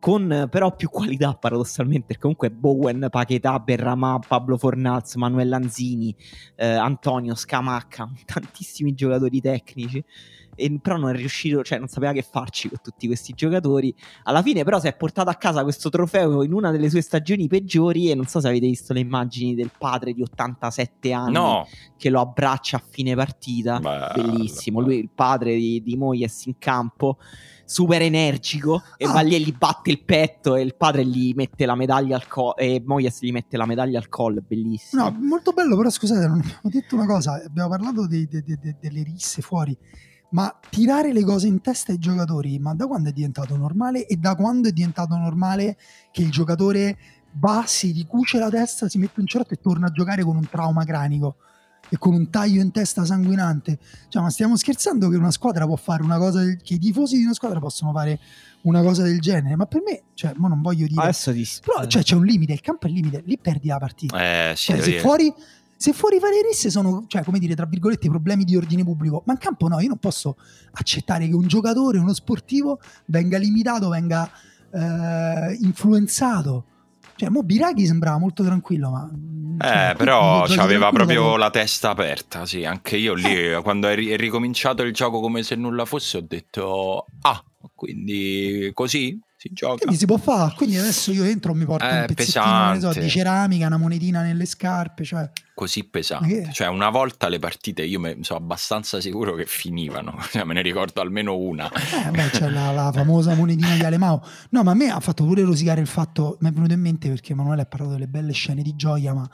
con 0.04 0.50
però 0.52 0.76
più 0.76 0.90
qualità 0.90 1.34
paradossalmente, 1.34 2.08
perché 2.08 2.24
comunque 2.24 2.52
Bowen, 2.52 3.08
Paquetà, 3.10 3.58
Berramà, 3.60 4.20
Pablo 4.20 4.58
Fornaz, 4.58 5.16
Manuel 5.16 5.48
Lanzini, 5.48 6.14
eh, 6.58 6.68
Antonio, 6.68 7.36
Scamacca, 7.36 8.12
tantissimi 8.26 8.94
giocatori 8.94 9.40
tecnici. 9.40 10.04
e 10.56 10.78
però 10.82 10.98
non 10.98 11.12
è 11.12 11.14
riuscito, 11.14 11.64
cioè 11.64 11.80
non 11.80 11.88
sapeva 11.88 12.12
che 12.12 12.22
farci 12.22 12.68
con 12.68 12.80
tutti 12.84 13.08
questi 13.08 13.32
giocatori. 13.34 13.96
Alla 14.24 14.42
fine 14.42 14.66
però 14.66 14.78
si 14.78 14.88
è 14.88 14.94
portato 14.94 15.30
a 15.30 15.36
casa 15.36 15.64
questo 15.64 15.90
trofeo 15.90 16.44
in 16.44 16.52
una 16.52 16.70
delle 16.72 16.90
sue 16.90 17.00
stagioni 17.00 17.48
peggiori 17.48 18.12
e 18.12 18.16
non 18.16 18.26
so 18.26 18.42
se 18.42 18.50
avete 18.50 18.68
visto 18.68 18.92
le 18.92 19.00
immagini 19.00 19.56
del 19.56 19.72
padre 19.78 20.12
di 20.12 20.22
87 20.22 21.14
anni 21.14 21.32
No, 21.32 21.66
che 21.96 22.10
lo 22.10 22.20
abbraccia 22.20 22.76
a 22.76 22.84
fine 22.86 23.16
partita. 23.16 23.80
Bello. 23.80 24.12
Bellissimo, 24.22 24.82
lui 24.82 24.98
il 24.98 25.10
padre 25.16 25.56
di, 25.56 25.82
di 25.82 25.96
Moyes 25.96 26.46
in 26.48 26.58
campo, 26.60 27.20
super 27.66 28.02
energico 28.02 28.82
e 28.98 29.06
Ah. 29.06 29.12
va 29.14 29.22
lì 29.22 29.36
e 29.36 29.40
gli 29.40 29.54
batte 29.56 29.90
il 29.90 30.04
petto 30.04 30.56
e 30.56 30.62
il 30.62 30.76
padre 30.76 31.06
gli 31.06 31.34
mette 31.36 31.66
la 31.66 31.76
medaglia 31.76 32.16
al 32.16 32.28
collo 32.28 32.56
e 32.58 32.82
Moyes 32.86 33.22
gli 33.22 33.32
mette 33.32 33.58
la 33.58 33.66
medaglia 33.66 33.98
al 34.00 34.10
collo, 34.10 34.42
bellissimo. 34.46 35.04
No, 35.04 35.18
molto 35.20 35.52
bello, 35.52 35.76
però 35.78 35.90
scusate, 35.90 36.28
non 36.28 36.40
abbiamo 36.40 36.60
detto 36.64 36.96
una 36.96 37.06
cosa, 37.06 37.42
abbiamo 37.46 37.70
parlato 37.70 38.08
de- 38.08 38.28
de- 38.30 38.44
de- 38.44 38.76
delle 38.80 39.04
risse 39.04 39.42
fuori, 39.42 39.76
ma 40.32 40.54
tirare 40.70 41.14
le 41.14 41.24
cose 41.24 41.48
in 41.48 41.62
testa 41.62 41.92
ai 41.92 42.00
giocatori, 42.00 42.58
ma 42.60 42.74
da 42.74 42.88
quando 42.88 43.10
è 43.10 43.12
diventato 43.12 43.56
normale 43.56 44.06
e 44.08 44.16
da 44.18 44.36
quando 44.36 44.68
è 44.70 44.72
diventato 44.72 45.16
normale 45.16 45.78
che 46.12 46.22
il 46.22 46.32
giocatore 46.32 46.98
va, 47.34 47.64
si 47.66 47.92
ricuce 47.92 48.38
la 48.40 48.50
testa, 48.50 48.88
si 48.90 48.98
mette 48.98 49.20
un 49.20 49.26
cerotto 49.28 49.54
e 49.54 49.60
torna 49.62 49.88
a 49.88 49.92
giocare 49.92 50.24
con 50.24 50.36
un 50.36 50.48
trauma 50.50 50.84
cranico 50.86 51.36
e 51.90 51.98
con 51.98 52.14
un 52.14 52.30
taglio 52.30 52.62
in 52.62 52.72
testa 52.72 53.06
sanguinante? 53.06 53.78
Cioè, 54.08 54.22
ma 54.22 54.30
stiamo 54.30 54.56
scherzando 54.58 55.10
che 55.10 55.18
una 55.18 55.32
squadra 55.32 55.66
può 55.66 55.76
fare 55.76 56.02
una 56.04 56.18
cosa, 56.18 56.40
del- 56.40 56.62
che 56.62 56.76
i 56.76 56.80
tifosi 56.80 57.18
di 57.18 57.24
una 57.24 57.34
squadra 57.34 57.60
possono 57.60 57.92
fare 57.92 58.20
una 58.62 58.82
cosa 58.82 59.04
del 59.04 59.20
genere? 59.20 59.56
Ma 59.56 59.66
per 59.66 59.82
me, 59.86 60.02
cioè, 60.14 60.34
mo 60.38 60.48
non 60.48 60.62
voglio 60.62 60.88
dire... 60.88 61.02
Adesso 61.02 61.32
ti 61.34 61.48
Però 61.64 61.86
cioè, 61.86 62.02
c'è 62.04 62.16
un 62.16 62.24
limite, 62.26 62.54
il 62.54 62.62
campo 62.62 62.88
è 62.88 62.90
il 62.90 62.96
limite, 62.96 63.22
lì 63.26 63.38
perdi 63.38 63.68
la 63.68 63.78
partita. 63.78 64.18
eh, 64.52 64.54
sì, 64.56 64.72
Cioè, 64.72 64.82
se 64.82 65.00
fuori, 65.00 65.34
se 65.76 65.94
fuori 65.94 66.20
fare 66.20 66.36
le 66.36 66.48
risse 66.48 66.70
sono, 66.70 67.04
cioè, 67.08 67.24
come 67.24 67.40
dire, 67.40 67.56
tra 67.56 67.66
virgolette, 67.66 68.08
problemi 68.08 68.44
di 68.46 68.56
ordine 68.56 68.84
pubblico, 68.84 69.22
ma 69.26 69.34
in 69.34 69.40
campo 69.40 69.68
no, 69.68 69.80
io 69.80 69.90
non 69.90 69.98
posso 69.98 70.38
accettare 70.72 71.28
che 71.28 71.36
un 71.36 71.46
giocatore, 71.48 72.00
uno 72.00 72.14
sportivo, 72.14 72.80
venga 73.06 73.38
limitato, 73.38 73.90
venga 73.90 74.30
eh, 74.72 75.58
influenzato. 75.62 76.66
Cioè, 77.16 77.30
mo 77.30 77.44
Biraghi 77.44 77.86
sembrava 77.86 78.18
molto 78.18 78.44
tranquillo, 78.44 78.90
ma... 78.90 79.12
cioè, 79.64 79.90
Eh, 79.92 79.96
però 79.96 80.46
giochi 80.46 80.60
aveva 80.60 80.92
proprio 80.92 81.36
la 81.38 81.50
testa 81.50 81.90
aperta, 81.92 82.46
sì, 82.46 82.66
anche 82.66 82.98
io 82.98 83.14
lì 83.14 83.54
quando 83.62 83.88
è, 83.88 83.96
ri- 83.96 84.10
è 84.10 84.18
ricominciato 84.18 84.84
il 84.84 84.94
gioco 84.94 85.20
come 85.20 85.44
se 85.44 85.56
nulla 85.56 85.86
fosse 85.86 86.18
ho 86.18 86.22
detto 86.22 87.06
ah, 87.22 87.44
quindi 87.74 88.72
così 88.74 89.20
si 89.44 89.50
gioca. 89.52 89.76
Quindi 89.76 89.98
si 89.98 90.06
può 90.06 90.18
fare, 90.18 90.54
quindi 90.56 90.78
adesso 90.78 91.12
io 91.12 91.26
entro, 91.26 91.54
mi 91.54 91.66
porto 91.66 91.86
Eh, 91.86 92.00
un 92.00 92.06
pezzettino 92.06 92.80
so, 92.80 92.98
di 92.98 93.10
ceramica, 93.10 93.68
una 93.68 93.78
monetina 93.78 94.22
nelle 94.22 94.46
scarpe, 94.46 95.04
cioè... 95.04 95.30
Così 95.54 95.84
pesante, 95.84 96.50
cioè 96.54 96.68
una 96.68 96.90
volta 96.90 97.28
le 97.28 97.40
partite 97.40 97.84
io 97.84 98.00
me- 98.00 98.18
sono 98.22 98.40
abbastanza 98.40 99.02
sicuro 99.02 99.36
che 99.36 99.46
finivano, 99.46 100.18
cioè, 100.32 100.46
me 100.46 100.54
ne 100.54 100.62
ricordo 100.62 101.02
almeno 101.02 101.38
una. 101.38 101.70
Eh, 101.70 102.10
beh, 102.10 102.30
c'è 102.30 102.50
la, 102.50 102.72
la 102.72 102.92
famosa 102.94 103.36
monetina 103.36 103.76
di 103.76 103.84
Alemao. 103.84 104.26
No, 104.52 104.64
ma 104.64 104.72
a 104.72 104.76
me 104.76 104.90
ha 104.90 105.00
fatto 105.02 105.26
pure 105.26 105.44
rosicare 105.44 105.82
il 105.82 105.88
fatto, 105.88 106.38
mi 106.40 106.50
è 106.50 106.52
venuto 106.52 106.74
in 106.74 106.80
mente 106.80 107.10
perché 107.10 107.34
Emanuele 107.34 107.64
ha 107.64 107.66
parlato 107.66 107.92
delle 107.92 108.08
belle 108.08 108.32
scene 108.32 108.62
di 108.62 108.76
gioia, 108.76 109.14
ma 109.14 109.30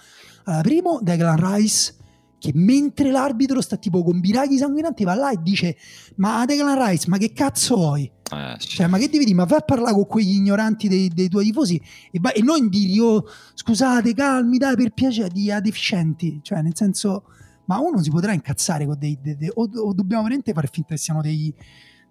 allora, 0.45 0.61
primo 0.63 0.99
Declan 1.01 1.55
Rice 1.55 1.95
che 2.39 2.51
mentre 2.55 3.11
l'arbitro 3.11 3.61
sta 3.61 3.75
tipo 3.75 4.01
con 4.01 4.21
biraghi 4.21 4.57
sanguinanti 4.57 5.03
va 5.03 5.13
là 5.13 5.31
e 5.31 5.39
dice 5.41 5.75
ma 6.15 6.45
Declan 6.45 6.87
Rice 6.87 7.09
ma 7.09 7.17
che 7.17 7.33
cazzo 7.33 7.75
vuoi? 7.75 8.09
Eh, 8.31 8.55
sì. 8.59 8.67
Cioè 8.69 8.87
ma 8.87 8.97
che 8.97 9.09
devi 9.09 9.25
dire? 9.25 9.35
Ma 9.35 9.45
vai 9.45 9.57
a 9.59 9.61
parlare 9.61 9.93
con 9.93 10.05
quegli 10.05 10.35
ignoranti 10.35 10.87
dei, 10.87 11.09
dei 11.09 11.29
tuoi 11.29 11.45
tifosi 11.45 11.81
e, 12.11 12.19
vai- 12.19 12.33
e 12.33 12.41
non 12.41 12.69
dirgli 12.69 12.99
oh 12.99 13.25
scusate 13.53 14.13
calmi 14.13 14.57
dai 14.57 14.75
per 14.75 14.91
piacere 14.91 15.29
di 15.29 15.51
a 15.51 15.59
deficienti 15.59 16.39
cioè 16.43 16.61
nel 16.61 16.75
senso 16.75 17.23
ma 17.65 17.79
uno 17.79 18.01
si 18.01 18.09
potrà 18.09 18.33
incazzare 18.33 18.85
con 18.85 18.97
dei, 18.97 19.17
dei- 19.21 19.35
dei- 19.35 19.51
o, 19.53 19.63
o 19.63 19.93
dobbiamo 19.93 20.23
veramente 20.23 20.53
fare 20.53 20.69
finta 20.71 20.95
che 20.95 20.97
siano 20.97 21.21
dei, 21.21 21.53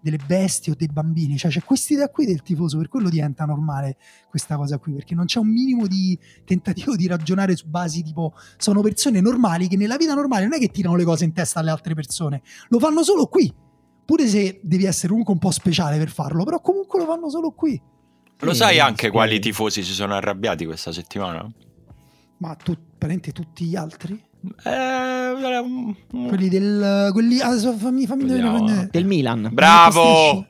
delle 0.00 0.18
bestie 0.24 0.72
o 0.72 0.74
dei 0.76 0.88
bambini 0.88 1.36
cioè 1.36 1.50
c'è 1.50 1.62
quest'idea 1.62 2.08
qui 2.08 2.26
del 2.26 2.42
tifoso 2.42 2.78
per 2.78 2.88
quello 2.88 3.08
diventa 3.08 3.44
normale 3.44 3.96
questa 4.28 4.56
cosa 4.56 4.78
qui 4.78 4.92
perché 4.92 5.14
non 5.14 5.26
c'è 5.26 5.38
un 5.38 5.48
minimo 5.48 5.86
di 5.86 6.18
tentativo 6.44 6.96
di 6.96 7.06
ragionare 7.06 7.56
su 7.56 7.68
basi 7.68 8.02
tipo 8.02 8.34
sono 8.56 8.80
persone 8.80 9.20
normali 9.20 9.68
che 9.68 9.76
nella 9.76 9.96
vita 9.96 10.14
normale 10.14 10.44
non 10.44 10.54
è 10.54 10.58
che 10.58 10.68
tirano 10.68 10.96
le 10.96 11.04
cose 11.04 11.24
in 11.24 11.32
testa 11.32 11.60
alle 11.60 11.70
altre 11.70 11.94
persone 11.94 12.42
lo 12.68 12.78
fanno 12.78 13.02
solo 13.02 13.26
qui 13.26 13.52
pure 14.08 14.26
se 14.26 14.58
devi 14.62 14.86
essere 14.86 15.08
comunque 15.08 15.34
un 15.34 15.38
po' 15.38 15.50
speciale 15.50 15.98
per 15.98 16.08
farlo 16.08 16.42
però 16.42 16.62
comunque 16.62 16.98
lo 16.98 17.04
fanno 17.04 17.28
solo 17.28 17.50
qui 17.50 17.78
Lo 18.38 18.52
Sì, 18.52 18.56
sai 18.56 18.80
anche 18.80 19.10
quali 19.10 19.38
tifosi 19.38 19.82
si 19.82 19.92
sono 19.92 20.14
arrabbiati 20.14 20.64
questa 20.64 20.92
settimana? 20.92 21.46
ma 22.38 22.54
tu 22.54 22.72
praticamente 22.72 23.32
tutti 23.32 23.66
gli 23.66 23.76
altri 23.76 24.18
Eh, 24.64 25.32
quelli 26.28 26.48
del 26.48 27.10
quelli 27.12 27.38
ah, 27.40 27.58
fammi, 27.76 28.06
fammi 28.06 28.24
Del 28.90 29.04
Milan. 29.04 29.50
Bravo! 29.52 30.46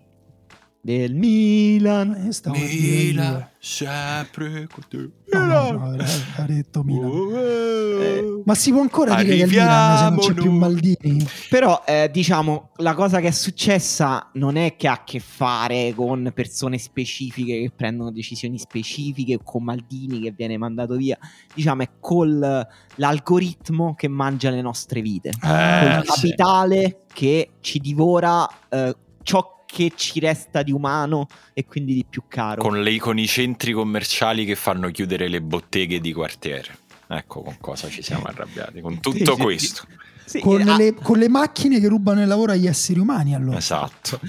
Del 0.89 1.15
Milan. 1.15 2.15
Eh, 2.15 2.25
io 2.25 2.33
stavo 2.33 2.57
a 2.57 2.61
dire 2.61 2.73
Mila, 2.81 3.29
io. 3.31 3.49
sempre 3.59 4.67
con 4.73 4.85
te. 4.89 5.11
No, 5.35 5.45
no, 5.45 5.71
no, 5.73 5.97
avrei 6.39 6.57
detto 6.57 6.83
Milan. 6.83 7.11
Eh, 7.35 8.43
Ma 8.43 8.55
si 8.55 8.71
può 8.71 8.81
ancora 8.81 9.17
dire 9.17 9.37
che 9.37 9.43
è 9.43 9.45
il 9.45 9.51
Milan 9.51 9.99
se 9.99 10.09
non 10.09 10.19
c'è 10.19 10.33
più 10.41 10.51
Maldini? 10.51 11.29
Però, 11.51 11.83
eh, 11.85 12.09
diciamo, 12.11 12.71
la 12.77 12.95
cosa 12.95 13.21
che 13.21 13.27
è 13.27 13.33
successa 13.33 14.31
non 14.33 14.57
è 14.57 14.77
che 14.77 14.89
ha 14.89 14.93
a 14.93 15.05
che 15.05 15.21
fare 15.21 15.93
con 15.95 16.33
persone 16.35 16.79
specifiche 16.79 17.61
che 17.61 17.71
prendono 17.77 18.11
decisioni 18.11 18.59
specifiche 18.59 19.35
o 19.35 19.41
con 19.45 19.65
Maldini 19.65 20.21
che 20.23 20.33
viene 20.35 20.57
mandato 20.57 20.97
via. 20.97 21.19
Diciamo, 21.53 21.83
è 21.83 21.91
col 22.01 22.67
l'algoritmo 22.95 23.95
che 23.95 24.09
mangia 24.09 24.49
le 24.49 24.63
nostre 24.63 25.03
vite. 25.03 25.29
Eh, 25.29 25.97
Col 25.97 26.05
sì. 26.07 26.29
capitale 26.31 27.01
che 27.13 27.51
ci 27.61 27.79
divora 27.79 28.49
eh, 28.71 28.97
ciò 29.23 29.43
che 29.43 29.57
ci 29.95 30.19
resta 30.21 30.63
di 30.63 30.73
umano 30.73 31.27
e 31.53 31.65
quindi 31.67 31.95
di 31.95 32.05
più 32.09 32.23
caro. 32.29 32.63
con, 32.63 32.81
le- 32.81 32.99
con 32.99 33.19
i 33.19 33.27
centri 33.27 33.73
commerciali 33.73 34.45
che 34.45 34.55
fanno 34.55 34.91
chiudere 34.91 35.29
le 35.29 35.41
botteghe 35.41 36.01
di 36.01 36.13
quartiere. 36.13 36.79
Ecco 37.07 37.43
con 37.43 37.57
cosa 37.61 37.89
ci 37.89 38.03
siamo 38.03 38.25
arrabbiati, 38.25 38.81
con 38.81 39.01
tutto 39.01 39.35
sì, 39.35 39.43
questo. 39.43 39.87
Sì, 40.25 40.41
Con, 40.41 40.61
ah, 40.69 40.77
le, 40.77 40.95
con 40.95 41.19
le 41.19 41.29
macchine 41.29 41.81
che 41.81 41.89
rubano 41.89 42.21
il 42.21 42.29
lavoro 42.29 42.53
agli 42.53 42.67
esseri 42.67 42.99
umani 42.99 43.35
allora 43.35 43.57
Esatto. 43.57 44.21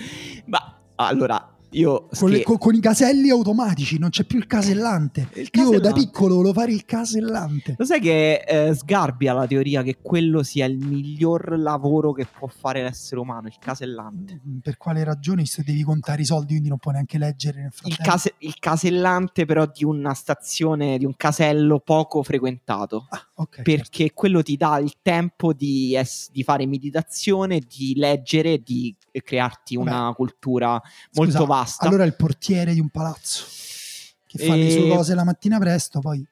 Ma 0.45 0.79
allora, 0.95 1.48
io... 1.71 2.07
con, 2.17 2.29
le- 2.29 2.35
scher- 2.37 2.45
co- 2.47 2.57
con 2.57 2.73
i 2.75 2.79
caselli 2.79 3.29
automatici 3.29 3.97
non 3.99 4.09
c'è 4.09 4.23
più 4.23 4.39
il 4.39 4.47
casellante 4.47 5.29
Il 5.33 5.49
io 5.53 5.63
da 5.63 5.69
casellante. 5.69 5.93
piccolo 5.93 6.35
volevo 6.35 6.53
fare 6.53 6.71
il 6.71 6.85
casellante 6.85 7.75
Lo 7.77 7.85
sai 7.85 7.99
che 7.99 8.35
eh, 8.47 8.73
Sgarbi 8.73 9.27
ha 9.27 9.33
la 9.33 9.45
teoria 9.47 9.83
che 9.83 9.97
quello 10.01 10.43
sia 10.43 10.65
il 10.65 10.77
miglior 10.77 11.57
lavoro 11.59 12.11
che 12.11 12.25
può 12.25 12.47
fare 12.47 12.81
l'essere 12.83 13.21
umano, 13.21 13.47
il 13.47 13.55
casellante. 13.59 14.39
per 14.61 14.77
quale 14.77 15.03
ragione 15.03 15.45
se 15.45 15.63
devi 15.63 15.83
contare 15.83 16.21
i 16.21 16.25
soldi 16.25 16.47
quindi 16.53 16.69
non 16.69 16.77
puoi 16.79 16.93
neanche 16.93 17.17
leggere 17.17 17.69
Il, 17.83 17.97
case- 17.97 18.33
il 18.39 18.55
casellante 18.59 19.45
però 19.45 19.65
di 19.71 19.83
una 19.83 20.13
stazione, 20.13 20.97
di 20.97 21.05
un 21.05 21.15
casello 21.15 21.79
poco 21.79 22.23
frequentato. 22.23 23.05
ah, 23.09 23.27
ok, 23.35 23.55
certo. 23.55 23.71
Perché 23.71 24.13
quello 24.13 24.41
ti 24.41 24.57
dà 24.57 24.77
il 24.79 24.93
tempo 25.01 25.53
di, 25.53 25.95
ess- 25.95 26.29
di 26.31 26.43
fare 26.43 26.65
meditazione, 26.65 27.59
di 27.59 27.93
leggere, 27.95 28.59
di 28.63 28.95
crearti 29.11 29.75
una 29.75 30.01
Vabbè. 30.01 30.15
cultura 30.15 30.81
molto 31.13 31.31
Scusa, 31.31 31.45
vasta. 31.59 31.87
allora 31.87 32.03
il 32.03 32.15
portiere 32.15 32.73
di 32.73 32.79
un 32.79 32.89
palazzo 32.89 33.45
che 34.25 34.37
fa 34.45 34.55
le 34.55 34.69
sue 34.69 34.85
E- 34.85 34.87
cose 34.87 35.15
la 35.15 35.23
mattina 35.23 35.57
presto 35.59 35.99
poi 35.99 36.25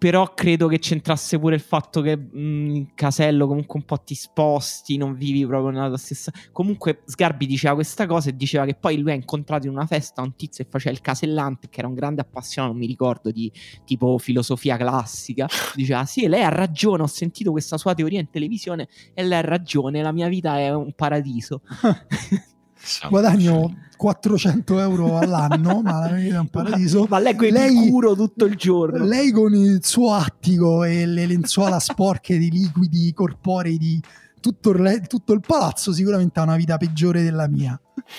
Però 0.00 0.32
credo 0.32 0.66
che 0.66 0.78
c'entrasse 0.78 1.38
pure 1.38 1.54
il 1.56 1.60
fatto 1.60 2.00
che 2.00 2.16
mh, 2.16 2.74
in 2.74 2.94
casello 2.94 3.46
comunque 3.46 3.78
un 3.78 3.84
po' 3.84 3.98
ti 4.00 4.14
sposti, 4.14 4.96
non 4.96 5.14
vivi 5.14 5.44
proprio 5.44 5.68
nella 5.78 5.94
stessa. 5.98 6.32
Comunque 6.52 7.02
Sgarbi 7.04 7.44
diceva 7.44 7.74
questa 7.74 8.06
cosa 8.06 8.30
e 8.30 8.34
diceva 8.34 8.64
che 8.64 8.74
poi 8.74 8.96
lui 8.96 9.10
ha 9.10 9.14
incontrato 9.14 9.66
in 9.66 9.72
una 9.74 9.84
festa 9.84 10.22
un 10.22 10.34
tizio 10.36 10.64
che 10.64 10.70
faceva 10.70 10.94
il 10.94 11.02
casellante, 11.02 11.68
che 11.68 11.80
era 11.80 11.88
un 11.88 11.92
grande 11.92 12.22
appassionato, 12.22 12.72
non 12.72 12.80
mi 12.80 12.88
ricordo, 12.88 13.30
di 13.30 13.52
tipo 13.84 14.16
filosofia 14.16 14.78
classica. 14.78 15.46
Diceva: 15.74 16.06
Sì, 16.06 16.26
lei 16.28 16.44
ha 16.44 16.48
ragione, 16.48 17.02
ho 17.02 17.06
sentito 17.06 17.50
questa 17.50 17.76
sua 17.76 17.92
teoria 17.92 18.20
in 18.20 18.30
televisione 18.30 18.88
e 19.12 19.22
lei 19.22 19.38
ha 19.40 19.42
ragione, 19.42 20.00
la 20.00 20.12
mia 20.12 20.28
vita 20.28 20.58
è 20.58 20.72
un 20.74 20.94
paradiso. 20.94 21.60
guadagno 23.08 23.74
400 23.96 24.78
euro 24.80 25.18
all'anno 25.18 25.82
ma 25.82 25.98
la 26.00 26.10
mia 26.12 26.22
vita 26.22 26.36
è 26.36 26.38
un 26.38 26.48
paradiso 26.48 27.06
Ma 27.10 27.18
lei 27.18 27.34
con 27.36 27.48
Lei- 27.48 27.84
il 27.84 27.90
curo 27.90 28.14
tutto 28.14 28.44
il 28.46 28.56
giorno. 28.56 29.04
lei 29.04 29.30
con 29.30 29.54
il 29.54 29.84
suo 29.84 30.12
attico 30.14 30.84
e 30.84 31.04
le 31.06 31.26
lenzuola 31.26 31.78
sporche 31.78 32.38
di 32.38 32.50
liquidi 32.50 33.12
corporei 33.12 33.76
di 33.76 34.00
tutto 34.40 34.70
il, 34.70 35.02
tutto 35.06 35.32
il 35.34 35.40
palazzo 35.46 35.92
sicuramente 35.92 36.40
ha 36.40 36.44
una 36.44 36.56
vita 36.56 36.76
peggiore 36.78 37.22
della 37.22 37.46
mia 37.48 37.78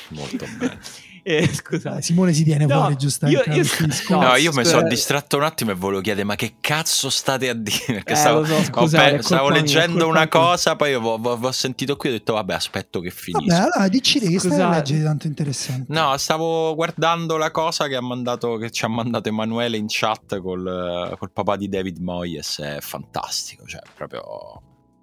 Molto 0.09 0.45
bene. 0.59 0.78
Eh, 1.24 1.47
scusate. 1.53 1.99
Eh, 1.99 2.01
Simone 2.01 2.34
si 2.34 2.43
tiene 2.43 2.65
No, 2.65 2.80
fuori 2.80 2.95
giustamente 2.97 3.49
io- 3.49 3.55
io-. 3.63 3.65
No, 4.09 4.22
No, 4.22 4.36
io 4.36 4.51
mi 4.53 4.65
sono 4.65 4.88
distratto 4.88 5.38
un 5.38 5.43
attimo 5.43 5.72
e 5.72 5.74
volevo 5.76 6.01
chiedere 6.01 6.26
ma 6.26 6.36
che 6.36 6.55
cazzo 6.59 7.09
state 7.09 7.49
a 7.49 7.53
dire? 7.53 7.84
Perché 7.86 8.13
Eh, 8.13 8.15
stavo, 8.15 8.43
so, 8.45 8.63
scusate, 8.63 9.15
pe- 9.17 9.22
stavo 9.22 9.49
mia, 9.49 9.59
leggendo 9.59 9.91
colpa 10.05 10.05
una 10.09 10.19
mia. 10.19 10.28
cosa, 10.30 10.76
poi 10.76 10.93
ho, 10.95 11.01
ho- 11.01 11.39
ho 11.41 11.51
sentito 11.51 11.95
qui 11.97 12.09
e 12.09 12.11
ho 12.13 12.15
detto 12.17 12.34
vabbè 12.34 12.53
aspetto 12.53 12.99
che 12.99 13.09
Vabbè, 13.09 13.22
finisca. 13.22 13.57
allora 13.63 13.88
dici 13.88 14.19
te 14.19 14.30
che 14.30 14.39
stai 14.39 14.59
a 14.61 14.69
leggere 14.69 14.99
di 14.99 15.05
tanto 15.05 15.28
interessante. 15.28 15.86
No, 15.93 16.17
stavo 16.17 16.74
guardando 16.76 17.38
la 17.38 17.51
cosa 17.51 17.88
che, 17.88 17.95
ha 17.95 18.01
mandato, 18.01 18.57
che 18.57 18.72
ci 18.72 18.86
ha 18.86 18.88
mandato 18.89 19.30
Emanuele 19.30 19.78
in 19.78 19.86
chat 19.88 20.39
col, 20.39 21.15
col 21.17 21.32
papà 21.32 21.55
di 21.55 21.69
David 21.69 21.97
Moyes. 21.99 22.59
È 22.59 22.78
fantastico, 22.82 23.65
cioè 23.65 23.82
proprio 23.95 24.61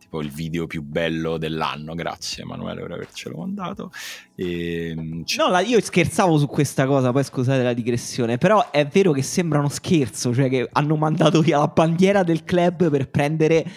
tipo 0.08 0.22
il 0.22 0.30
video 0.30 0.66
più 0.66 0.82
bello 0.82 1.36
dell'anno. 1.36 1.94
Grazie 1.94 2.42
Emanuele 2.42 2.80
per 2.80 2.92
avercelo 2.92 3.36
mandato. 3.36 3.92
E, 4.34 4.88
ehm, 4.90 5.24
no, 5.36 5.48
la, 5.48 5.60
io 5.60 5.80
scherzavo 5.80 6.38
su 6.38 6.46
questa 6.46 6.86
cosa, 6.86 7.12
poi 7.12 7.22
scusate 7.22 7.62
la 7.62 7.74
digressione, 7.74 8.38
però 8.38 8.70
è 8.70 8.86
vero 8.86 9.12
che 9.12 9.22
sembra 9.22 9.58
uno 9.58 9.68
scherzo, 9.68 10.34
cioè 10.34 10.48
che 10.48 10.68
hanno 10.72 10.96
mandato 10.96 11.42
via 11.42 11.58
la 11.58 11.68
bandiera 11.68 12.22
del 12.22 12.44
club 12.44 12.90
per 12.90 13.10
prendere 13.10 13.70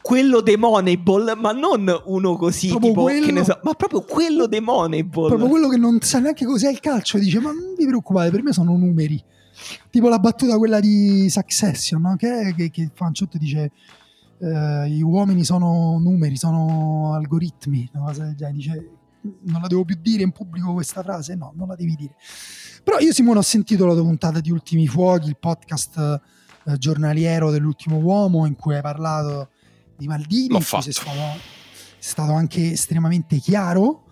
quello 0.00 0.40
dei 0.40 0.56
Moneyball, 0.56 1.36
ma 1.38 1.50
non 1.52 2.02
uno 2.04 2.36
così, 2.36 2.68
proprio 2.68 2.90
tipo, 2.90 3.02
quello, 3.02 3.44
so, 3.44 3.58
ma 3.62 3.72
proprio 3.72 4.02
quello 4.02 4.46
dei 4.46 4.60
Moneyball. 4.60 5.28
Proprio 5.28 5.48
quello 5.48 5.68
che 5.68 5.76
non 5.76 5.98
sa 6.02 6.20
neanche 6.20 6.44
cos'è 6.44 6.70
il 6.70 6.78
calcio, 6.78 7.18
dice, 7.18 7.40
ma 7.40 7.50
non 7.50 7.74
vi 7.76 7.86
preoccupate, 7.86 8.30
per 8.30 8.42
me 8.42 8.52
sono 8.52 8.76
numeri. 8.76 9.20
Tipo 9.88 10.08
la 10.08 10.18
battuta 10.18 10.58
quella 10.58 10.78
di 10.78 11.30
Succession, 11.30 12.02
no? 12.02 12.16
che, 12.16 12.52
che, 12.56 12.70
che 12.70 12.90
Fanciotto 12.92 13.38
dice, 13.38 13.70
eh, 14.38 14.88
gli 14.88 15.02
uomini 15.02 15.44
sono 15.44 15.98
numeri, 15.98 16.36
sono 16.36 17.14
algoritmi, 17.14 17.88
una 17.94 18.04
cosa 18.06 18.24
del 18.24 18.34
genere, 18.34 18.56
dice, 18.56 18.90
non 19.42 19.60
la 19.60 19.68
devo 19.68 19.84
più 19.84 19.96
dire 20.00 20.22
in 20.22 20.32
pubblico 20.32 20.72
questa 20.72 21.02
frase? 21.02 21.34
No, 21.34 21.52
non 21.56 21.68
la 21.68 21.76
devi 21.76 21.94
dire. 21.94 22.14
Però 22.82 22.98
io 22.98 23.12
Simone 23.12 23.38
ho 23.38 23.42
sentito 23.42 23.86
la 23.86 23.94
tua 23.94 24.02
puntata 24.02 24.40
di 24.40 24.50
Ultimi 24.50 24.86
Fuochi, 24.86 25.28
il 25.28 25.38
podcast 25.38 26.20
eh, 26.66 26.76
giornaliero 26.76 27.50
dell'ultimo 27.50 27.96
uomo 27.96 28.46
in 28.46 28.56
cui 28.56 28.74
hai 28.74 28.82
parlato 28.82 29.50
di 29.96 30.06
Maldini, 30.06 30.48
L'ho 30.48 30.60
fatto. 30.60 30.82
Sei 30.82 30.92
stato, 30.92 31.16
sei 31.16 31.40
stato 31.98 32.32
anche 32.32 32.72
estremamente 32.72 33.38
chiaro 33.38 34.04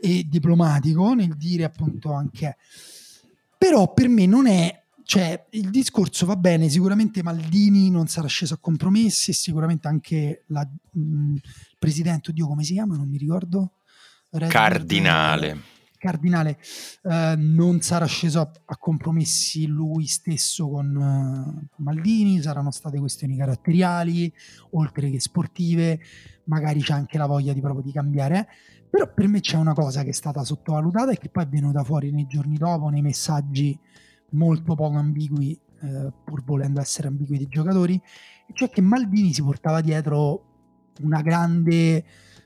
e 0.00 0.26
diplomatico 0.28 1.14
nel 1.14 1.36
dire 1.36 1.64
appunto 1.64 2.12
anche... 2.12 2.56
Però 3.58 3.92
per 3.92 4.08
me 4.08 4.24
non 4.24 4.46
è 4.46 4.86
cioè, 5.10 5.46
il 5.50 5.70
discorso 5.70 6.24
va 6.24 6.36
bene, 6.36 6.68
sicuramente 6.68 7.20
Maldini 7.24 7.90
non 7.90 8.06
sarà 8.06 8.28
sceso 8.28 8.54
a 8.54 8.58
compromessi 8.58 9.32
sicuramente 9.32 9.88
anche 9.88 10.44
la, 10.46 10.64
mh, 10.64 11.34
il 11.34 11.76
presidente, 11.80 12.30
oddio 12.30 12.46
come 12.46 12.62
si 12.62 12.74
chiama, 12.74 12.94
non 12.94 13.08
mi 13.08 13.18
ricordo. 13.18 13.72
Red 14.30 14.50
Cardinale. 14.50 15.62
Cardinale 15.98 16.60
eh, 17.02 17.34
non 17.36 17.80
sarà 17.80 18.06
sceso 18.06 18.38
a, 18.38 18.52
a, 18.66 18.76
compromessi 18.76 19.66
lui 19.66 20.06
stesso 20.06 20.68
con 20.68 20.94
uh, 20.94 21.82
Maldini, 21.82 22.40
saranno 22.40 22.70
state 22.70 23.00
questioni 23.00 23.36
caratteriali, 23.36 24.32
oltre 24.74 25.10
che 25.10 25.18
sportive, 25.18 25.98
magari 26.44 26.82
c'è 26.82 26.92
anche 26.92 27.18
la 27.18 27.26
voglia 27.26 27.52
di 27.52 27.60
proprio 27.60 27.82
di 27.82 27.90
cambiare. 27.90 28.46
Però 28.88 29.12
per 29.12 29.26
me 29.26 29.40
c'è 29.40 29.56
una 29.56 29.74
cosa 29.74 30.04
che 30.04 30.10
è 30.10 30.12
stata 30.12 30.44
sottovalutata 30.44 31.10
e 31.10 31.18
che 31.18 31.30
poi 31.30 31.42
è 31.42 31.48
venuta 31.48 31.82
fuori 31.82 32.12
nei 32.12 32.28
giorni 32.28 32.56
dopo, 32.56 32.88
nei 32.90 33.02
messaggi 33.02 33.76
molto 34.30 34.74
poco 34.74 34.96
ambigui, 34.96 35.58
eh, 35.82 36.12
pur 36.24 36.42
volendo 36.44 36.80
essere 36.80 37.08
ambigui 37.08 37.38
dei 37.38 37.48
giocatori, 37.48 38.00
cioè 38.52 38.68
che 38.68 38.80
Maldini 38.80 39.32
si 39.32 39.42
portava 39.42 39.80
dietro 39.80 40.44
una 41.00 41.22
grande 41.22 42.04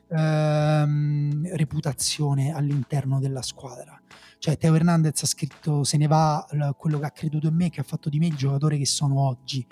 ehm, 0.09 1.55
reputazione 1.55 2.53
all'interno 2.53 3.19
della 3.19 3.41
squadra. 3.41 3.99
Cioè, 4.37 4.57
Teo 4.57 4.75
Hernandez 4.75 5.23
ha 5.23 5.27
scritto: 5.27 5.83
Se 5.83 5.97
ne 5.97 6.07
va 6.07 6.45
quello 6.77 6.99
che 6.99 7.05
ha 7.05 7.11
creduto 7.11 7.47
in 7.47 7.55
me, 7.55 7.69
che 7.69 7.81
ha 7.81 7.83
fatto 7.83 8.09
di 8.09 8.19
me 8.19 8.27
il 8.27 8.35
giocatore 8.35 8.77
che 8.77 8.85
sono 8.85 9.19
oggi. 9.19 9.65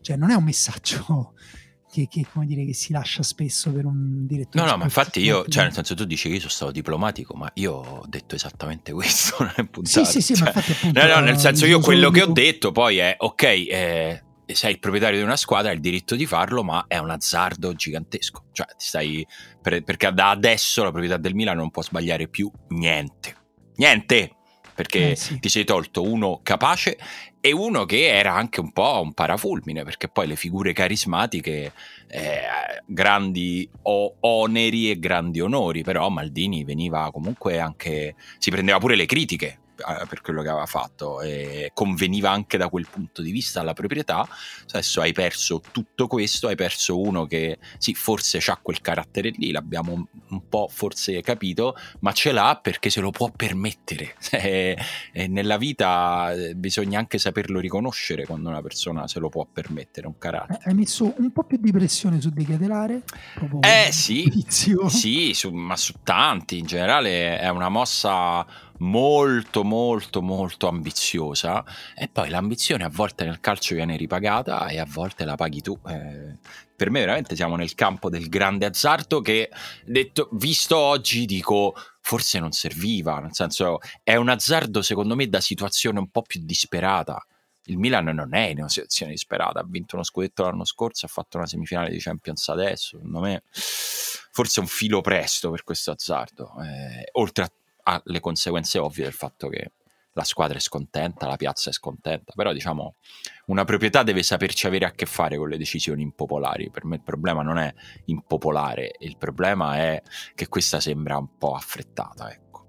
Cioè, 0.00 0.16
non 0.16 0.30
è 0.30 0.34
un 0.34 0.44
messaggio 0.44 1.34
che, 2.06 2.22
che, 2.22 2.26
dire, 2.44 2.64
che, 2.64 2.74
si 2.74 2.92
lascia 2.92 3.22
spesso 3.22 3.72
per 3.72 3.84
un 3.84 4.26
direttore. 4.26 4.64
No, 4.64 4.70
no, 4.70 4.76
ma 4.76 4.84
infatti 4.84 5.20
io, 5.20 5.44
cioè 5.48 5.64
nel 5.64 5.72
senso 5.72 5.94
tu 5.94 6.04
dici 6.04 6.28
che 6.28 6.34
io 6.34 6.40
sono 6.40 6.52
stato 6.52 6.70
diplomatico, 6.70 7.34
ma 7.34 7.50
io 7.54 7.72
ho 7.72 8.04
detto 8.06 8.34
esattamente 8.34 8.92
questo, 8.94 9.36
puntato. 9.70 9.84
Sì, 9.84 10.04
sì, 10.04 10.20
sì, 10.20 10.34
cioè, 10.34 10.44
ma 10.44 10.48
infatti 10.54 10.72
appunto... 10.72 11.00
No, 11.00 11.14
no, 11.14 11.20
nel 11.20 11.38
senso 11.38 11.66
io 11.66 11.80
quello 11.80 12.10
che 12.10 12.22
ho 12.22 12.32
detto 12.32 12.72
poi 12.72 12.98
è, 12.98 13.14
ok, 13.18 13.42
eh, 13.42 14.22
sei 14.54 14.72
il 14.72 14.78
proprietario 14.78 15.18
di 15.18 15.24
una 15.24 15.36
squadra, 15.36 15.70
hai 15.70 15.76
il 15.76 15.80
diritto 15.80 16.14
di 16.14 16.26
farlo, 16.26 16.62
ma 16.62 16.84
è 16.86 16.98
un 16.98 17.10
azzardo 17.10 17.74
gigantesco. 17.74 18.46
Cioè, 18.52 18.66
ti 18.76 18.86
stai. 18.86 19.26
Per, 19.60 19.82
perché 19.82 20.12
da 20.12 20.30
adesso 20.30 20.82
la 20.82 20.90
proprietà 20.90 21.16
del 21.16 21.34
Milan 21.34 21.56
non 21.56 21.70
può 21.70 21.82
sbagliare 21.82 22.28
più 22.28 22.50
niente. 22.68 23.36
Niente! 23.76 24.32
Perché 24.74 25.10
eh, 25.10 25.16
sì. 25.16 25.38
ti 25.40 25.48
sei 25.48 25.64
tolto 25.64 26.02
uno 26.02 26.40
capace 26.42 26.96
e 27.48 27.52
uno 27.52 27.84
che 27.84 28.08
era 28.08 28.34
anche 28.34 28.60
un 28.60 28.72
po' 28.72 29.00
un 29.02 29.12
parafulmine, 29.12 29.82
perché 29.82 30.08
poi 30.08 30.26
le 30.26 30.36
figure 30.36 30.72
carismatiche, 30.72 31.72
eh, 32.08 32.40
grandi 32.86 33.68
o- 33.82 34.16
oneri 34.20 34.90
e 34.90 34.98
grandi 34.98 35.40
onori, 35.40 35.82
però 35.82 36.08
Maldini 36.08 36.64
veniva 36.64 37.10
comunque 37.12 37.58
anche. 37.58 38.14
si 38.38 38.50
prendeva 38.50 38.78
pure 38.78 38.96
le 38.96 39.06
critiche 39.06 39.58
per 40.08 40.20
quello 40.20 40.42
che 40.42 40.48
aveva 40.48 40.66
fatto 40.66 41.20
e 41.20 41.70
conveniva 41.74 42.30
anche 42.30 42.56
da 42.56 42.68
quel 42.68 42.86
punto 42.90 43.22
di 43.22 43.30
vista 43.30 43.60
alla 43.60 43.74
proprietà. 43.74 44.26
Adesso 44.70 45.00
hai 45.00 45.12
perso 45.12 45.62
tutto 45.70 46.06
questo, 46.06 46.48
hai 46.48 46.56
perso 46.56 47.00
uno 47.00 47.26
che 47.26 47.58
sì, 47.78 47.94
forse 47.94 48.38
ha 48.46 48.58
quel 48.60 48.80
carattere 48.80 49.30
lì, 49.30 49.50
l'abbiamo 49.50 50.08
un 50.28 50.48
po' 50.48 50.68
forse 50.70 51.20
capito, 51.22 51.76
ma 52.00 52.12
ce 52.12 52.32
l'ha 52.32 52.58
perché 52.60 52.90
se 52.90 53.00
lo 53.00 53.10
può 53.10 53.30
permettere. 53.30 54.14
E, 54.30 54.76
e 55.12 55.26
nella 55.28 55.56
vita 55.56 56.32
eh, 56.32 56.54
bisogna 56.54 56.98
anche 56.98 57.18
saperlo 57.18 57.60
riconoscere 57.60 58.24
quando 58.26 58.48
una 58.48 58.62
persona 58.62 59.06
se 59.08 59.18
lo 59.18 59.28
può 59.28 59.46
permettere, 59.50 60.06
un 60.06 60.18
carattere. 60.18 60.60
Hai 60.64 60.74
messo 60.74 61.14
un 61.16 61.32
po' 61.32 61.44
più 61.44 61.58
di 61.58 61.72
pressione 61.72 62.20
su 62.20 62.30
De 62.30 62.44
Ketelare? 62.44 63.02
Eh 63.60 63.92
sì, 63.92 64.44
sì 64.48 65.32
su, 65.34 65.50
ma 65.50 65.76
su 65.76 65.94
tanti, 66.02 66.58
in 66.58 66.66
generale 66.66 67.38
è 67.38 67.48
una 67.48 67.68
mossa 67.68 68.46
molto 68.78 69.64
molto 69.64 70.22
molto 70.22 70.68
ambiziosa 70.68 71.64
e 71.96 72.08
poi 72.08 72.28
l'ambizione 72.28 72.84
a 72.84 72.88
volte 72.88 73.24
nel 73.24 73.40
calcio 73.40 73.74
viene 73.74 73.96
ripagata 73.96 74.68
e 74.68 74.78
a 74.78 74.86
volte 74.88 75.24
la 75.24 75.36
paghi 75.36 75.60
tu. 75.60 75.78
Eh, 75.86 76.36
per 76.76 76.90
me 76.90 77.00
veramente 77.00 77.34
siamo 77.34 77.56
nel 77.56 77.74
campo 77.74 78.08
del 78.08 78.28
grande 78.28 78.66
azzardo 78.66 79.20
che 79.20 79.50
detto, 79.84 80.28
visto 80.32 80.76
oggi 80.76 81.24
dico 81.24 81.74
forse 82.00 82.38
non 82.38 82.52
serviva 82.52 83.18
nel 83.18 83.34
senso 83.34 83.78
è 84.02 84.14
un 84.14 84.28
azzardo 84.28 84.80
secondo 84.82 85.14
me 85.16 85.28
da 85.28 85.40
situazione 85.40 85.98
un 85.98 86.10
po' 86.10 86.22
più 86.22 86.40
disperata. 86.44 87.24
Il 87.64 87.76
Milan 87.76 88.06
non 88.06 88.34
è 88.34 88.46
in 88.46 88.58
una 88.58 88.68
situazione 88.68 89.12
disperata 89.12 89.60
ha 89.60 89.66
vinto 89.66 89.96
uno 89.96 90.04
scudetto 90.04 90.42
l'anno 90.44 90.64
scorso 90.64 91.04
ha 91.04 91.08
fatto 91.08 91.36
una 91.36 91.46
semifinale 91.46 91.90
di 91.90 91.98
Champions 91.98 92.48
adesso 92.48 92.96
secondo 92.96 93.20
me 93.20 93.42
forse 93.52 94.60
un 94.60 94.66
filo 94.66 95.00
presto 95.00 95.50
per 95.50 95.64
questo 95.64 95.90
azzardo. 95.90 96.52
Eh, 96.62 97.08
oltre 97.12 97.44
a 97.44 97.50
ha 97.88 98.00
le 98.04 98.20
conseguenze 98.20 98.78
ovvie 98.78 99.04
del 99.04 99.12
fatto 99.12 99.48
che 99.48 99.72
la 100.12 100.24
squadra 100.24 100.58
è 100.58 100.60
scontenta, 100.60 101.26
la 101.26 101.36
piazza 101.36 101.70
è 101.70 101.72
scontenta, 101.72 102.32
però 102.34 102.52
diciamo 102.52 102.96
una 103.46 103.64
proprietà 103.64 104.02
deve 104.02 104.22
saperci 104.22 104.66
avere 104.66 104.84
a 104.84 104.90
che 104.90 105.06
fare 105.06 105.36
con 105.36 105.48
le 105.48 105.56
decisioni 105.56 106.02
impopolari. 106.02 106.70
Per 106.70 106.84
me 106.84 106.96
il 106.96 107.02
problema 107.02 107.42
non 107.42 107.56
è 107.56 107.72
impopolare, 108.06 108.96
il 108.98 109.16
problema 109.16 109.76
è 109.76 110.02
che 110.34 110.48
questa 110.48 110.80
sembra 110.80 111.16
un 111.16 111.36
po' 111.38 111.54
affrettata, 111.54 112.32
ecco. 112.32 112.66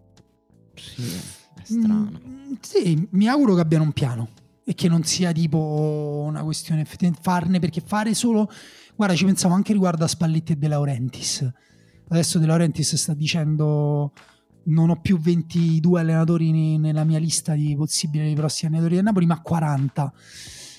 Sì, 0.76 1.16
è 1.56 1.64
strano. 1.64 2.12
Mm, 2.24 2.54
sì, 2.62 3.08
mi 3.12 3.28
auguro 3.28 3.56
che 3.56 3.62
abbiano 3.62 3.84
un 3.84 3.94
piano 3.94 4.30
e 4.64 4.76
che 4.76 4.88
non 4.88 5.04
sia 5.04 5.32
tipo 5.32 6.24
una 6.28 6.44
questione 6.44 6.82
effettivamente 6.82 7.24
farne 7.24 7.58
perché 7.58 7.82
fare 7.82 8.14
solo 8.14 8.48
guarda 8.96 9.16
ci 9.16 9.26
pensavo 9.26 9.56
anche 9.56 9.74
riguardo 9.74 10.04
a 10.04 10.08
Spalletti 10.08 10.52
e 10.52 10.56
De 10.58 10.68
Laurentiis 10.68 11.52
adesso 12.10 12.38
De 12.38 12.46
Laurentiis 12.46 12.94
sta 12.96 13.16
dicendo 13.16 14.14
non 14.70 14.90
ho 14.90 15.00
più 15.00 15.20
22 15.20 16.00
allenatori 16.00 16.78
nella 16.78 17.04
mia 17.04 17.20
lista 17.20 17.54
di 17.54 17.76
possibili 17.76 18.34
prossimi 18.34 18.72
allenatori 18.72 18.96
del 18.96 19.04
Napoli, 19.04 19.26
ma 19.26 19.40
40. 19.42 20.14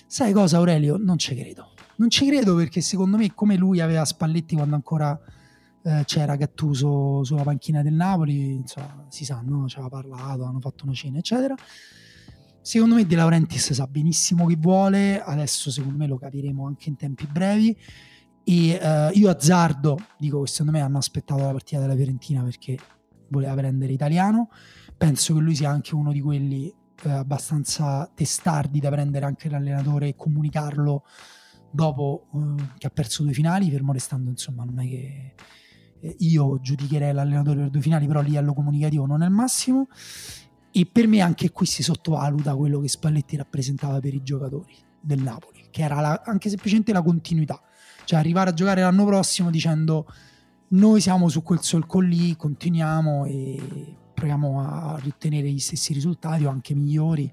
Sai 0.06 0.32
cosa 0.32 0.56
Aurelio? 0.56 0.96
Non 0.96 1.18
ci 1.18 1.34
credo. 1.34 1.72
Non 1.96 2.08
ci 2.08 2.26
credo 2.26 2.54
perché 2.56 2.80
secondo 2.80 3.16
me 3.16 3.34
come 3.34 3.56
lui 3.56 3.80
aveva 3.80 4.04
Spalletti 4.04 4.54
quando 4.54 4.74
ancora 4.74 5.18
eh, 5.82 6.02
c'era 6.04 6.36
Gattuso 6.36 7.22
sulla 7.24 7.42
panchina 7.42 7.82
del 7.82 7.92
Napoli, 7.92 8.54
insomma, 8.54 9.06
si 9.08 9.24
sa, 9.24 9.42
no? 9.44 9.68
ci 9.68 9.78
aveva 9.78 10.00
parlato, 10.00 10.44
hanno 10.44 10.60
fatto 10.60 10.84
una 10.84 10.94
cena, 10.94 11.18
eccetera. 11.18 11.54
Secondo 12.62 12.94
me 12.94 13.06
De 13.06 13.16
Laurentiis 13.16 13.72
sa 13.72 13.86
benissimo 13.86 14.46
chi 14.46 14.56
vuole, 14.56 15.22
adesso 15.22 15.70
secondo 15.70 15.96
me 15.96 16.06
lo 16.06 16.18
capiremo 16.18 16.66
anche 16.66 16.88
in 16.88 16.96
tempi 16.96 17.26
brevi. 17.26 17.76
E 18.42 18.78
uh, 18.80 19.16
io 19.16 19.30
azzardo, 19.30 19.98
dico 20.18 20.42
che 20.42 20.48
secondo 20.48 20.72
me 20.72 20.80
hanno 20.80 20.98
aspettato 20.98 21.42
la 21.42 21.50
partita 21.50 21.80
della 21.80 21.94
Fiorentina 21.94 22.42
perché 22.42 22.78
voleva 23.30 23.54
prendere 23.54 23.92
italiano. 23.92 24.50
Penso 24.96 25.34
che 25.34 25.40
lui 25.40 25.54
sia 25.54 25.70
anche 25.70 25.94
uno 25.94 26.12
di 26.12 26.20
quelli 26.20 26.72
eh, 27.02 27.10
abbastanza 27.10 28.10
testardi 28.14 28.78
da 28.80 28.90
prendere 28.90 29.24
anche 29.24 29.48
l'allenatore 29.48 30.08
e 30.08 30.16
comunicarlo 30.16 31.04
dopo 31.70 32.28
eh, 32.34 32.64
che 32.78 32.86
ha 32.86 32.90
perso 32.90 33.22
due 33.22 33.32
finali, 33.32 33.70
fermo 33.70 33.92
restando 33.92 34.28
insomma 34.28 34.64
non 34.64 34.80
è 34.80 34.88
che 34.88 35.34
eh, 36.00 36.16
io 36.18 36.60
giudicherei 36.60 37.12
l'allenatore 37.12 37.60
per 37.60 37.70
due 37.70 37.80
finali, 37.80 38.06
però 38.06 38.20
a 38.20 38.22
livello 38.22 38.52
comunicativo 38.52 39.06
non 39.06 39.22
è 39.22 39.26
il 39.26 39.32
massimo. 39.32 39.88
E 40.72 40.86
per 40.86 41.08
me 41.08 41.20
anche 41.20 41.50
qui 41.50 41.66
si 41.66 41.82
sottovaluta 41.82 42.54
quello 42.54 42.78
che 42.80 42.88
Spalletti 42.88 43.36
rappresentava 43.36 43.98
per 43.98 44.14
i 44.14 44.22
giocatori 44.22 44.76
del 45.00 45.20
Napoli, 45.20 45.66
che 45.70 45.82
era 45.82 46.00
la, 46.00 46.22
anche 46.24 46.48
semplicemente 46.48 46.92
la 46.92 47.02
continuità. 47.02 47.60
Cioè 48.04 48.18
arrivare 48.18 48.50
a 48.50 48.52
giocare 48.52 48.82
l'anno 48.82 49.04
prossimo 49.04 49.50
dicendo 49.50 50.06
noi 50.70 51.00
siamo 51.00 51.28
su 51.28 51.42
quel 51.42 51.60
solco 51.62 52.00
lì, 52.00 52.36
continuiamo 52.36 53.24
e 53.26 53.96
proviamo 54.12 54.60
a 54.60 55.00
ottenere 55.04 55.50
gli 55.50 55.58
stessi 55.58 55.92
risultati 55.92 56.44
o 56.44 56.50
anche 56.50 56.74
migliori. 56.74 57.30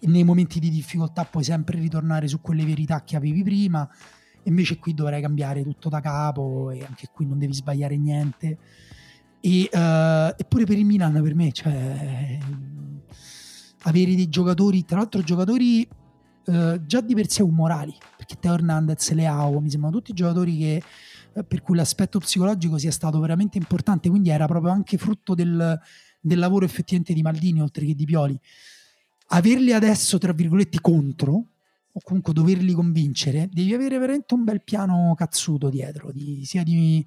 Nei 0.00 0.24
momenti 0.24 0.60
di 0.60 0.70
difficoltà 0.70 1.24
puoi 1.24 1.44
sempre 1.44 1.78
ritornare 1.78 2.28
su 2.28 2.40
quelle 2.40 2.64
verità 2.64 3.02
che 3.02 3.16
avevi 3.16 3.42
prima 3.42 3.88
invece 4.44 4.78
qui 4.78 4.94
dovrai 4.94 5.20
cambiare 5.20 5.62
tutto 5.62 5.88
da 5.88 6.00
capo 6.00 6.70
e 6.70 6.84
anche 6.84 7.08
qui 7.12 7.26
non 7.26 7.38
devi 7.38 7.54
sbagliare 7.54 7.96
niente. 7.96 8.58
E, 9.40 9.68
uh, 9.72 10.34
eppure 10.36 10.64
per 10.64 10.78
il 10.78 10.84
Milan, 10.84 11.20
per 11.20 11.34
me, 11.34 11.52
cioè, 11.52 12.38
avere 13.82 14.14
dei 14.14 14.28
giocatori, 14.28 14.84
tra 14.84 14.98
l'altro 14.98 15.22
giocatori 15.22 15.86
uh, 16.46 16.84
già 16.86 17.00
di 17.00 17.14
per 17.14 17.28
sé 17.28 17.42
umorali, 17.42 17.94
perché 18.16 18.36
Teo 18.38 18.54
Hernandez, 18.54 19.10
Leao, 19.12 19.60
mi 19.60 19.70
sembrano 19.70 19.96
tutti 19.96 20.12
giocatori 20.12 20.56
che 20.56 20.82
per 21.46 21.62
cui 21.62 21.76
l'aspetto 21.76 22.18
psicologico 22.18 22.78
sia 22.78 22.90
stato 22.90 23.18
veramente 23.20 23.58
importante, 23.58 24.08
quindi 24.08 24.30
era 24.30 24.46
proprio 24.46 24.72
anche 24.72 24.98
frutto 24.98 25.34
del, 25.34 25.78
del 26.20 26.38
lavoro 26.38 26.64
effettivamente 26.64 27.14
di 27.14 27.22
Maldini 27.22 27.60
oltre 27.60 27.86
che 27.86 27.94
di 27.94 28.04
Pioli. 28.04 28.38
Averli 29.28 29.72
adesso, 29.72 30.18
tra 30.18 30.32
virgolette, 30.32 30.80
contro, 30.80 31.46
o 31.94 32.00
comunque 32.02 32.32
doverli 32.32 32.72
convincere, 32.72 33.48
devi 33.50 33.72
avere 33.74 33.98
veramente 33.98 34.34
un 34.34 34.44
bel 34.44 34.62
piano 34.62 35.14
cazzuto 35.16 35.68
dietro, 35.68 36.10
di, 36.12 36.44
sia 36.44 36.62
di, 36.62 37.04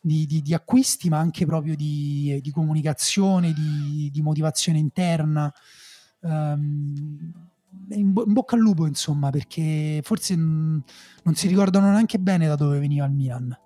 di, 0.00 0.26
di, 0.26 0.54
acquisti, 0.54 1.08
ma 1.08 1.18
anche 1.18 1.46
proprio 1.46 1.74
di, 1.74 2.50
comunicazione, 2.52 3.52
di, 3.52 4.20
motivazione 4.22 4.78
interna. 4.78 5.52
Um, 6.20 7.32
in, 7.90 8.12
bo- 8.12 8.24
in, 8.24 8.32
bocca 8.32 8.54
al 8.54 8.60
lupo, 8.60 8.86
insomma, 8.86 9.30
perché 9.30 10.00
forse 10.02 10.34
n- 10.34 10.82
non 11.22 11.34
si 11.34 11.48
ricordano 11.48 11.90
neanche 11.90 12.18
bene 12.18 12.46
da 12.46 12.56
dove 12.56 12.78
veniva 12.78 13.04
il 13.04 13.12
Milan. 13.12 13.58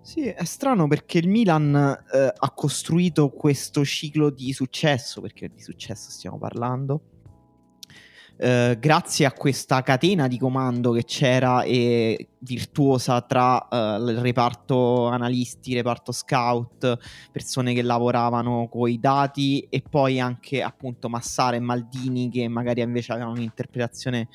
Sì, 0.00 0.22
è 0.22 0.44
strano 0.44 0.86
perché 0.86 1.18
il 1.18 1.28
Milan 1.28 1.74
eh, 1.74 2.32
ha 2.36 2.50
costruito 2.52 3.30
questo 3.30 3.84
ciclo 3.84 4.30
di 4.30 4.52
successo, 4.52 5.20
perché 5.20 5.48
di 5.48 5.60
successo 5.60 6.10
stiamo 6.10 6.38
parlando, 6.38 7.15
eh, 8.38 8.76
grazie 8.78 9.24
a 9.24 9.32
questa 9.32 9.82
catena 9.82 10.28
di 10.28 10.38
comando 10.38 10.92
che 10.92 11.04
c'era 11.04 11.62
e 11.62 12.28
virtuosa 12.40 13.22
tra 13.22 13.66
eh, 13.66 13.96
il 13.96 14.18
reparto 14.18 15.06
analisti, 15.06 15.74
reparto 15.74 16.12
scout, 16.12 16.98
persone 17.32 17.72
che 17.72 17.82
lavoravano 17.82 18.68
con 18.70 18.90
i 18.90 19.00
dati 19.00 19.66
e 19.70 19.82
poi 19.88 20.20
anche 20.20 20.62
appunto 20.62 21.08
Massara 21.08 21.56
e 21.56 21.60
Maldini 21.60 22.28
che 22.28 22.46
magari 22.48 22.82
invece 22.82 23.12
avevano 23.12 23.32
un'interpretazione 23.34 24.28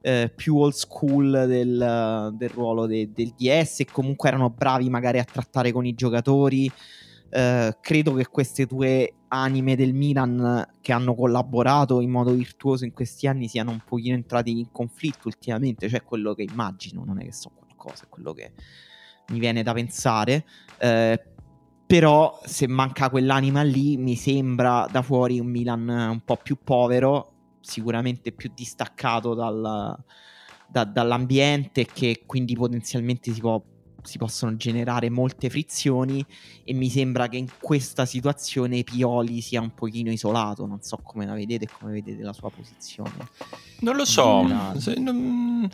eh, 0.00 0.32
più 0.34 0.56
old 0.56 0.72
school 0.72 1.44
del, 1.46 2.32
del 2.34 2.48
ruolo 2.48 2.86
de, 2.86 3.10
del 3.12 3.34
DS 3.36 3.80
e 3.80 3.86
comunque 3.86 4.28
erano 4.28 4.48
bravi 4.48 4.88
magari 4.88 5.18
a 5.18 5.24
trattare 5.24 5.70
con 5.70 5.84
i 5.84 5.94
giocatori. 5.94 6.70
Eh, 7.30 7.76
credo 7.80 8.14
che 8.14 8.26
queste 8.26 8.66
due 8.66 9.12
anime 9.28 9.76
del 9.76 9.92
Milan 9.92 10.66
che 10.80 10.92
hanno 10.92 11.14
collaborato 11.14 12.00
in 12.00 12.10
modo 12.10 12.32
virtuoso 12.32 12.84
in 12.84 12.92
questi 12.92 13.26
anni 13.26 13.48
siano 13.48 13.70
un 13.70 13.82
pochino 13.84 14.14
entrati 14.14 14.50
in 14.50 14.70
conflitto 14.72 15.28
ultimamente, 15.28 15.88
cioè 15.88 16.02
quello 16.02 16.34
che 16.34 16.42
immagino, 16.42 17.04
non 17.04 17.20
è 17.20 17.24
che 17.24 17.32
so 17.32 17.50
qualcosa, 17.54 18.04
è 18.04 18.08
quello 18.08 18.32
che 18.32 18.52
mi 19.28 19.38
viene 19.38 19.62
da 19.62 19.72
pensare. 19.72 20.44
Eh, 20.78 21.22
però 21.86 22.38
se 22.44 22.66
manca 22.66 23.08
quell'anima 23.08 23.62
lì 23.62 23.96
mi 23.96 24.14
sembra 24.14 24.86
da 24.90 25.00
fuori 25.00 25.40
un 25.40 25.46
Milan 25.46 25.88
un 25.88 26.20
po' 26.20 26.36
più 26.36 26.58
povero, 26.62 27.32
sicuramente 27.60 28.32
più 28.32 28.50
distaccato 28.54 29.32
dal, 29.32 29.96
da, 30.66 30.84
dall'ambiente 30.84 31.86
che 31.86 32.24
quindi 32.26 32.54
potenzialmente 32.54 33.32
si 33.32 33.40
può 33.40 33.62
si 34.08 34.16
possono 34.18 34.56
generare 34.56 35.10
molte 35.10 35.50
frizioni 35.50 36.24
e 36.64 36.72
mi 36.72 36.88
sembra 36.88 37.28
che 37.28 37.36
in 37.36 37.48
questa 37.60 38.06
situazione 38.06 38.82
Pioli 38.82 39.42
sia 39.42 39.60
un 39.60 39.74
pochino 39.74 40.10
isolato, 40.10 40.66
non 40.66 40.80
so 40.80 40.98
come 41.02 41.26
la 41.26 41.34
vedete 41.34 41.66
e 41.66 41.68
come 41.70 41.92
vedete 41.92 42.22
la 42.22 42.32
sua 42.32 42.50
posizione. 42.50 43.28
Non 43.80 43.96
lo 43.96 44.06
so, 44.06 44.46
se, 44.78 44.94
non, 44.94 45.68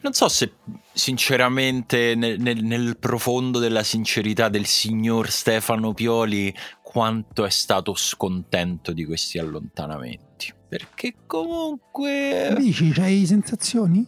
non, 0.00 0.12
so 0.12 0.28
se 0.28 0.52
sinceramente 0.92 2.14
nel, 2.14 2.38
nel, 2.38 2.62
nel 2.62 2.98
profondo 2.98 3.58
della 3.58 3.82
sincerità 3.82 4.50
del 4.50 4.66
signor 4.66 5.30
Stefano 5.30 5.94
Pioli 5.94 6.54
quanto 6.82 7.44
è 7.44 7.50
stato 7.50 7.94
scontento 7.94 8.92
di 8.92 9.06
questi 9.06 9.38
allontanamenti. 9.38 10.52
Perché 10.68 11.14
comunque... 11.26 12.54
Dici, 12.58 12.90
c'hai 12.90 13.26
sensazioni? 13.26 14.06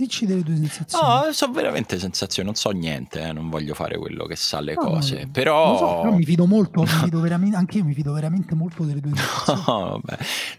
Dici 0.00 0.24
delle 0.24 0.42
tue 0.42 0.56
sensazioni. 0.56 1.26
No, 1.26 1.32
so 1.32 1.50
veramente 1.50 1.98
sensazioni, 1.98 2.48
non 2.48 2.56
so 2.56 2.70
niente, 2.70 3.20
eh, 3.20 3.32
non 3.32 3.50
voglio 3.50 3.74
fare 3.74 3.98
quello 3.98 4.24
che 4.24 4.34
sa 4.34 4.58
le 4.60 4.72
no, 4.72 4.80
cose, 4.80 5.24
no, 5.24 5.30
però... 5.30 5.76
So, 5.76 6.00
però 6.00 6.16
mi 6.16 6.24
fido 6.24 6.46
molto, 6.46 6.80
mi 6.80 6.86
fido 6.86 7.20
veramente, 7.20 7.56
anche 7.56 7.76
io 7.76 7.84
mi 7.84 7.92
fido 7.92 8.14
veramente 8.14 8.54
molto 8.54 8.84
delle 8.84 9.02
tue 9.02 9.10
sensazioni. 9.14 9.58
No, 9.70 10.00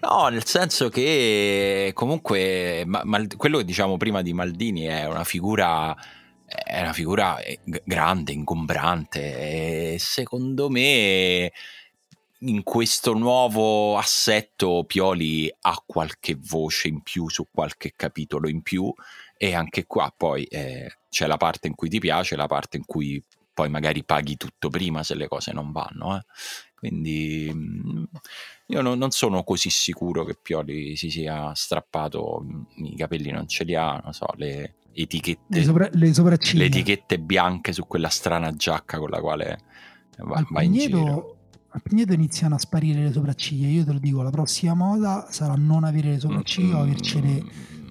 no 0.02 0.28
nel 0.28 0.46
senso 0.46 0.90
che 0.90 1.92
comunque 1.96 2.84
ma, 2.86 3.02
ma, 3.04 3.26
quello 3.36 3.58
che 3.58 3.66
diciamo 3.66 3.98
prima 3.98 4.22
di 4.22 4.32
Maldini 4.32 4.84
è 4.84 5.08
una 5.08 5.24
figura 5.24 5.96
è 6.46 6.82
una 6.82 6.94
figura 6.94 7.40
eh, 7.40 7.60
grande, 7.84 8.34
ingombrante 8.34 9.94
e 9.94 9.98
secondo 9.98 10.70
me 10.70 11.52
in 12.40 12.64
questo 12.64 13.14
nuovo 13.14 13.98
assetto 13.98 14.84
Pioli 14.86 15.52
ha 15.62 15.82
qualche 15.86 16.38
voce 16.40 16.90
in 16.90 17.02
più 17.02 17.30
su 17.30 17.48
qualche 17.52 17.94
capitolo 17.96 18.50
in 18.50 18.62
più 18.62 18.94
e 19.44 19.56
anche 19.56 19.88
qua 19.88 20.14
poi 20.16 20.44
eh, 20.44 21.00
c'è 21.10 21.26
la 21.26 21.38
parte 21.38 21.68
in 21.68 21.74
cui 21.74 21.90
ti 21.90 21.98
piace, 21.98 22.36
la 22.36 22.46
parte 22.46 22.78
in 22.78 22.86
cui 22.86 23.20
poi 23.52 23.70
magari 23.70 24.04
paghi 24.04 24.38
tutto 24.38 24.70
prima 24.70 25.02
se 25.02 25.16
le 25.16 25.28
cose 25.28 25.52
non 25.52 25.72
vanno. 25.72 26.16
Eh. 26.16 26.22
Quindi 26.76 27.50
mm, 27.52 28.04
io 28.68 28.82
no, 28.84 28.94
non 28.94 29.10
sono 29.10 29.44
così 29.44 29.72
sicuro 29.72 30.24
che 30.26 30.38
Pioli 30.40 30.96
si 30.96 31.10
sia 31.10 31.56
strappato, 31.56 32.44
mm, 32.44 32.86
i 32.86 32.96
capelli 32.96 33.32
non 33.32 33.48
ce 33.48 33.64
li 33.64 33.74
ha, 33.74 34.00
non 34.04 34.14
so, 34.14 34.28
le 34.36 34.76
etichette, 34.94 35.58
le, 35.58 35.64
sopra- 35.64 35.90
le, 35.92 36.12
le 36.54 36.66
etichette 36.66 37.18
bianche 37.18 37.74
su 37.74 37.88
quella 37.88 38.10
strana 38.10 38.52
giacca 38.52 39.00
con 39.00 39.10
la 39.10 39.20
quale 39.20 39.60
va, 40.18 40.46
va 40.48 40.62
in 40.62 40.74
giro. 40.74 41.38
A 41.70 41.80
Pigneto 41.80 42.14
iniziano 42.14 42.54
a 42.54 42.60
sparire 42.60 43.02
le 43.02 43.12
sopracciglia. 43.12 43.68
Io 43.68 43.86
te 43.86 43.94
lo 43.94 43.98
dico, 43.98 44.22
la 44.22 44.30
prossima 44.30 44.76
moda 44.76 45.26
sarà 45.32 45.56
non 45.56 45.84
avere 45.84 46.10
le 46.10 46.20
sopracciglia 46.20 46.76
mm, 46.76 46.78
o 46.78 46.82
avercele 46.82 47.44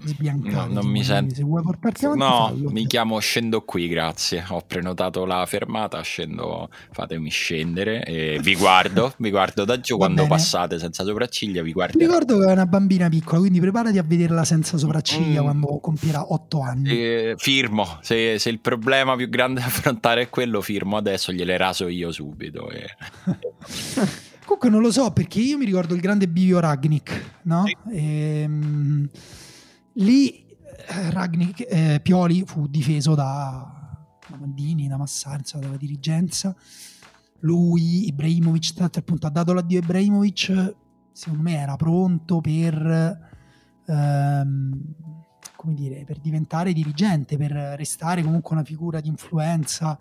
sbiancate. 0.05 0.55
No, 0.55 0.81
non 0.81 0.87
mi 0.87 1.03
sento. 1.05 1.35
Se 1.35 1.43
vuoi 1.43 1.63
portarti 1.63 2.05
avanti, 2.05 2.25
no, 2.25 2.47
fallo. 2.49 2.71
mi 2.71 2.87
chiamo 2.87 3.19
Scendo 3.19 3.63
qui, 3.63 3.89
grazie. 3.89 4.45
Ho 4.49 4.63
prenotato 4.67 5.25
la 5.25 5.45
fermata, 5.47 6.01
scendo, 6.03 6.69
fatemi 6.91 7.31
scendere 7.31 8.05
e 8.05 8.39
vi 8.43 8.55
guardo, 8.57 9.13
vi 9.19 9.31
guardo 9.31 9.65
da 9.65 9.81
giù 9.81 9.97
quando 9.97 10.23
bene. 10.23 10.29
passate 10.29 10.79
senza 10.79 11.05
sopracciglia, 11.05 11.63
vi 11.63 11.73
guardo. 11.73 11.99
Ricordo 11.99 12.39
che 12.39 12.49
è 12.49 12.53
una 12.53 12.67
bambina 12.67 13.09
piccola, 13.09 13.41
quindi 13.41 13.61
preparati 13.61 13.99
a 13.99 14.03
vederla 14.03 14.45
senza 14.45 14.79
sopracciglia 14.79 15.41
mm. 15.41 15.45
quando 15.45 15.79
compierà 15.81 16.33
8 16.33 16.61
anni. 16.61 16.91
Eh, 16.91 17.35
firmo, 17.37 17.99
se, 18.01 18.39
se, 18.39 18.51
il 18.51 18.61
problema 18.61 19.17
più 19.17 19.29
grande 19.29 19.61
da 19.61 19.67
affrontare 19.67 20.23
è 20.23 20.29
quello, 20.29 20.61
firmo 20.61 20.97
adesso, 20.97 21.33
gliele 21.33 21.57
raso 21.57 21.89
io 21.89 22.11
subito. 22.13 22.71
E... 22.71 22.87
Comunque 24.51 24.71
non 24.71 24.81
lo 24.81 24.91
so 24.91 25.13
perché 25.13 25.39
io 25.39 25.57
mi 25.59 25.65
ricordo 25.65 25.95
il 25.95 26.01
grande 26.01 26.27
Bivio 26.27 26.59
Ragnik, 26.59 27.39
no? 27.43 27.65
Sì. 27.67 27.77
Ehm, 27.93 29.09
Lì 29.95 30.47
eh, 30.87 31.11
Ragnick, 31.11 31.67
eh, 31.69 32.01
Pioli 32.03 32.45
fu 32.47 32.67
difeso 32.67 33.15
da, 33.15 34.09
da 34.29 34.37
Maldini, 34.37 34.89
da 34.89 34.97
Massarza, 34.97 35.59
dalla 35.59 35.77
dirigenza. 35.77 36.55
Lui, 37.41 38.07
Ibrahimovic, 38.07 38.73
tra 38.73 38.83
l'altro 38.83 39.01
appunto 39.01 39.27
ha 39.27 39.31
dato 39.31 39.53
l'addio 39.53 39.81
a 39.81 39.83
Ibrahimovic, 39.83 40.75
secondo 41.13 41.43
me 41.43 41.57
era 41.57 41.77
pronto 41.77 42.41
per, 42.41 43.19
ehm, 43.87 44.95
come 45.57 45.75
dire, 45.75 46.05
per 46.05 46.19
diventare 46.19 46.73
dirigente, 46.73 47.37
per 47.37 47.51
restare 47.51 48.23
comunque 48.23 48.55
una 48.55 48.65
figura 48.65 49.01
di 49.01 49.09
influenza. 49.09 49.99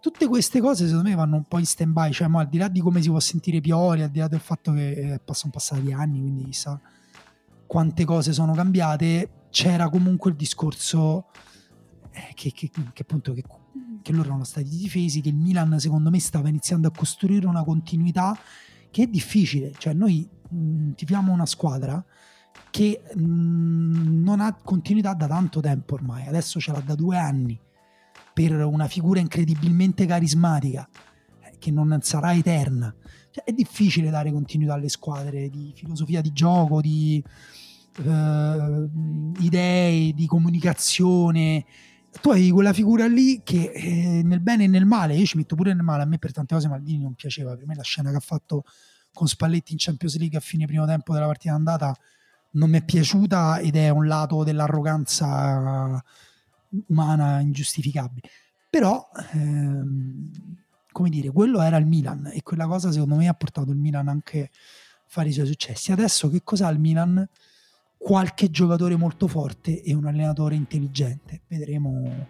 Tutte 0.00 0.26
queste 0.26 0.60
cose 0.60 0.86
secondo 0.86 1.08
me 1.08 1.14
vanno 1.14 1.36
un 1.36 1.44
po' 1.44 1.58
in 1.58 1.66
stand 1.66 1.92
by, 1.92 2.12
cioè 2.12 2.28
al 2.30 2.48
di 2.48 2.58
là 2.58 2.68
di 2.68 2.80
come 2.80 3.00
si 3.00 3.08
può 3.08 3.20
sentire 3.20 3.60
Pioli, 3.60 4.02
al 4.02 4.10
di 4.10 4.18
là 4.18 4.28
del 4.28 4.40
fatto 4.40 4.72
che 4.72 4.90
eh, 4.90 5.20
sono 5.32 5.52
passati 5.52 5.92
anni, 5.92 6.20
quindi 6.20 6.44
chissà 6.44 6.80
quante 7.72 8.04
cose 8.04 8.34
sono 8.34 8.52
cambiate, 8.52 9.46
c'era 9.48 9.88
comunque 9.88 10.32
il 10.32 10.36
discorso 10.36 11.28
eh, 12.10 12.34
che, 12.34 12.52
che, 12.52 12.68
che, 12.68 13.00
appunto 13.00 13.32
che, 13.32 13.42
che, 14.02 14.12
loro 14.12 14.26
erano 14.28 14.44
stati 14.44 14.68
difesi, 14.68 15.22
che 15.22 15.30
il 15.30 15.36
Milan 15.36 15.80
secondo 15.80 16.10
me 16.10 16.20
stava 16.20 16.50
iniziando 16.50 16.88
a 16.88 16.90
costruire 16.90 17.46
una 17.46 17.64
continuità 17.64 18.38
che 18.90 19.04
è 19.04 19.06
difficile, 19.06 19.72
cioè 19.78 19.94
noi 19.94 20.28
mh, 20.50 20.90
tifiamo 20.90 21.32
una 21.32 21.46
squadra 21.46 22.04
che 22.68 23.04
mh, 23.14 24.22
non 24.22 24.40
ha 24.40 24.52
continuità 24.52 25.14
da 25.14 25.26
tanto 25.26 25.60
tempo 25.60 25.94
ormai, 25.94 26.26
adesso 26.26 26.60
ce 26.60 26.72
l'ha 26.72 26.80
da 26.80 26.94
due 26.94 27.16
anni 27.16 27.58
per 28.34 28.52
una 28.66 28.86
figura 28.86 29.18
incredibilmente 29.18 30.04
carismatica 30.04 30.86
eh, 31.40 31.56
che 31.58 31.70
non 31.70 31.98
sarà 32.02 32.34
eterna. 32.34 32.94
Cioè, 33.30 33.44
è 33.44 33.52
difficile 33.52 34.10
dare 34.10 34.30
continuità 34.30 34.74
alle 34.74 34.90
squadre 34.90 35.48
di 35.48 35.72
filosofia 35.74 36.20
di 36.20 36.34
gioco, 36.34 36.82
di, 36.82 37.24
eh, 37.98 38.88
idee, 39.40 40.12
di 40.12 40.26
comunicazione. 40.26 41.64
Tu 42.20 42.30
hai 42.30 42.50
quella 42.50 42.72
figura 42.72 43.06
lì 43.06 43.42
che 43.42 43.72
eh, 43.72 44.22
nel 44.22 44.40
bene 44.40 44.64
e 44.64 44.66
nel 44.66 44.84
male, 44.84 45.14
io 45.14 45.24
ci 45.24 45.36
metto 45.36 45.54
pure 45.54 45.72
nel 45.72 45.82
male, 45.82 46.02
a 46.02 46.06
me 46.06 46.18
per 46.18 46.32
tante 46.32 46.54
cose 46.54 46.68
Maldini 46.68 47.02
non 47.02 47.14
piaceva, 47.14 47.56
per 47.56 47.66
me 47.66 47.74
la 47.74 47.82
scena 47.82 48.10
che 48.10 48.16
ha 48.16 48.20
fatto 48.20 48.64
con 49.12 49.26
Spalletti 49.26 49.72
in 49.72 49.78
Champions 49.78 50.18
League 50.18 50.36
a 50.36 50.40
fine 50.40 50.66
primo 50.66 50.86
tempo 50.86 51.12
della 51.12 51.26
partita 51.26 51.54
andata 51.54 51.96
non 52.52 52.70
mi 52.70 52.78
è 52.78 52.84
piaciuta 52.84 53.58
ed 53.58 53.76
è 53.76 53.88
un 53.88 54.06
lato 54.06 54.44
dell'arroganza 54.44 56.02
umana 56.88 57.40
ingiustificabile. 57.40 58.28
Però, 58.68 59.08
ehm, 59.32 60.30
come 60.90 61.10
dire, 61.10 61.30
quello 61.30 61.60
era 61.60 61.76
il 61.76 61.86
Milan 61.86 62.30
e 62.32 62.42
quella 62.42 62.66
cosa 62.66 62.90
secondo 62.90 63.16
me 63.16 63.28
ha 63.28 63.34
portato 63.34 63.70
il 63.70 63.76
Milan 63.76 64.08
anche 64.08 64.42
a 64.42 64.48
fare 65.06 65.28
i 65.28 65.32
suoi 65.32 65.46
successi. 65.46 65.92
Adesso 65.92 66.30
che 66.30 66.42
cos'ha 66.42 66.68
il 66.68 66.78
Milan? 66.78 67.28
Qualche 68.02 68.50
giocatore 68.50 68.96
molto 68.96 69.28
forte 69.28 69.80
e 69.80 69.94
un 69.94 70.06
allenatore 70.06 70.56
intelligente. 70.56 71.42
Vedremo 71.46 72.26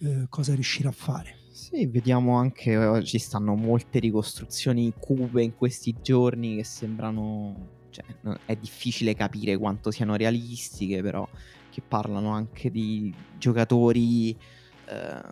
eh, 0.00 0.26
cosa 0.28 0.54
riuscirà 0.54 0.90
a 0.90 0.92
fare. 0.92 1.34
Sì, 1.50 1.86
vediamo 1.86 2.36
anche 2.36 2.76
oggi 2.76 3.18
stanno 3.18 3.54
molte 3.54 3.98
ricostruzioni 3.98 4.92
cupe 4.98 5.42
in 5.42 5.54
questi 5.54 5.96
giorni 6.02 6.56
che 6.56 6.64
sembrano 6.64 7.68
cioè, 7.88 8.04
è 8.44 8.54
difficile 8.56 9.14
capire 9.14 9.56
quanto 9.56 9.90
siano 9.90 10.14
realistiche, 10.16 11.00
però 11.00 11.26
che 11.70 11.80
parlano 11.80 12.28
anche 12.30 12.70
di 12.70 13.12
giocatori 13.38 14.30
eh, 14.30 15.22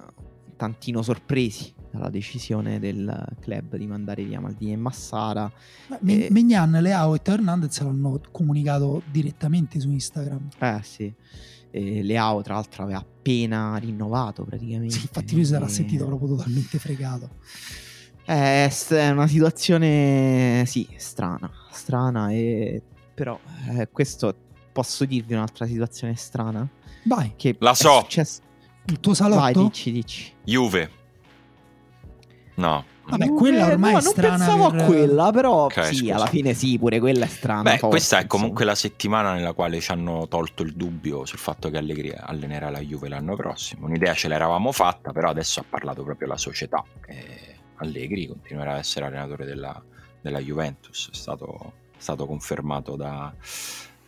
tantino 0.57 1.03
sorpresi 1.03 1.75
dalla 1.95 2.11
decisione 2.11 2.81
del 2.81 3.25
club 3.41 3.77
di 3.77 3.87
mandare 3.87 4.25
via 4.25 4.41
Maldini 4.41 4.73
e 4.73 4.77
Massara. 4.77 5.51
e... 6.05 6.29
Mignan, 6.31 6.73
Leao 6.73 7.15
e 7.15 7.23
Teo 7.23 7.35
Hernandez 7.35 7.81
l'hanno 7.81 8.21
comunicato 8.33 9.03
direttamente 9.11 9.79
su 9.79 9.91
Instagram. 9.91 10.49
Eh 10.59 10.81
sì. 10.83 11.13
E 11.71 12.03
Leao, 12.03 12.43
tra 12.43 12.55
l'altro, 12.55 12.83
aveva 12.83 12.99
appena 12.99 13.77
rinnovato 13.77 14.45
praticamente. 14.45 14.95
Sì, 14.95 15.03
infatti 15.03 15.35
lui 15.35 15.45
si 15.45 15.55
era 15.55 15.69
sentito 15.69 16.05
proprio 16.07 16.31
totalmente 16.31 16.79
fregato. 16.79 17.31
Eh, 18.25 18.69
è 18.69 19.11
una 19.11 19.27
situazione, 19.29 20.65
sì, 20.67 20.89
strana, 20.97 21.51
strana 21.71 22.31
e 22.31 22.83
però 23.15 23.39
eh, 23.69 23.89
questo 23.93 24.35
posso 24.73 25.05
dirvi 25.05 25.35
un'altra 25.35 25.67
situazione 25.67 26.17
strana? 26.17 26.69
Vai. 27.05 27.35
Che 27.37 27.57
La 27.61 27.75
so. 27.75 28.01
Successo... 28.01 28.41
Il 28.87 29.01
tuo 29.01 29.15
salotto? 29.15 29.41
Vai, 29.41 29.55
dici, 29.55 29.93
dici. 29.93 30.33
Juve. 30.45 31.03
No. 32.55 32.85
Vabbè, 33.07 33.29
quella 33.35 33.67
ormai 33.67 33.93
no, 33.93 33.99
è 33.99 34.01
strana. 34.01 34.37
Non 34.37 34.47
pensavo 34.47 34.71
per... 34.71 34.81
a 34.81 34.85
quella, 34.85 35.31
però 35.31 35.65
okay, 35.65 35.93
sì, 35.93 35.97
scusa. 35.97 36.15
alla 36.15 36.27
fine 36.27 36.55
sì, 36.55 36.79
pure 36.79 36.99
quella 37.01 37.27
è 37.27 37.29
strana. 37.29 37.63
Beh, 37.63 37.71
forse, 37.79 37.89
questa 37.89 38.19
è 38.19 38.27
comunque 38.27 38.65
insomma. 38.65 38.71
la 38.71 38.77
settimana 38.77 39.33
nella 39.35 39.53
quale 39.53 39.81
ci 39.81 39.91
hanno 39.91 40.27
tolto 40.27 40.63
il 40.63 40.73
dubbio 40.73 41.27
sul 41.27 41.39
fatto 41.39 41.69
che 41.69 41.77
Allegri 41.77 42.15
allenerà 42.17 42.71
la 42.71 42.81
Juve 42.81 43.09
l'anno 43.09 43.37
prossimo. 43.37 43.87
Un'idea 43.87 44.15
ce 44.15 44.29
l'eravamo 44.29 44.73
fatta, 44.73 45.13
però 45.13 45.29
adesso 45.29 45.61
ha 45.61 45.65
parlato 45.69 46.03
proprio 46.03 46.29
la 46.29 46.39
società. 46.39 46.83
E 47.07 47.57
Allegri 47.77 48.27
continuerà 48.27 48.73
ad 48.73 48.79
essere 48.79 49.05
allenatore 49.05 49.45
della, 49.45 49.83
della 50.21 50.39
Juventus, 50.39 51.11
è 51.13 51.15
stato, 51.15 51.73
è 51.91 52.01
stato 52.01 52.25
confermato 52.27 52.97
da, 52.97 53.31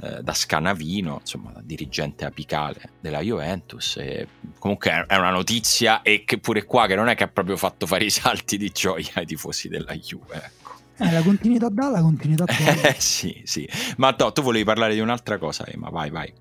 eh, 0.01 0.23
da 0.23 0.33
Scanavino, 0.33 1.19
insomma, 1.21 1.53
dirigente 1.63 2.25
apicale 2.25 2.93
della 3.01 3.21
Juventus. 3.21 3.97
E 3.97 4.29
comunque 4.59 5.07
è 5.07 5.17
una 5.17 5.31
notizia 5.31 6.03
e 6.03 6.25
che 6.25 6.39
pure 6.39 6.65
qua 6.65 6.87
che 6.87 6.95
non 6.95 7.09
è 7.09 7.15
che 7.15 7.25
ha 7.25 7.29
proprio 7.29 7.57
fatto 7.57 7.87
fare 7.87 8.05
i 8.05 8.11
salti 8.11 8.57
di 8.57 8.71
gioia 8.71 9.11
ai 9.15 9.27
tifosi 9.27 9.69
della 9.69 9.95
Juve. 9.95 10.35
Ecco. 10.35 10.75
Eh, 10.99 11.13
la 11.13 11.23
continuità 11.23 11.69
da, 11.69 11.89
la 11.91 12.01
continuità 12.01 12.45
eh, 12.89 12.95
sì, 12.99 13.43
sì. 13.45 13.69
Ma 13.97 14.15
no, 14.19 14.33
tu 14.33 14.43
volevi 14.43 14.65
parlare 14.65 14.95
di 14.95 15.01
un'altra 15.01 15.39
cosa, 15.39 15.67
Emma, 15.67 15.91
vai, 15.91 16.11
vai. 16.11 16.33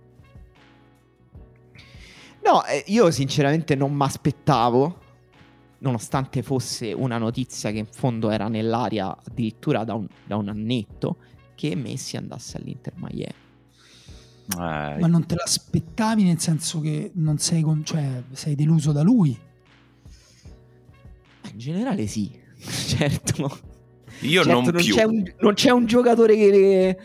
No, 2.44 2.64
eh, 2.66 2.84
io 2.88 3.10
sinceramente 3.10 3.76
non 3.76 3.94
mi 3.94 4.04
aspettavo 4.04 5.04
nonostante 5.80 6.42
fosse 6.42 6.94
una 6.94 7.18
notizia 7.18 7.72
che 7.72 7.78
in 7.78 7.86
fondo 7.86 8.30
era 8.30 8.48
nell'aria 8.48 9.16
addirittura 9.16 9.84
da 9.84 9.94
un, 9.94 10.08
da 10.26 10.36
un 10.36 10.50
annetto, 10.50 11.18
che 11.54 11.76
Messi 11.76 12.18
andasse 12.18 12.58
all'Inter 12.58 12.94
Miami. 12.96 13.45
Eh. 14.48 14.98
Ma 15.00 15.08
non 15.08 15.26
te 15.26 15.36
l'aspettavi 15.36 16.24
nel 16.24 16.40
senso 16.40 16.80
che 16.80 17.12
non 17.16 17.38
sei, 17.38 17.62
con, 17.62 17.84
cioè, 17.84 18.24
sei 18.32 18.56
deluso 18.56 18.92
da 18.92 19.02
lui? 19.02 19.38
In 21.52 21.58
generale 21.58 22.06
sì, 22.08 22.32
certo. 22.58 23.60
Io 24.22 24.44
certo, 24.44 24.52
non, 24.52 24.64
non 24.64 24.82
più. 24.82 24.94
C'è 24.94 25.04
un, 25.04 25.24
non 25.40 25.54
c'è 25.54 25.72
un 25.72 25.86
giocatore 25.86 26.36
che, 26.36 26.98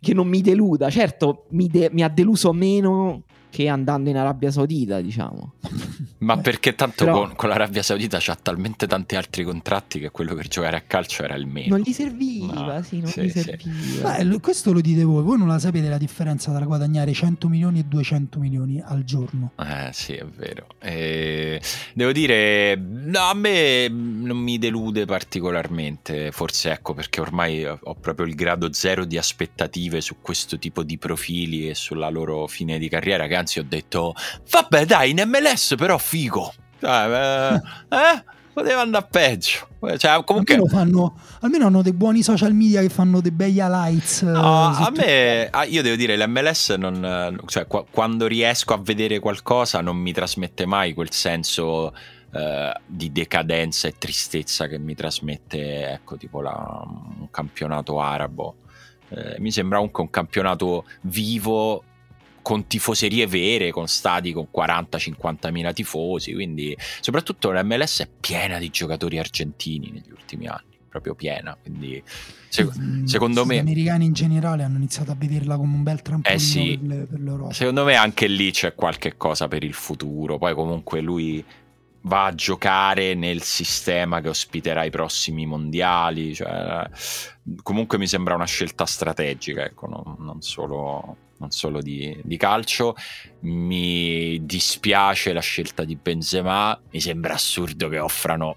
che 0.00 0.14
non 0.14 0.28
mi 0.28 0.40
deluda. 0.40 0.88
Certo, 0.90 1.46
mi, 1.50 1.68
de, 1.68 1.88
mi 1.92 2.02
ha 2.02 2.08
deluso 2.08 2.52
meno 2.52 3.24
che 3.50 3.68
andando 3.68 4.10
in 4.10 4.16
Arabia 4.16 4.50
Saudita, 4.50 5.00
diciamo. 5.00 5.54
Ma 6.18 6.38
perché 6.38 6.74
tanto 6.74 7.04
Però... 7.04 7.18
con, 7.18 7.36
con, 7.36 7.48
l'Arabia 7.48 7.82
Saudita 7.82 8.18
c'ha 8.20 8.36
talmente 8.40 8.86
tanti 8.86 9.16
altri 9.16 9.44
contratti 9.44 9.98
che 9.98 10.10
quello 10.10 10.34
per 10.34 10.48
giocare 10.48 10.76
a 10.76 10.80
calcio 10.80 11.22
era 11.22 11.34
il 11.34 11.46
meno. 11.46 11.76
Non 11.76 11.84
gli 11.84 11.92
serviva, 11.92 12.76
no. 12.76 12.82
sì, 12.82 13.00
non 13.00 13.10
sì, 13.10 13.22
gli 13.22 13.30
serviva. 13.30 14.16
Beh, 14.16 14.40
questo 14.40 14.72
lo 14.72 14.80
dite 14.80 15.04
voi, 15.04 15.22
voi 15.22 15.38
non 15.38 15.48
la 15.48 15.58
sapete 15.58 15.88
la 15.88 15.98
differenza 15.98 16.52
tra 16.54 16.64
guadagnare 16.64 17.12
100 17.12 17.48
milioni 17.48 17.80
e 17.80 17.84
200 17.84 18.38
milioni 18.38 18.82
al 18.84 19.04
giorno. 19.04 19.52
Eh 19.58 19.90
sì, 19.92 20.14
è 20.14 20.24
vero. 20.24 20.66
E 20.80 21.60
devo 21.94 22.12
dire, 22.12 22.76
no, 22.76 23.20
a 23.20 23.34
me 23.34 23.88
non 23.88 24.36
mi 24.36 24.58
delude 24.58 25.04
particolarmente, 25.04 26.32
forse 26.32 26.70
ecco 26.70 26.94
perché 26.94 27.20
ormai 27.20 27.64
ho 27.64 27.94
proprio 28.00 28.26
il 28.26 28.34
grado 28.34 28.72
zero 28.72 29.04
di 29.04 29.18
aspettative 29.18 30.00
su 30.00 30.16
questo 30.20 30.58
tipo 30.58 30.82
di 30.82 30.98
profili 30.98 31.68
e 31.68 31.74
sulla 31.74 32.08
loro 32.08 32.46
fine 32.46 32.78
di 32.78 32.88
carriera 32.88 33.26
che 33.26 33.34
anzi 33.34 33.58
ho 33.58 33.64
detto, 33.64 34.14
vabbè 34.50 34.84
dai, 34.86 35.10
in 35.10 35.22
MLS 35.26 35.74
però 35.76 35.93
figo. 35.98 36.52
Cioè, 36.80 37.52
eh, 37.90 37.96
eh? 37.96 38.24
Poteva 38.54 38.82
andare 38.82 39.06
peggio. 39.10 39.66
Cioè, 39.96 40.22
comunque... 40.24 40.54
almeno, 40.54 40.66
fanno, 40.70 41.18
almeno, 41.40 41.66
hanno 41.66 41.82
dei 41.82 41.92
buoni 41.92 42.22
social 42.22 42.52
media 42.54 42.80
che 42.80 42.88
fanno 42.88 43.20
dei 43.20 43.32
bei 43.32 43.52
highlights. 43.52 44.22
No, 44.22 44.66
a 44.68 44.92
me, 44.94 45.48
ah, 45.50 45.64
io 45.64 45.82
devo 45.82 45.96
dire, 45.96 46.16
l'MLS 46.16 46.70
non, 46.70 47.40
cioè, 47.46 47.66
qu- 47.66 47.86
quando 47.90 48.28
riesco 48.28 48.72
a 48.72 48.78
vedere 48.78 49.18
qualcosa 49.18 49.80
non 49.80 49.96
mi 49.96 50.12
trasmette 50.12 50.66
mai 50.66 50.94
quel 50.94 51.10
senso 51.10 51.92
uh, 52.30 52.80
di 52.86 53.10
decadenza 53.10 53.88
e 53.88 53.94
tristezza 53.98 54.68
che 54.68 54.78
mi 54.78 54.94
trasmette, 54.94 55.90
ecco, 55.92 56.16
tipo 56.16 56.40
la, 56.40 56.82
un 56.86 57.28
campionato 57.32 58.00
arabo. 58.00 58.58
Eh, 59.08 59.36
mi 59.38 59.50
sembra 59.50 59.78
comunque 59.78 60.02
un 60.02 60.10
campionato 60.10 60.84
vivo 61.02 61.82
con 62.44 62.66
tifoserie 62.66 63.26
vere, 63.26 63.70
con 63.70 63.88
stadi 63.88 64.34
con 64.34 64.48
40-50 64.54 65.50
mila 65.50 65.72
tifosi, 65.72 66.34
quindi 66.34 66.76
soprattutto 67.00 67.50
l'MLS 67.50 68.02
è 68.02 68.08
piena 68.20 68.58
di 68.58 68.68
giocatori 68.68 69.18
argentini 69.18 69.90
negli 69.90 70.10
ultimi 70.10 70.46
anni, 70.46 70.76
proprio 70.86 71.14
piena, 71.14 71.56
quindi 71.58 72.02
se, 72.50 72.68
secondo 73.04 73.46
me... 73.46 73.56
Gli 73.56 73.60
americani 73.60 74.04
in 74.04 74.12
generale 74.12 74.62
hanno 74.62 74.76
iniziato 74.76 75.10
a 75.10 75.14
vederla 75.14 75.56
come 75.56 75.74
un 75.74 75.82
bel 75.82 76.02
trampolino 76.02 76.38
eh 76.38 76.38
sì, 76.38 76.78
per, 76.78 77.06
per 77.06 77.20
l'Europa. 77.20 77.54
Secondo 77.54 77.84
me 77.84 77.94
anche 77.94 78.26
lì 78.26 78.50
c'è 78.50 78.74
qualche 78.74 79.16
cosa 79.16 79.48
per 79.48 79.64
il 79.64 79.72
futuro, 79.72 80.36
poi 80.36 80.54
comunque 80.54 81.00
lui 81.00 81.42
va 82.02 82.26
a 82.26 82.34
giocare 82.34 83.14
nel 83.14 83.40
sistema 83.40 84.20
che 84.20 84.28
ospiterà 84.28 84.84
i 84.84 84.90
prossimi 84.90 85.46
mondiali. 85.46 86.34
Cioè, 86.34 86.86
comunque 87.62 87.96
mi 87.96 88.06
sembra 88.06 88.34
una 88.34 88.44
scelta 88.44 88.84
strategica, 88.84 89.64
ecco, 89.64 89.86
non, 89.86 90.16
non 90.18 90.42
solo 90.42 91.16
non 91.44 91.50
solo 91.50 91.80
di, 91.80 92.18
di, 92.22 92.36
calcio. 92.36 92.94
Mi 93.40 94.44
dispiace 94.44 95.32
la 95.32 95.40
scelta 95.40 95.84
di 95.84 95.96
Benzema, 95.96 96.78
mi 96.90 97.00
sembra 97.00 97.34
assurdo 97.34 97.88
che 97.88 97.98
offrano, 97.98 98.56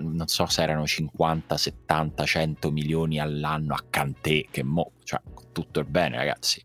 non 0.00 0.26
so 0.26 0.46
se 0.46 0.62
erano 0.62 0.86
50, 0.86 1.56
70, 1.56 2.24
100 2.24 2.70
milioni 2.70 3.20
all'anno 3.20 3.74
a 3.74 3.84
Kanté, 3.88 4.46
che 4.50 4.62
mo, 4.62 4.92
cioè, 5.04 5.20
tutto 5.52 5.80
il 5.80 5.86
bene 5.86 6.16
ragazzi. 6.16 6.62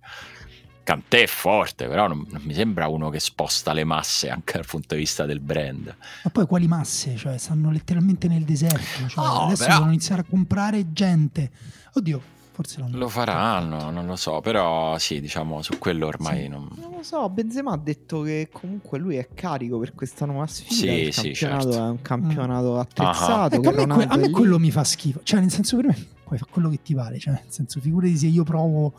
Kanté 0.84 1.24
è 1.24 1.28
forte, 1.28 1.86
però 1.86 2.07
non, 2.07 2.26
non, 2.30 2.41
mi 2.43 2.53
sembra 2.53 2.88
uno 2.88 3.09
che 3.09 3.20
sposta 3.20 3.74
le 3.74 3.84
masse 3.84 4.30
anche 4.30 4.53
dal 4.53 4.65
punto 4.65 4.95
di 4.95 5.01
vista 5.01 5.26
del 5.26 5.41
brand. 5.41 5.93
Ma 6.24 6.30
poi 6.30 6.45
quali 6.45 6.65
masse? 6.65 7.18
Cioè, 7.18 7.38
stanno 7.38 7.72
letteralmente 7.72 8.30
nel 8.30 8.43
deserto. 8.43 9.05
Cioè, 9.09 9.26
oh, 9.26 9.41
adesso 9.47 9.63
però... 9.63 9.74
devono 9.74 9.91
iniziare 9.91 10.22
a 10.22 10.24
comprare 10.24 10.93
gente. 10.93 11.51
Oddio, 11.91 12.22
Forse 12.57 12.79
non 12.79 12.89
lo 12.93 13.07
faranno, 13.07 13.91
non 13.91 14.07
lo 14.07 14.15
so, 14.15 14.41
però 14.41 14.97
sì, 14.97 15.21
diciamo 15.21 15.61
su 15.61 15.77
quello 15.77 16.07
ormai 16.07 16.41
sì. 16.41 16.47
non... 16.47 16.67
non... 16.81 16.89
lo 16.89 17.03
so. 17.03 17.29
Benzema 17.29 17.73
ha 17.73 17.77
detto 17.77 18.23
che 18.23 18.49
comunque 18.51 18.97
lui 18.97 19.17
è 19.17 19.27
carico 19.31 19.77
per 19.77 19.93
questa 19.93 20.25
nuova 20.25 20.47
sfida. 20.47 20.73
Sì, 20.73 20.87
il 20.87 21.13
sì, 21.13 21.21
campionato 21.21 21.71
certo. 21.71 21.85
è 21.85 21.89
un 21.89 22.01
campionato 22.01 22.73
mm. 22.73 22.79
attrezzato. 22.79 23.55
Ecco, 23.57 23.69
a, 23.69 23.85
me, 23.85 23.93
que- 23.93 24.05
a 24.05 24.17
me 24.17 24.29
quello 24.31 24.57
mi 24.57 24.71
fa 24.71 24.83
schifo. 24.83 25.19
Cioè, 25.21 25.39
nel 25.39 25.51
senso, 25.51 25.75
per 25.75 25.85
me 25.85 26.07
puoi 26.23 26.39
fare 26.39 26.49
quello 26.51 26.69
che 26.69 26.81
ti 26.81 26.95
pare. 26.95 27.19
Cioè, 27.19 27.33
nel 27.33 27.43
senso, 27.49 27.79
figurati 27.79 28.17
se 28.17 28.25
io 28.25 28.43
provo, 28.43 28.93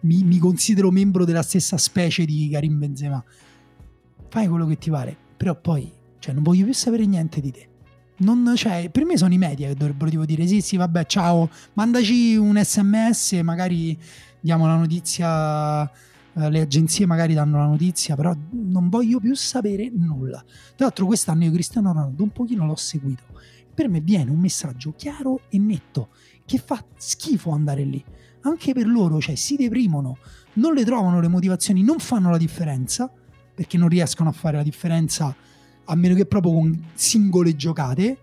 mi, 0.00 0.22
mi 0.22 0.38
considero 0.38 0.90
membro 0.90 1.26
della 1.26 1.42
stessa 1.42 1.76
specie 1.76 2.24
di 2.24 2.48
Karim 2.50 2.78
Benzema. 2.78 3.22
Fai 4.30 4.48
quello 4.48 4.66
che 4.66 4.78
ti 4.78 4.88
pare, 4.88 5.14
però 5.36 5.54
poi, 5.54 5.92
cioè, 6.18 6.32
non 6.32 6.42
voglio 6.42 6.64
più 6.64 6.72
sapere 6.72 7.04
niente 7.04 7.42
di 7.42 7.50
te 7.50 7.68
non, 8.22 8.52
cioè, 8.56 8.88
per 8.90 9.04
me 9.04 9.16
sono 9.16 9.34
i 9.34 9.38
media 9.38 9.68
che 9.68 9.74
dovrebbero 9.74 10.10
tipo 10.10 10.24
dire 10.24 10.46
sì 10.46 10.60
sì 10.60 10.76
vabbè 10.76 11.06
ciao 11.06 11.50
mandaci 11.74 12.36
un 12.36 12.60
sms 12.62 13.32
magari 13.42 13.98
diamo 14.40 14.66
la 14.66 14.76
notizia 14.76 15.90
eh, 16.34 16.50
le 16.50 16.60
agenzie 16.60 17.04
magari 17.04 17.34
danno 17.34 17.58
la 17.58 17.66
notizia 17.66 18.16
però 18.16 18.34
non 18.50 18.88
voglio 18.88 19.20
più 19.20 19.34
sapere 19.34 19.90
nulla. 19.92 20.42
Tra 20.74 20.86
l'altro 20.86 21.06
quest'anno 21.06 21.44
io 21.44 21.52
Cristiano 21.52 21.92
Ronaldo 21.92 22.22
un 22.22 22.30
pochino 22.30 22.64
l'ho 22.66 22.76
seguito. 22.76 23.24
Per 23.74 23.88
me 23.88 24.00
viene 24.00 24.30
un 24.30 24.38
messaggio 24.38 24.94
chiaro 24.96 25.42
e 25.48 25.58
netto 25.58 26.08
che 26.44 26.58
fa 26.58 26.82
schifo 26.96 27.50
andare 27.50 27.84
lì. 27.84 28.02
Anche 28.42 28.72
per 28.72 28.86
loro 28.86 29.20
cioè 29.20 29.34
si 29.34 29.56
deprimono 29.56 30.18
non 30.54 30.74
le 30.74 30.84
trovano 30.84 31.20
le 31.20 31.28
motivazioni 31.28 31.82
non 31.82 31.98
fanno 31.98 32.30
la 32.30 32.36
differenza 32.36 33.10
perché 33.54 33.78
non 33.78 33.88
riescono 33.88 34.28
a 34.28 34.32
fare 34.32 34.56
la 34.56 34.62
differenza 34.62 35.34
a 35.84 35.94
meno 35.94 36.14
che 36.14 36.26
proprio 36.26 36.52
con 36.52 36.90
singole 36.94 37.54
giocate. 37.56 38.18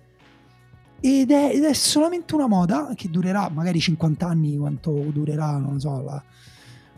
Ed 1.02 1.32
è, 1.32 1.52
ed 1.54 1.64
è 1.64 1.74
solamente 1.74 2.36
una 2.36 2.48
moda 2.48 2.92
che 2.96 3.10
durerà 3.10 3.50
magari 3.50 3.80
50 3.80 4.28
anni, 4.28 4.58
quanto 4.58 4.92
durerà, 4.92 5.58
non 5.58 5.74
lo 5.74 5.80
so. 5.80 6.02
La... 6.02 6.24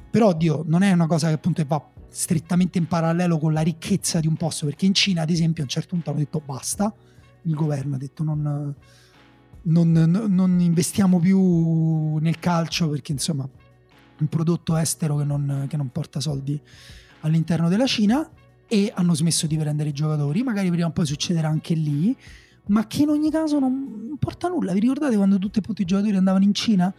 Però, 0.09 0.27
oddio, 0.27 0.63
non 0.65 0.81
è 0.81 0.91
una 0.91 1.07
cosa 1.07 1.27
che 1.27 1.33
appunto 1.33 1.63
va 1.67 1.83
strettamente 2.09 2.77
in 2.77 2.87
parallelo 2.87 3.37
con 3.37 3.53
la 3.53 3.61
ricchezza 3.61 4.19
di 4.19 4.27
un 4.27 4.35
posto, 4.35 4.65
perché 4.65 4.85
in 4.85 4.93
Cina, 4.93 5.21
ad 5.21 5.29
esempio, 5.29 5.61
a 5.61 5.65
un 5.65 5.71
certo 5.71 5.89
punto 5.89 6.09
hanno 6.09 6.19
detto 6.19 6.41
basta, 6.43 6.93
il 7.43 7.55
governo 7.55 7.95
ha 7.95 7.97
detto 7.97 8.23
non, 8.23 8.75
non, 9.63 9.91
non 9.91 10.59
investiamo 10.59 11.19
più 11.19 12.17
nel 12.17 12.39
calcio 12.39 12.89
perché 12.89 13.11
insomma 13.11 13.47
un 14.19 14.27
prodotto 14.27 14.75
estero 14.75 15.17
che 15.17 15.23
non, 15.23 15.65
che 15.67 15.77
non 15.77 15.91
porta 15.91 16.19
soldi 16.19 16.59
all'interno 17.21 17.69
della 17.69 17.87
Cina 17.87 18.29
e 18.73 18.89
hanno 18.95 19.13
smesso 19.13 19.47
di 19.47 19.57
prendere 19.57 19.89
i 19.89 19.91
giocatori, 19.91 20.43
magari 20.43 20.69
prima 20.69 20.87
o 20.87 20.91
poi 20.91 21.05
succederà 21.05 21.49
anche 21.49 21.73
lì, 21.73 22.15
ma 22.67 22.87
che 22.87 23.01
in 23.01 23.09
ogni 23.09 23.29
caso 23.29 23.59
non 23.59 24.15
porta 24.17 24.47
nulla. 24.47 24.71
Vi 24.71 24.79
ricordate 24.79 25.17
quando 25.17 25.37
tutti 25.39 25.59
e 25.59 25.61
tutti 25.61 25.81
i 25.81 25.85
giocatori 25.85 26.15
andavano 26.15 26.45
in 26.45 26.53
Cina? 26.53 26.93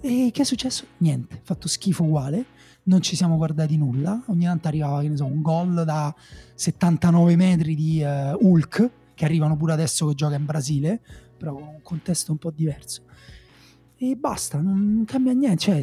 E 0.00 0.30
che 0.32 0.42
è 0.42 0.44
successo? 0.44 0.84
Niente, 0.96 1.38
fatto 1.44 1.68
schifo 1.68 2.02
uguale, 2.02 2.46
non 2.84 3.02
ci 3.02 3.14
siamo 3.14 3.36
guardati 3.36 3.76
nulla, 3.76 4.20
ogni 4.26 4.46
tanto 4.46 4.66
arrivava, 4.66 5.00
che 5.00 5.10
ne 5.10 5.16
so, 5.16 5.24
un 5.24 5.42
gol 5.42 5.84
da 5.84 6.12
79 6.56 7.36
metri 7.36 7.76
di 7.76 8.02
uh, 8.02 8.36
Hulk, 8.44 8.90
che 9.14 9.24
arrivano 9.24 9.56
pure 9.56 9.74
adesso 9.74 10.08
che 10.08 10.14
gioca 10.14 10.34
in 10.34 10.44
Brasile, 10.44 11.00
però 11.36 11.54
con 11.54 11.68
un 11.68 11.82
contesto 11.82 12.32
un 12.32 12.38
po' 12.38 12.50
diverso. 12.50 13.02
E 13.96 14.16
basta, 14.16 14.60
non 14.60 15.04
cambia 15.06 15.32
niente, 15.34 15.58
cioè 15.58 15.80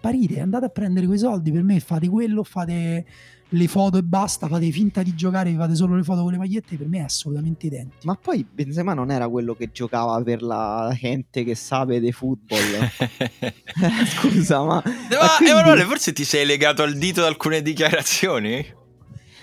parite, 0.00 0.40
andate 0.40 0.64
a 0.64 0.70
prendere 0.70 1.06
quei 1.06 1.18
soldi, 1.18 1.52
per 1.52 1.62
me 1.62 1.78
fate 1.78 2.08
quello, 2.08 2.42
fate 2.42 3.06
le 3.52 3.68
foto 3.68 3.98
e 3.98 4.02
basta, 4.02 4.48
fate 4.48 4.70
finta 4.70 5.02
di 5.02 5.14
giocare, 5.14 5.54
fate 5.54 5.74
solo 5.74 5.96
le 5.96 6.02
foto 6.02 6.22
con 6.22 6.32
le 6.32 6.38
magliette, 6.38 6.76
per 6.76 6.88
me 6.88 6.98
è 6.98 7.02
assolutamente 7.02 7.66
identico. 7.66 8.00
Ma 8.04 8.18
poi 8.20 8.46
Benzema 8.50 8.94
non 8.94 9.10
era 9.10 9.28
quello 9.28 9.54
che 9.54 9.70
giocava 9.72 10.20
per 10.22 10.42
la 10.42 10.94
gente 10.98 11.44
che 11.44 11.54
sa 11.54 11.84
di 11.84 12.12
football. 12.12 12.58
Scusa, 14.06 14.62
ma... 14.62 14.74
ma 14.74 14.82
quindi... 15.36 15.52
Emanuele, 15.52 15.84
forse 15.84 16.12
ti 16.12 16.24
sei 16.24 16.46
legato 16.46 16.82
al 16.82 16.94
dito 16.94 17.20
da 17.20 17.26
alcune 17.26 17.62
dichiarazioni? 17.62 18.80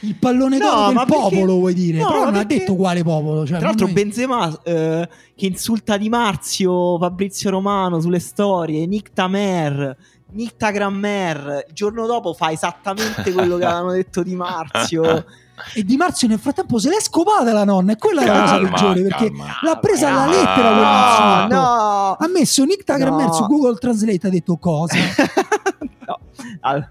il 0.02 0.16
pallone 0.16 0.58
no, 0.58 0.66
d'oro 0.66 0.88
del 0.88 0.96
perché... 0.96 1.12
popolo, 1.12 1.54
vuoi 1.56 1.74
dire? 1.74 1.98
No, 1.98 2.08
Però 2.08 2.24
non 2.24 2.34
perché... 2.34 2.56
ha 2.56 2.58
detto 2.58 2.76
quale 2.76 3.04
popolo. 3.04 3.46
Cioè, 3.46 3.58
Tra 3.58 3.68
l'altro, 3.68 3.86
noi... 3.86 3.96
Benzema 3.96 4.62
eh, 4.64 5.10
che 5.36 5.46
insulta 5.46 5.98
Di 5.98 6.10
Marzio, 6.10 6.98
Fabrizio 6.98 7.50
Romano 7.50 8.00
sulle 8.00 8.20
storie, 8.20 8.86
Nick 8.86 9.12
Tamer, 9.14 9.98
Nick 10.32 10.58
Tagrammer. 10.58 11.66
Il 11.68 11.74
giorno 11.74 12.06
dopo 12.06 12.34
fa 12.34 12.52
esattamente 12.52 13.32
quello 13.32 13.58
che 13.58 13.66
avevano 13.66 13.92
detto 13.92 14.24
Di 14.24 14.36
Marzio. 14.36 15.26
e 15.74 15.84
Di 15.84 15.98
Marzio 15.98 16.28
nel 16.28 16.40
frattempo 16.40 16.80
se 16.80 16.90
l'è 16.90 17.02
scopata 17.02 17.52
la 17.52 17.64
nonna 17.64 17.94
e 17.94 17.98
quella 17.98 18.24
calma, 18.24 18.44
è 18.44 18.46
la 18.46 18.60
cosa 18.60 18.72
peggiore 18.72 19.02
perché 19.02 19.26
calma, 19.28 19.60
l'ha 19.62 19.78
presa 19.78 20.08
alla 20.08 20.26
lettera 20.26 20.72
quell'insulto 20.72 21.56
no, 21.56 22.12
ha 22.14 22.28
messo 22.34 22.64
Nick 22.64 22.84
Tagrammer 22.86 23.26
no. 23.26 23.34
su 23.34 23.46
Google 23.46 23.76
Translate 23.76 24.28
ha 24.28 24.30
detto 24.30 24.56
cosa 24.56 24.96
no 26.08 26.20
allora, 26.62 26.90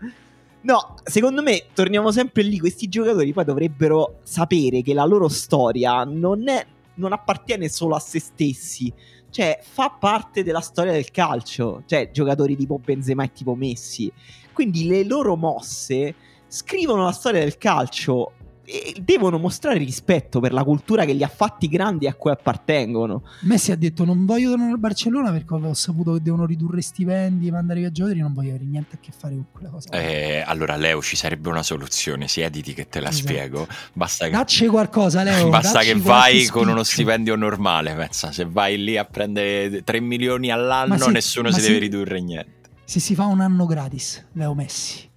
No, 0.61 0.97
secondo 1.05 1.41
me 1.41 1.67
torniamo 1.73 2.11
sempre 2.11 2.43
lì. 2.43 2.59
Questi 2.59 2.89
giocatori 2.89 3.33
poi 3.33 3.45
dovrebbero 3.45 4.19
sapere 4.23 4.83
che 4.83 4.93
la 4.93 5.05
loro 5.05 5.29
storia 5.29 6.05
non, 6.05 6.49
è, 6.49 6.67
non 6.95 7.13
appartiene 7.13 7.69
solo 7.69 7.95
a 7.95 8.01
se 8.01 8.19
stessi. 8.19 8.93
Cioè, 9.31 9.61
fa 9.63 9.91
parte 9.91 10.43
della 10.43 10.61
storia 10.61 10.93
del 10.93 11.11
calcio. 11.11 11.83
Cioè, 11.87 12.11
giocatori 12.11 12.57
tipo 12.57 12.79
Benzema 12.79 13.25
e 13.25 13.33
tipo 13.33 13.55
Messi. 13.55 14.11
Quindi 14.53 14.87
le 14.87 15.05
loro 15.05 15.37
mosse 15.37 16.15
scrivono 16.49 17.05
la 17.05 17.13
storia 17.13 17.41
del 17.41 17.59
calcio 17.59 18.33
devono 19.01 19.39
mostrare 19.39 19.79
rispetto 19.79 20.41
per 20.41 20.53
la 20.53 20.63
cultura 20.63 21.05
che 21.05 21.13
li 21.13 21.23
ha 21.23 21.29
fatti 21.29 21.69
grandi 21.69 22.05
e 22.05 22.09
a 22.09 22.15
cui 22.15 22.31
appartengono. 22.31 23.23
Messi 23.41 23.73
ha 23.73 23.77
detto 23.77 24.05
non 24.05 24.27
voglio 24.27 24.51
tornare 24.51 24.73
al 24.73 24.79
Barcellona 24.79 25.31
perché 25.31 25.55
ho 25.55 25.75
saputo 25.75 26.15
che 26.15 26.23
devono 26.23 26.45
ridurre 26.45 26.83
stipendi, 26.83 27.51
mandare 27.51 27.81
via 27.81 27.91
giocatori, 27.91 28.21
non 28.21 28.35
voglio 28.35 28.51
avere 28.51 28.65
niente 28.65 28.97
a 28.97 28.99
che 29.01 29.13
fare 29.17 29.35
con 29.35 29.47
quella 29.53 29.71
cosa. 29.71 29.89
Eh, 29.91 30.43
allora 30.47 30.77
Leo 30.77 31.01
ci 31.01 31.17
sarebbe 31.17 31.49
una 31.49 31.63
soluzione, 31.63 32.29
siediti 32.29 32.75
che 32.75 32.89
te 32.89 33.01
la 33.01 33.09
esatto. 33.09 33.27
spiego. 33.27 33.67
Basta 33.95 34.27
che... 34.27 34.33
Dacci 34.33 34.67
qualcosa 34.67 35.23
Leo. 35.23 35.49
Basta 35.51 35.81
che 35.81 35.95
vai 35.95 36.47
con 36.47 36.69
uno 36.69 36.83
stipendio 36.83 37.37
normale, 37.37 37.95
pensa, 37.95 38.33
se 38.33 38.45
vai 38.45 38.83
lì 38.83 38.97
a 38.97 39.05
prendere 39.05 39.83
3 39.83 40.01
milioni 40.01 40.51
all'anno 40.51 40.99
se, 40.99 41.11
nessuno 41.11 41.51
si 41.51 41.61
deve 41.61 41.79
ridurre 41.79 42.21
niente. 42.21 42.57
Se 42.85 43.01
si 43.01 43.15
fa 43.15 43.25
un 43.25 43.41
anno 43.41 43.67
gratis, 43.67 44.27
Leo 44.33 44.55
Messi 44.55 45.08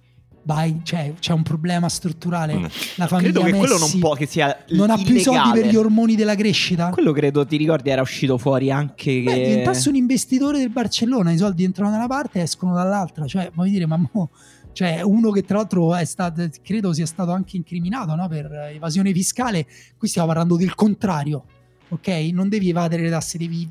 vai, 0.44 0.80
cioè, 0.82 1.14
c'è 1.18 1.32
un 1.32 1.42
problema 1.42 1.88
strutturale. 1.88 2.54
Mm. 2.54 2.64
La 2.96 3.06
famiglia 3.06 3.30
credo 3.30 3.42
che 3.42 3.52
quello 3.52 3.78
non 3.78 3.98
può 3.98 4.14
che 4.14 4.26
sia 4.26 4.64
non 4.70 4.90
ha 4.90 4.96
più 4.96 5.14
i 5.14 5.20
soldi 5.20 5.50
per 5.52 5.66
gli 5.66 5.76
ormoni 5.76 6.14
della 6.14 6.34
crescita. 6.34 6.90
Quello 6.90 7.12
credo, 7.12 7.46
ti 7.46 7.56
ricordi, 7.56 7.90
era 7.90 8.02
uscito 8.02 8.38
fuori 8.38 8.70
anche 8.70 9.22
Beh, 9.22 9.32
che 9.32 9.44
diventasse 9.48 9.88
un 9.88 9.96
investitore 9.96 10.58
del 10.58 10.70
Barcellona, 10.70 11.32
i 11.32 11.38
soldi 11.38 11.64
entrano 11.64 11.90
da 11.90 11.96
una 11.96 12.08
parte 12.08 12.40
e 12.40 12.42
escono 12.42 12.74
dall'altra, 12.74 13.26
cioè, 13.26 13.50
vuoi 13.54 13.70
dire, 13.70 13.86
ma 13.86 13.96
mo, 14.12 14.30
cioè, 14.72 15.02
uno 15.02 15.30
che 15.30 15.42
tra 15.42 15.58
l'altro 15.58 15.94
è 15.94 16.04
stato, 16.04 16.48
credo 16.62 16.92
sia 16.92 17.06
stato 17.06 17.30
anche 17.30 17.56
incriminato 17.56 18.14
no? 18.14 18.26
per 18.28 18.50
evasione 18.72 19.12
fiscale, 19.12 19.66
qui 19.96 20.08
stiamo 20.08 20.28
parlando 20.28 20.56
del 20.56 20.74
contrario, 20.74 21.44
ok? 21.90 22.08
Non 22.32 22.48
devi 22.48 22.70
evadere 22.70 23.02
le 23.02 23.10
tasse, 23.10 23.38
devi 23.38 23.68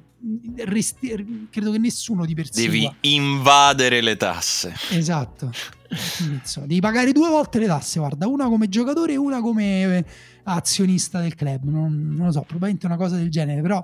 resti- 0.66 1.48
credo 1.50 1.72
che 1.72 1.78
nessuno 1.78 2.26
ti 2.26 2.34
persegua. 2.34 2.72
Devi 2.72 2.92
invadere 3.02 4.02
le 4.02 4.18
tasse. 4.18 4.74
Esatto. 4.90 5.52
Devi 6.66 6.80
pagare 6.80 7.12
due 7.12 7.30
volte 7.30 7.60
le 7.60 7.68
tasse, 7.68 8.00
guarda, 8.00 8.28
una 8.28 8.48
come 8.48 8.70
giocatore 8.70 9.14
e 9.14 9.18
una 9.18 9.42
come 9.42 9.98
eh, 9.98 10.06
azionista 10.44 11.20
del 11.20 11.36
club. 11.36 11.64
Non, 11.66 12.14
non 12.16 12.28
lo 12.28 12.32
so, 12.32 12.42
probabilmente 12.42 12.86
una 12.86 12.98
cosa 12.98 13.18
del 13.18 13.30
genere, 13.30 13.62
però 13.62 13.84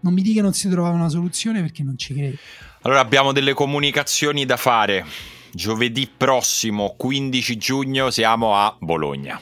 non 0.00 0.14
mi 0.14 0.22
dica 0.22 0.36
che 0.36 0.42
non 0.42 0.54
si 0.54 0.68
trovava 0.68 0.94
una 0.94 1.08
soluzione 1.08 1.60
perché 1.60 1.82
non 1.82 1.98
ci 1.98 2.14
credo. 2.14 2.36
Allora 2.82 3.00
abbiamo 3.00 3.32
delle 3.32 3.52
comunicazioni 3.52 4.44
da 4.44 4.56
fare. 4.56 5.04
Giovedì 5.52 6.10
prossimo, 6.14 6.94
15 6.96 7.56
giugno, 7.58 8.10
siamo 8.10 8.56
a 8.56 8.74
Bologna 8.80 9.40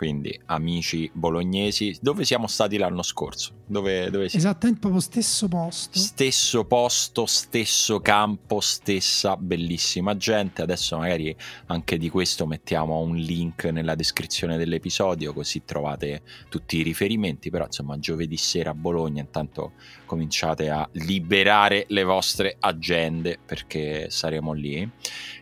quindi 0.00 0.40
amici 0.46 1.10
bolognesi, 1.12 1.94
dove 2.00 2.24
siamo 2.24 2.46
stati 2.46 2.78
l'anno 2.78 3.02
scorso? 3.02 3.52
Dove, 3.66 4.08
dove 4.08 4.30
Esattamente 4.32 4.80
proprio 4.80 5.02
stesso 5.02 5.46
posto. 5.46 5.98
Stesso 5.98 6.64
posto, 6.64 7.26
stesso 7.26 8.00
campo, 8.00 8.60
stessa 8.60 9.36
bellissima 9.36 10.16
gente. 10.16 10.62
Adesso 10.62 10.96
magari 10.96 11.36
anche 11.66 11.98
di 11.98 12.08
questo 12.08 12.46
mettiamo 12.46 12.98
un 13.00 13.14
link 13.14 13.64
nella 13.64 13.94
descrizione 13.94 14.56
dell'episodio 14.56 15.34
così 15.34 15.64
trovate 15.66 16.22
tutti 16.48 16.78
i 16.78 16.82
riferimenti, 16.82 17.50
però 17.50 17.66
insomma 17.66 17.98
giovedì 17.98 18.38
sera 18.38 18.70
a 18.70 18.74
Bologna 18.74 19.20
intanto 19.20 19.72
cominciate 20.06 20.70
a 20.70 20.88
liberare 20.92 21.84
le 21.88 22.04
vostre 22.04 22.56
agende 22.58 23.38
perché 23.44 24.08
saremo 24.08 24.54
lì 24.54 24.90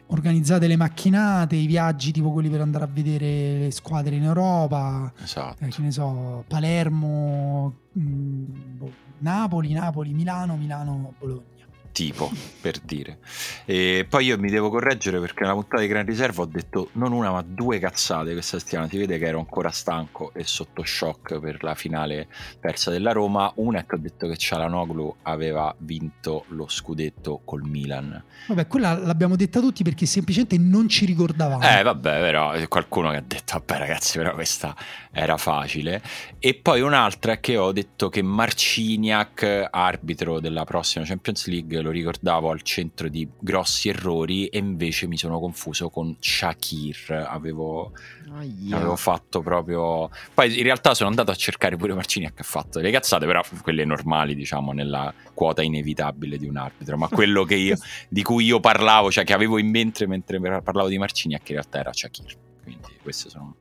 organizzate 0.08 0.66
le 0.66 0.76
macchinate, 0.76 1.56
i 1.56 1.66
viaggi 1.66 2.12
tipo 2.12 2.30
quelli 2.30 2.48
per 2.48 2.60
andare 2.60 2.84
a 2.84 2.88
vedere 2.90 3.58
le 3.58 3.70
squadre 3.70 4.14
in 4.16 4.24
Europa, 4.24 5.12
esatto. 5.22 5.64
eh, 5.64 5.68
che 5.68 5.82
ne 5.82 5.90
so, 5.90 6.44
Palermo, 6.46 7.74
mh, 7.92 8.00
mm, 8.00 8.76
boh, 8.76 8.92
Napoli, 9.18 9.72
Napoli, 9.72 10.12
Milano, 10.12 10.56
Milano, 10.56 11.14
Bologna 11.18 11.57
tipo, 11.98 12.30
per 12.60 12.78
dire. 12.78 13.18
E 13.64 14.06
poi 14.08 14.26
io 14.26 14.38
mi 14.38 14.50
devo 14.50 14.70
correggere 14.70 15.18
perché 15.18 15.42
nella 15.42 15.54
puntata 15.54 15.82
di 15.82 15.88
Gran 15.88 16.06
Riserva 16.06 16.42
ho 16.42 16.46
detto 16.46 16.90
non 16.92 17.10
una 17.10 17.32
ma 17.32 17.42
due 17.44 17.80
cazzate 17.80 18.34
questa 18.34 18.60
settimana. 18.60 18.88
Si 18.88 18.96
vede 18.96 19.18
che 19.18 19.26
ero 19.26 19.40
ancora 19.40 19.70
stanco 19.70 20.32
e 20.32 20.44
sotto 20.44 20.84
shock 20.84 21.40
per 21.40 21.64
la 21.64 21.74
finale 21.74 22.28
persa 22.60 22.92
della 22.92 23.10
Roma. 23.10 23.50
Una 23.56 23.80
è 23.80 23.86
che 23.86 23.96
ho 23.96 23.98
detto 23.98 24.28
che 24.28 24.36
Cialanoglu 24.36 25.16
aveva 25.22 25.74
vinto 25.78 26.44
lo 26.50 26.68
scudetto 26.68 27.40
col 27.44 27.62
Milan. 27.62 28.22
Vabbè, 28.46 28.68
quella 28.68 28.96
l'abbiamo 28.96 29.34
detta 29.34 29.58
tutti 29.58 29.82
perché 29.82 30.06
semplicemente 30.06 30.56
non 30.56 30.88
ci 30.88 31.04
ricordavamo. 31.04 31.68
Eh, 31.68 31.82
vabbè, 31.82 32.20
però 32.20 32.52
qualcuno 32.68 33.10
che 33.10 33.16
ha 33.16 33.24
detto, 33.26 33.58
vabbè 33.58 33.76
ragazzi, 33.76 34.18
però 34.18 34.34
questa 34.34 34.72
era 35.18 35.36
facile. 35.36 36.00
E 36.38 36.54
poi 36.54 36.80
un'altra 36.80 37.32
è 37.32 37.40
che 37.40 37.56
ho 37.56 37.72
detto 37.72 38.08
che 38.08 38.22
Marciniak, 38.22 39.68
arbitro 39.70 40.38
della 40.38 40.64
prossima 40.64 41.04
Champions 41.04 41.46
League, 41.46 41.80
lo 41.80 41.90
ricordavo 41.90 42.50
al 42.50 42.62
centro 42.62 43.08
di 43.08 43.28
grossi 43.38 43.88
errori 43.88 44.46
e 44.46 44.58
invece 44.58 45.08
mi 45.08 45.18
sono 45.18 45.40
confuso 45.40 45.90
con 45.90 46.16
Shakir. 46.20 47.26
Avevo, 47.28 47.92
oh, 48.30 48.42
yeah. 48.42 48.76
avevo 48.76 48.96
fatto 48.96 49.40
proprio. 49.40 50.08
Poi 50.32 50.56
in 50.56 50.62
realtà 50.62 50.94
sono 50.94 51.08
andato 51.08 51.32
a 51.32 51.34
cercare 51.34 51.76
pure 51.76 51.94
Marciniak 51.94 52.38
ha 52.38 52.44
fatto 52.44 52.78
delle 52.78 52.92
cazzate, 52.92 53.26
però 53.26 53.42
quelle 53.62 53.84
normali, 53.84 54.36
diciamo, 54.36 54.72
nella 54.72 55.12
quota 55.34 55.62
inevitabile 55.62 56.38
di 56.38 56.46
un 56.46 56.56
arbitro. 56.56 56.96
Ma 56.96 57.08
quello 57.08 57.44
io, 57.48 57.76
di 58.08 58.22
cui 58.22 58.44
io 58.44 58.60
parlavo, 58.60 59.10
cioè 59.10 59.24
che 59.24 59.32
avevo 59.32 59.58
in 59.58 59.68
mente 59.68 60.06
mentre 60.06 60.38
parlavo 60.38 60.88
di 60.88 60.98
Marciniak, 60.98 61.48
in 61.48 61.56
realtà 61.56 61.80
era 61.80 61.92
Shakir. 61.92 62.36
Quindi 62.62 62.98
queste 63.02 63.30
sono 63.30 63.56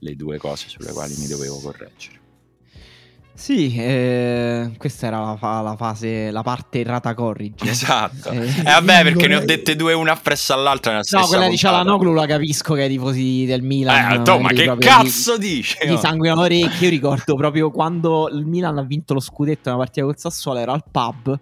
le 0.00 0.16
due 0.16 0.38
cose 0.38 0.68
sulle 0.68 0.92
quali 0.92 1.14
mi 1.18 1.26
dovevo 1.26 1.58
correggere. 1.60 2.20
Sì, 3.36 3.76
eh, 3.76 4.70
questa 4.78 5.08
era 5.08 5.20
la, 5.20 5.36
fa- 5.36 5.60
la 5.60 5.76
fase, 5.76 6.30
la 6.30 6.40
parte 6.42 6.80
errata 6.80 7.12
corrige. 7.12 7.68
Esatto. 7.68 8.30
Eh, 8.30 8.46
Eh, 8.46 8.62
vabbè, 8.62 9.02
perché 9.02 9.26
ne 9.28 9.36
ho 9.36 9.44
dette 9.44 9.76
due 9.76 9.92
una 9.92 10.12
appresso 10.12 10.54
all'altra 10.54 10.92
nella 10.92 11.02
stessa 11.02 11.22
No, 11.22 11.28
quella 11.28 11.46
di. 11.46 11.56
Cialanoglu 11.58 12.14
la 12.14 12.24
capisco 12.24 12.72
che 12.72 12.84
ai 12.84 12.88
tifosi 12.88 13.44
del 13.44 13.60
Milan. 13.60 14.12
Eh, 14.20 14.22
Tom, 14.22 14.40
ma 14.40 14.48
vedi 14.48 14.62
che 14.62 14.76
cazzo? 14.78 15.36
Gli, 15.36 15.60
gli 15.60 15.96
sanguinano 15.98 16.46
le 16.46 16.62
orecchie. 16.62 16.86
Io 16.86 16.90
ricordo 16.90 17.34
proprio 17.34 17.70
quando 17.70 18.30
il 18.32 18.46
Milan 18.46 18.78
ha 18.78 18.82
vinto 18.82 19.12
lo 19.12 19.20
scudetto 19.20 19.68
nella 19.68 19.82
partita 19.82 20.06
col 20.06 20.18
Sassuolo, 20.18 20.58
ero 20.58 20.72
al 20.72 20.84
pub 20.90 21.38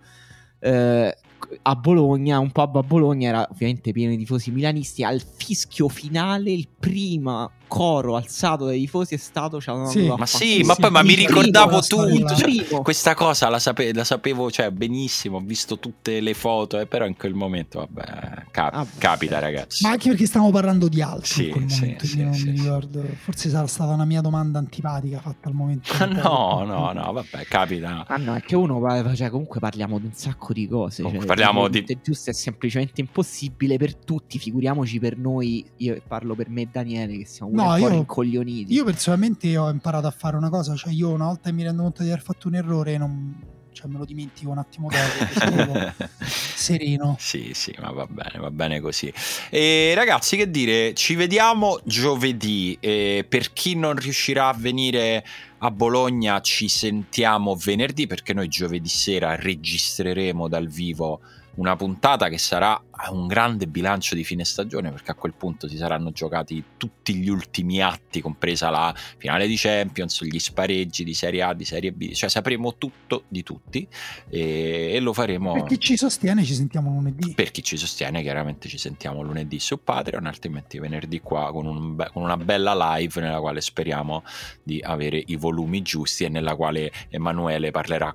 eh, 0.59 1.17
a 1.63 1.77
Bologna, 1.77 2.41
un 2.41 2.51
pub 2.51 2.77
a 2.77 2.83
Bologna, 2.83 3.29
era 3.29 3.49
ovviamente 3.49 3.93
pieno 3.93 4.11
di 4.11 4.19
tifosi 4.19 4.51
milanisti. 4.51 5.05
Al 5.05 5.23
fischio 5.23 5.89
finale, 5.89 6.51
il 6.51 6.67
primo 6.77 7.53
coro 7.75 8.15
alzato 8.15 8.67
dai 8.67 8.79
tifosi 8.79 9.15
è 9.15 9.17
stato 9.19 9.61
Cialanoglu. 9.61 9.91
Sì. 9.91 10.15
Ma 10.17 10.27
sì, 10.27 10.63
ma 10.63 10.77
poi 10.77 10.91
ma 10.93 11.03
mi 11.03 11.15
ricordavo 11.15 11.81
tutto. 11.81 12.37
cioè, 12.37 12.83
questa 12.83 13.15
cosa 13.15 13.49
la, 13.49 13.59
sape- 13.59 13.93
la 13.93 14.05
sapevo 14.05 14.49
cioè, 14.49 14.71
benissimo, 14.71 15.39
ho 15.39 15.41
visto 15.41 15.81
tutte 15.81 16.21
le 16.21 16.35
foto, 16.35 16.79
eh, 16.79 16.87
però 16.87 17.05
in 17.05 17.17
quel 17.17 17.35
momento, 17.35 17.81
vabbè, 17.81 18.45
cap- 18.53 18.75
Ah, 18.75 18.87
capita 18.97 19.41
ragazzi. 19.41 19.83
Ma 19.83 19.91
anche 19.91 20.09
perché 20.11 20.27
stiamo 20.27 20.53
parlando 20.53 20.87
di 20.87 21.03
altro 21.03 21.25
Sì, 21.27 21.47
in 21.47 21.51
quel 21.51 21.69
sì, 21.71 21.81
momento, 21.81 22.07
sì, 22.07 22.23
non 22.23 22.35
sì, 22.35 22.51
mi 22.51 22.57
sì. 22.57 22.63
ricordo. 22.63 23.03
Forse 23.19 23.49
sarà 23.49 23.67
stata 23.67 23.93
una 23.93 24.05
mia 24.05 24.21
domanda 24.21 24.61
antipatica 24.61 25.19
fatta 25.19 25.49
al 25.49 25.55
momento. 25.55 25.93
Ma 25.99 26.05
no, 26.05 26.63
no, 26.65 26.93
no, 26.93 27.13
vabbè, 27.13 27.45
capita. 27.49 28.05
Ah 28.07 28.19
no, 28.19 28.37
è 28.37 28.41
che 28.41 28.55
uno 28.55 28.81
cioè, 29.17 29.31
comunque 29.31 29.59
parliamo 29.59 29.99
di 29.99 30.07
un 30.07 30.13
sacco 30.15 30.53
di 30.53 30.69
cose. 30.69 31.03
Comunque 31.03 31.27
cioè, 31.27 31.37
parliamo 31.37 31.67
di- 31.67 31.85
giuste 32.01 32.31
è 32.31 32.35
semplicemente 32.35 33.01
impossibile 33.01 33.79
per 33.79 33.97
tutti, 33.97 34.39
figuriamoci 34.39 35.01
per 35.01 35.17
noi. 35.17 35.65
Io 35.79 36.01
parlo 36.07 36.37
per 36.37 36.49
me 36.51 36.63
e 36.63 36.69
Daniele 36.71 37.19
che 37.19 37.27
siamo 37.27 37.51
pure 37.51 37.63
No, 37.65 37.77
io- 37.77 37.89
rincoglioniti. 37.89 38.73
Io 38.73 38.85
personalmente 38.85 39.57
ho 39.57 39.69
imparato 39.71 40.07
a 40.07 40.11
fare 40.11 40.37
una 40.37 40.51
cosa, 40.51 40.75
cioè 40.75 40.93
io 40.93 41.11
una 41.11 41.27
volta 41.27 41.51
mi 41.53 41.63
rendo 41.63 41.83
conto 41.83 42.03
di 42.03 42.09
aver 42.11 42.23
fatto 42.23 42.49
un 42.49 42.55
errore, 42.55 42.97
non, 42.97 43.43
cioè 43.73 43.89
me 43.91 43.99
lo 43.99 44.05
dimentico 44.05 44.51
un 44.51 44.59
attimo 44.59 44.89
dopo, 44.89 45.93
sereno. 46.25 47.17
Sì, 47.19 47.51
sì, 47.55 47.75
ma 47.81 47.91
va 47.91 48.07
bene, 48.07 48.39
va 48.39 48.51
bene 48.51 48.81
così. 48.81 49.13
E 49.51 49.93
ragazzi, 49.95 50.37
che 50.37 50.51
dire, 50.51 50.95
ci 50.95 51.15
vediamo 51.15 51.81
giovedì. 51.85 52.77
E 52.81 53.27
per 53.29 53.53
chi 53.53 53.75
non 53.75 53.97
riuscirà 53.97 54.49
a 54.49 54.55
venire 54.55 55.25
a 55.59 55.71
Bologna, 55.71 56.41
ci 56.41 56.69
sentiamo 56.69 57.57
venerdì 57.57 58.07
perché 58.07 58.33
noi 58.33 58.49
giovedì 58.49 58.89
sera 58.89 59.35
registreremo 59.35 60.49
dal 60.49 60.69
vivo 60.69 61.21
una 61.57 61.77
puntata 61.77 62.29
che 62.29 62.39
sarà 62.39 62.81
un 63.11 63.27
grande 63.27 63.67
bilancio 63.67 64.15
di 64.15 64.25
fine 64.25 64.45
stagione 64.45 64.91
perché 64.91 65.11
a 65.11 65.15
quel 65.15 65.35
punto 65.35 65.69
si 65.69 65.77
saranno 65.77 66.11
giocati 66.11 66.63
tutti 66.77 67.15
gli 67.15 67.29
ultimi 67.29 67.81
atti, 67.81 68.21
compresa 68.21 68.71
la 68.71 68.95
finale 69.19 69.47
di 69.47 69.57
Champions, 69.57 70.25
gli 70.25 70.39
spareggi 70.39 71.05
di 71.05 71.15
Serie 71.15 71.43
A, 71.43 71.53
di 71.53 71.65
Serie 71.65 71.93
B, 71.93 72.13
cioè 72.13 72.29
sapremo 72.29 72.77
tutto 72.77 73.25
di 73.29 73.43
tutti 73.43 73.87
e, 74.29 74.93
e 74.95 75.01
lo 75.01 75.13
faremo 75.13 75.53
Per 75.53 75.65
chi 75.65 75.79
ci 75.79 75.97
sostiene 75.97 76.45
ci 76.45 76.55
sentiamo 76.55 76.91
lunedì. 76.91 77.35
per 77.35 77.51
chi 77.51 77.63
ci 77.63 77.77
sostiene, 77.77 78.23
chiaramente 78.23 78.69
ci 78.69 78.79
sentiamo 78.79 79.23
lunedì 79.23 79.59
su 79.59 79.83
Patreon, 79.83 80.27
altrimenti 80.27 80.79
venerdì 80.79 81.21
qua 81.21 81.53
con, 81.53 81.67
un 81.67 81.97
be- 81.97 82.11
con 82.13 82.23
una 82.23 82.37
bella 82.37 82.97
live 82.97 83.21
nella 83.21 83.41
quale 83.41 83.61
speriamo 83.61 84.25
di 84.63 84.81
avere 84.83 85.23
i 85.27 85.37
volumi 85.37 85.83
giusti 85.83 86.25
e 86.25 86.29
nella 86.29 86.57
quale 86.57 86.91
Emanuele 87.11 87.71
parlerà 87.71 88.15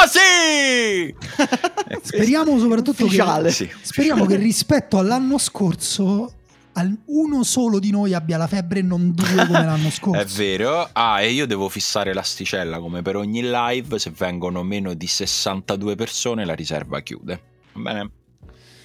così. 0.00 1.14
E 1.88 2.00
Speriamo 2.02 2.58
soprattutto 2.58 3.06
che, 3.06 3.50
Sì, 3.50 3.70
speriamo 3.82 4.26
che 4.26 4.36
rispetto 4.36 4.98
all'anno 4.98 5.38
scorso 5.38 6.32
al- 6.72 6.96
uno 7.06 7.42
solo 7.42 7.78
di 7.78 7.90
noi 7.90 8.12
abbia 8.12 8.36
la 8.36 8.46
febbre 8.46 8.80
e 8.80 8.82
non 8.82 9.12
due 9.12 9.46
come 9.46 9.64
l'anno 9.64 9.88
scorso. 9.90 10.20
È 10.20 10.24
vero. 10.26 10.88
Ah, 10.92 11.20
e 11.22 11.30
io 11.30 11.46
devo 11.46 11.68
fissare 11.68 12.12
l'asticella 12.12 12.78
come 12.78 13.02
per 13.02 13.16
ogni 13.16 13.42
live. 13.42 13.98
Se 13.98 14.10
vengono 14.16 14.62
meno 14.62 14.92
di 14.94 15.06
62 15.06 15.94
persone, 15.94 16.44
la 16.44 16.54
riserva 16.54 17.00
chiude. 17.00 17.40
Va 17.72 17.80
bene? 17.92 18.10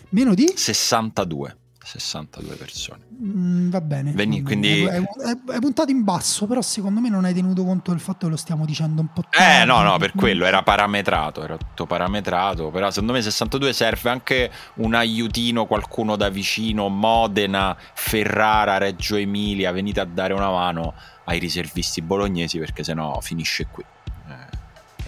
Meno 0.10 0.34
di? 0.34 0.52
62. 0.56 1.56
62 1.84 2.56
persone. 2.56 3.00
Mm, 3.24 3.70
va 3.70 3.82
bene. 3.82 4.12
Veni- 4.12 4.42
quindi-. 4.42 4.86
Hai, 4.88 5.04
hai- 5.26 5.60
puntato 5.60 5.92
in 5.92 6.04
basso, 6.04 6.46
però 6.48 6.62
secondo 6.62 7.00
me 7.00 7.10
non 7.10 7.26
hai 7.26 7.34
tenuto 7.34 7.64
conto 7.64 7.92
del 7.92 8.00
fatto 8.00 8.26
che 8.26 8.32
lo 8.32 8.38
stiamo 8.38 8.66
dicendo 8.66 9.02
un 9.02 9.12
po' 9.12 9.22
Eh 9.30 9.38
tardi. 9.38 9.68
no, 9.68 9.82
no, 9.82 9.98
per 9.98 10.12
quello 10.14 10.46
era 10.46 10.64
parametrato, 10.64 11.44
era 11.44 11.58
tutto 11.58 11.86
parametrato, 11.86 12.70
però 12.70 12.90
secondo 12.92 13.14
me 13.14 13.22
62 13.22 13.74
serve 13.74 14.10
anche 14.10 14.52
un 14.76 14.94
aiutino, 14.94 15.66
qualcuno 15.66 16.16
da 16.16 16.30
vicino, 16.30 16.88
Modena, 16.88 17.76
Ferrara, 17.94 18.78
Reggio 18.78 19.16
Emilia, 19.16 19.72
venite 19.72 20.00
a 20.00 20.06
dare 20.06 20.34
una 20.34 20.50
mano 20.50 20.94
ai 21.26 21.40
riservisti 21.40 22.02
bolognesi 22.02 22.58
perché 22.60 22.84
sennò 22.84 23.20
finisce 23.22 23.68
qui. 23.72 23.84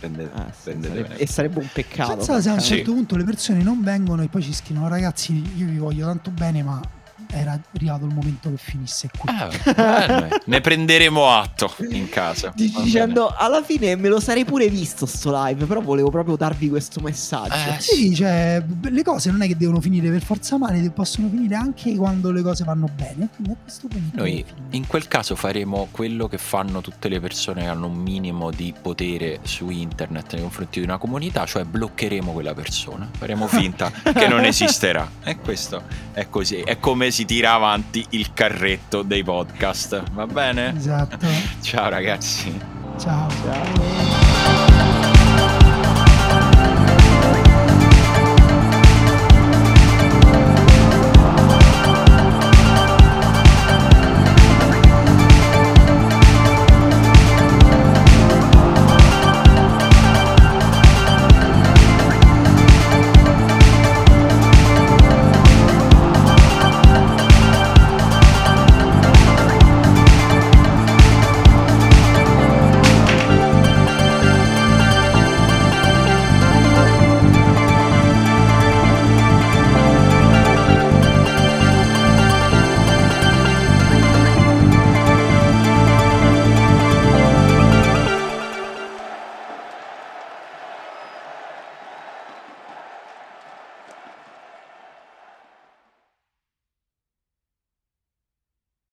Prendete, 0.03 0.35
Eh, 0.37 0.51
sì, 0.51 0.61
prendetevene. 0.63 1.05
sarebbe- 1.05 1.23
e 1.23 1.27
sarebbe 1.27 1.59
un 1.59 1.69
peccato. 1.71 2.15
Pensa 2.17 2.41
se 2.41 2.49
a 2.49 2.53
un 2.53 2.59
Sì. 2.59 2.75
certo 2.75 2.93
punto 2.93 3.15
le 3.15 3.23
persone 3.23 3.63
non 3.63 3.81
vengono 3.81 4.21
e 4.21 4.27
poi 4.27 4.41
ci 4.41 4.53
scrivono 4.53 4.89
ragazzi 4.89 5.33
io 5.55 5.65
vi 5.67 5.77
voglio 5.77 6.05
tanto 6.07 6.29
bene 6.31 6.61
ma 6.61 6.81
era 7.33 7.59
arrivato 7.73 8.05
il 8.05 8.13
momento 8.13 8.49
che 8.49 8.57
finisse 8.57 9.09
qui. 9.17 9.29
Eh, 9.29 9.73
bene, 9.73 10.41
ne 10.45 10.61
prenderemo 10.61 11.29
atto 11.29 11.73
in 11.89 12.07
casa. 12.09 12.53
Dicendo 12.55 13.33
alla 13.35 13.63
fine 13.63 13.95
me 13.95 14.07
lo 14.07 14.19
sarei 14.19 14.45
pure 14.45 14.69
visto 14.69 15.05
sto 15.05 15.31
live, 15.33 15.65
però 15.65 15.81
volevo 15.81 16.09
proprio 16.09 16.35
darvi 16.35 16.69
questo 16.69 17.01
messaggio. 17.01 17.53
Eh, 17.53 17.79
Sì, 17.79 18.15
cioè, 18.15 18.63
le 18.81 19.03
cose 19.03 19.31
non 19.31 19.41
è 19.41 19.47
che 19.47 19.57
devono 19.57 19.81
finire 19.81 20.09
per 20.09 20.23
forza 20.23 20.57
male, 20.57 20.89
possono 20.91 21.29
finire 21.29 21.55
anche 21.55 21.95
quando 21.95 22.31
le 22.31 22.41
cose 22.41 22.63
vanno 22.63 22.87
bene. 22.95 23.29
Quindi 23.35 23.53
a 23.53 23.55
questo 23.61 23.87
punto 23.87 24.17
Noi 24.17 24.45
in 24.71 24.87
quel 24.87 25.07
caso 25.07 25.35
faremo 25.35 25.87
quello 25.91 26.27
che 26.27 26.37
fanno 26.37 26.81
tutte 26.81 27.09
le 27.09 27.19
persone 27.19 27.61
che 27.61 27.67
hanno 27.67 27.87
un 27.87 27.95
minimo 27.95 28.51
di 28.51 28.73
potere 28.79 29.39
su 29.43 29.69
internet 29.69 30.33
nei 30.33 30.41
confronti 30.41 30.79
di 30.79 30.85
una 30.85 30.97
comunità, 30.97 31.45
cioè 31.45 31.63
bloccheremo 31.63 32.31
quella 32.31 32.53
persona, 32.53 33.09
faremo 33.17 33.47
finta 33.47 33.91
che 34.13 34.27
non 34.27 34.43
esisterà. 34.45 35.09
E 35.23 35.37
questo 35.37 35.83
è 36.13 36.29
così, 36.29 36.57
è 36.57 36.79
come 36.79 37.11
si 37.23 37.25
tira 37.25 37.53
avanti 37.53 38.05
il 38.09 38.33
carretto 38.33 39.01
dei 39.01 39.23
podcast, 39.23 40.03
va 40.11 40.27
bene? 40.27 40.75
Esatto. 40.75 41.25
Ciao 41.61 41.89
ragazzi. 41.89 42.53
Ciao. 42.97 43.29
Ciao. 43.29 44.22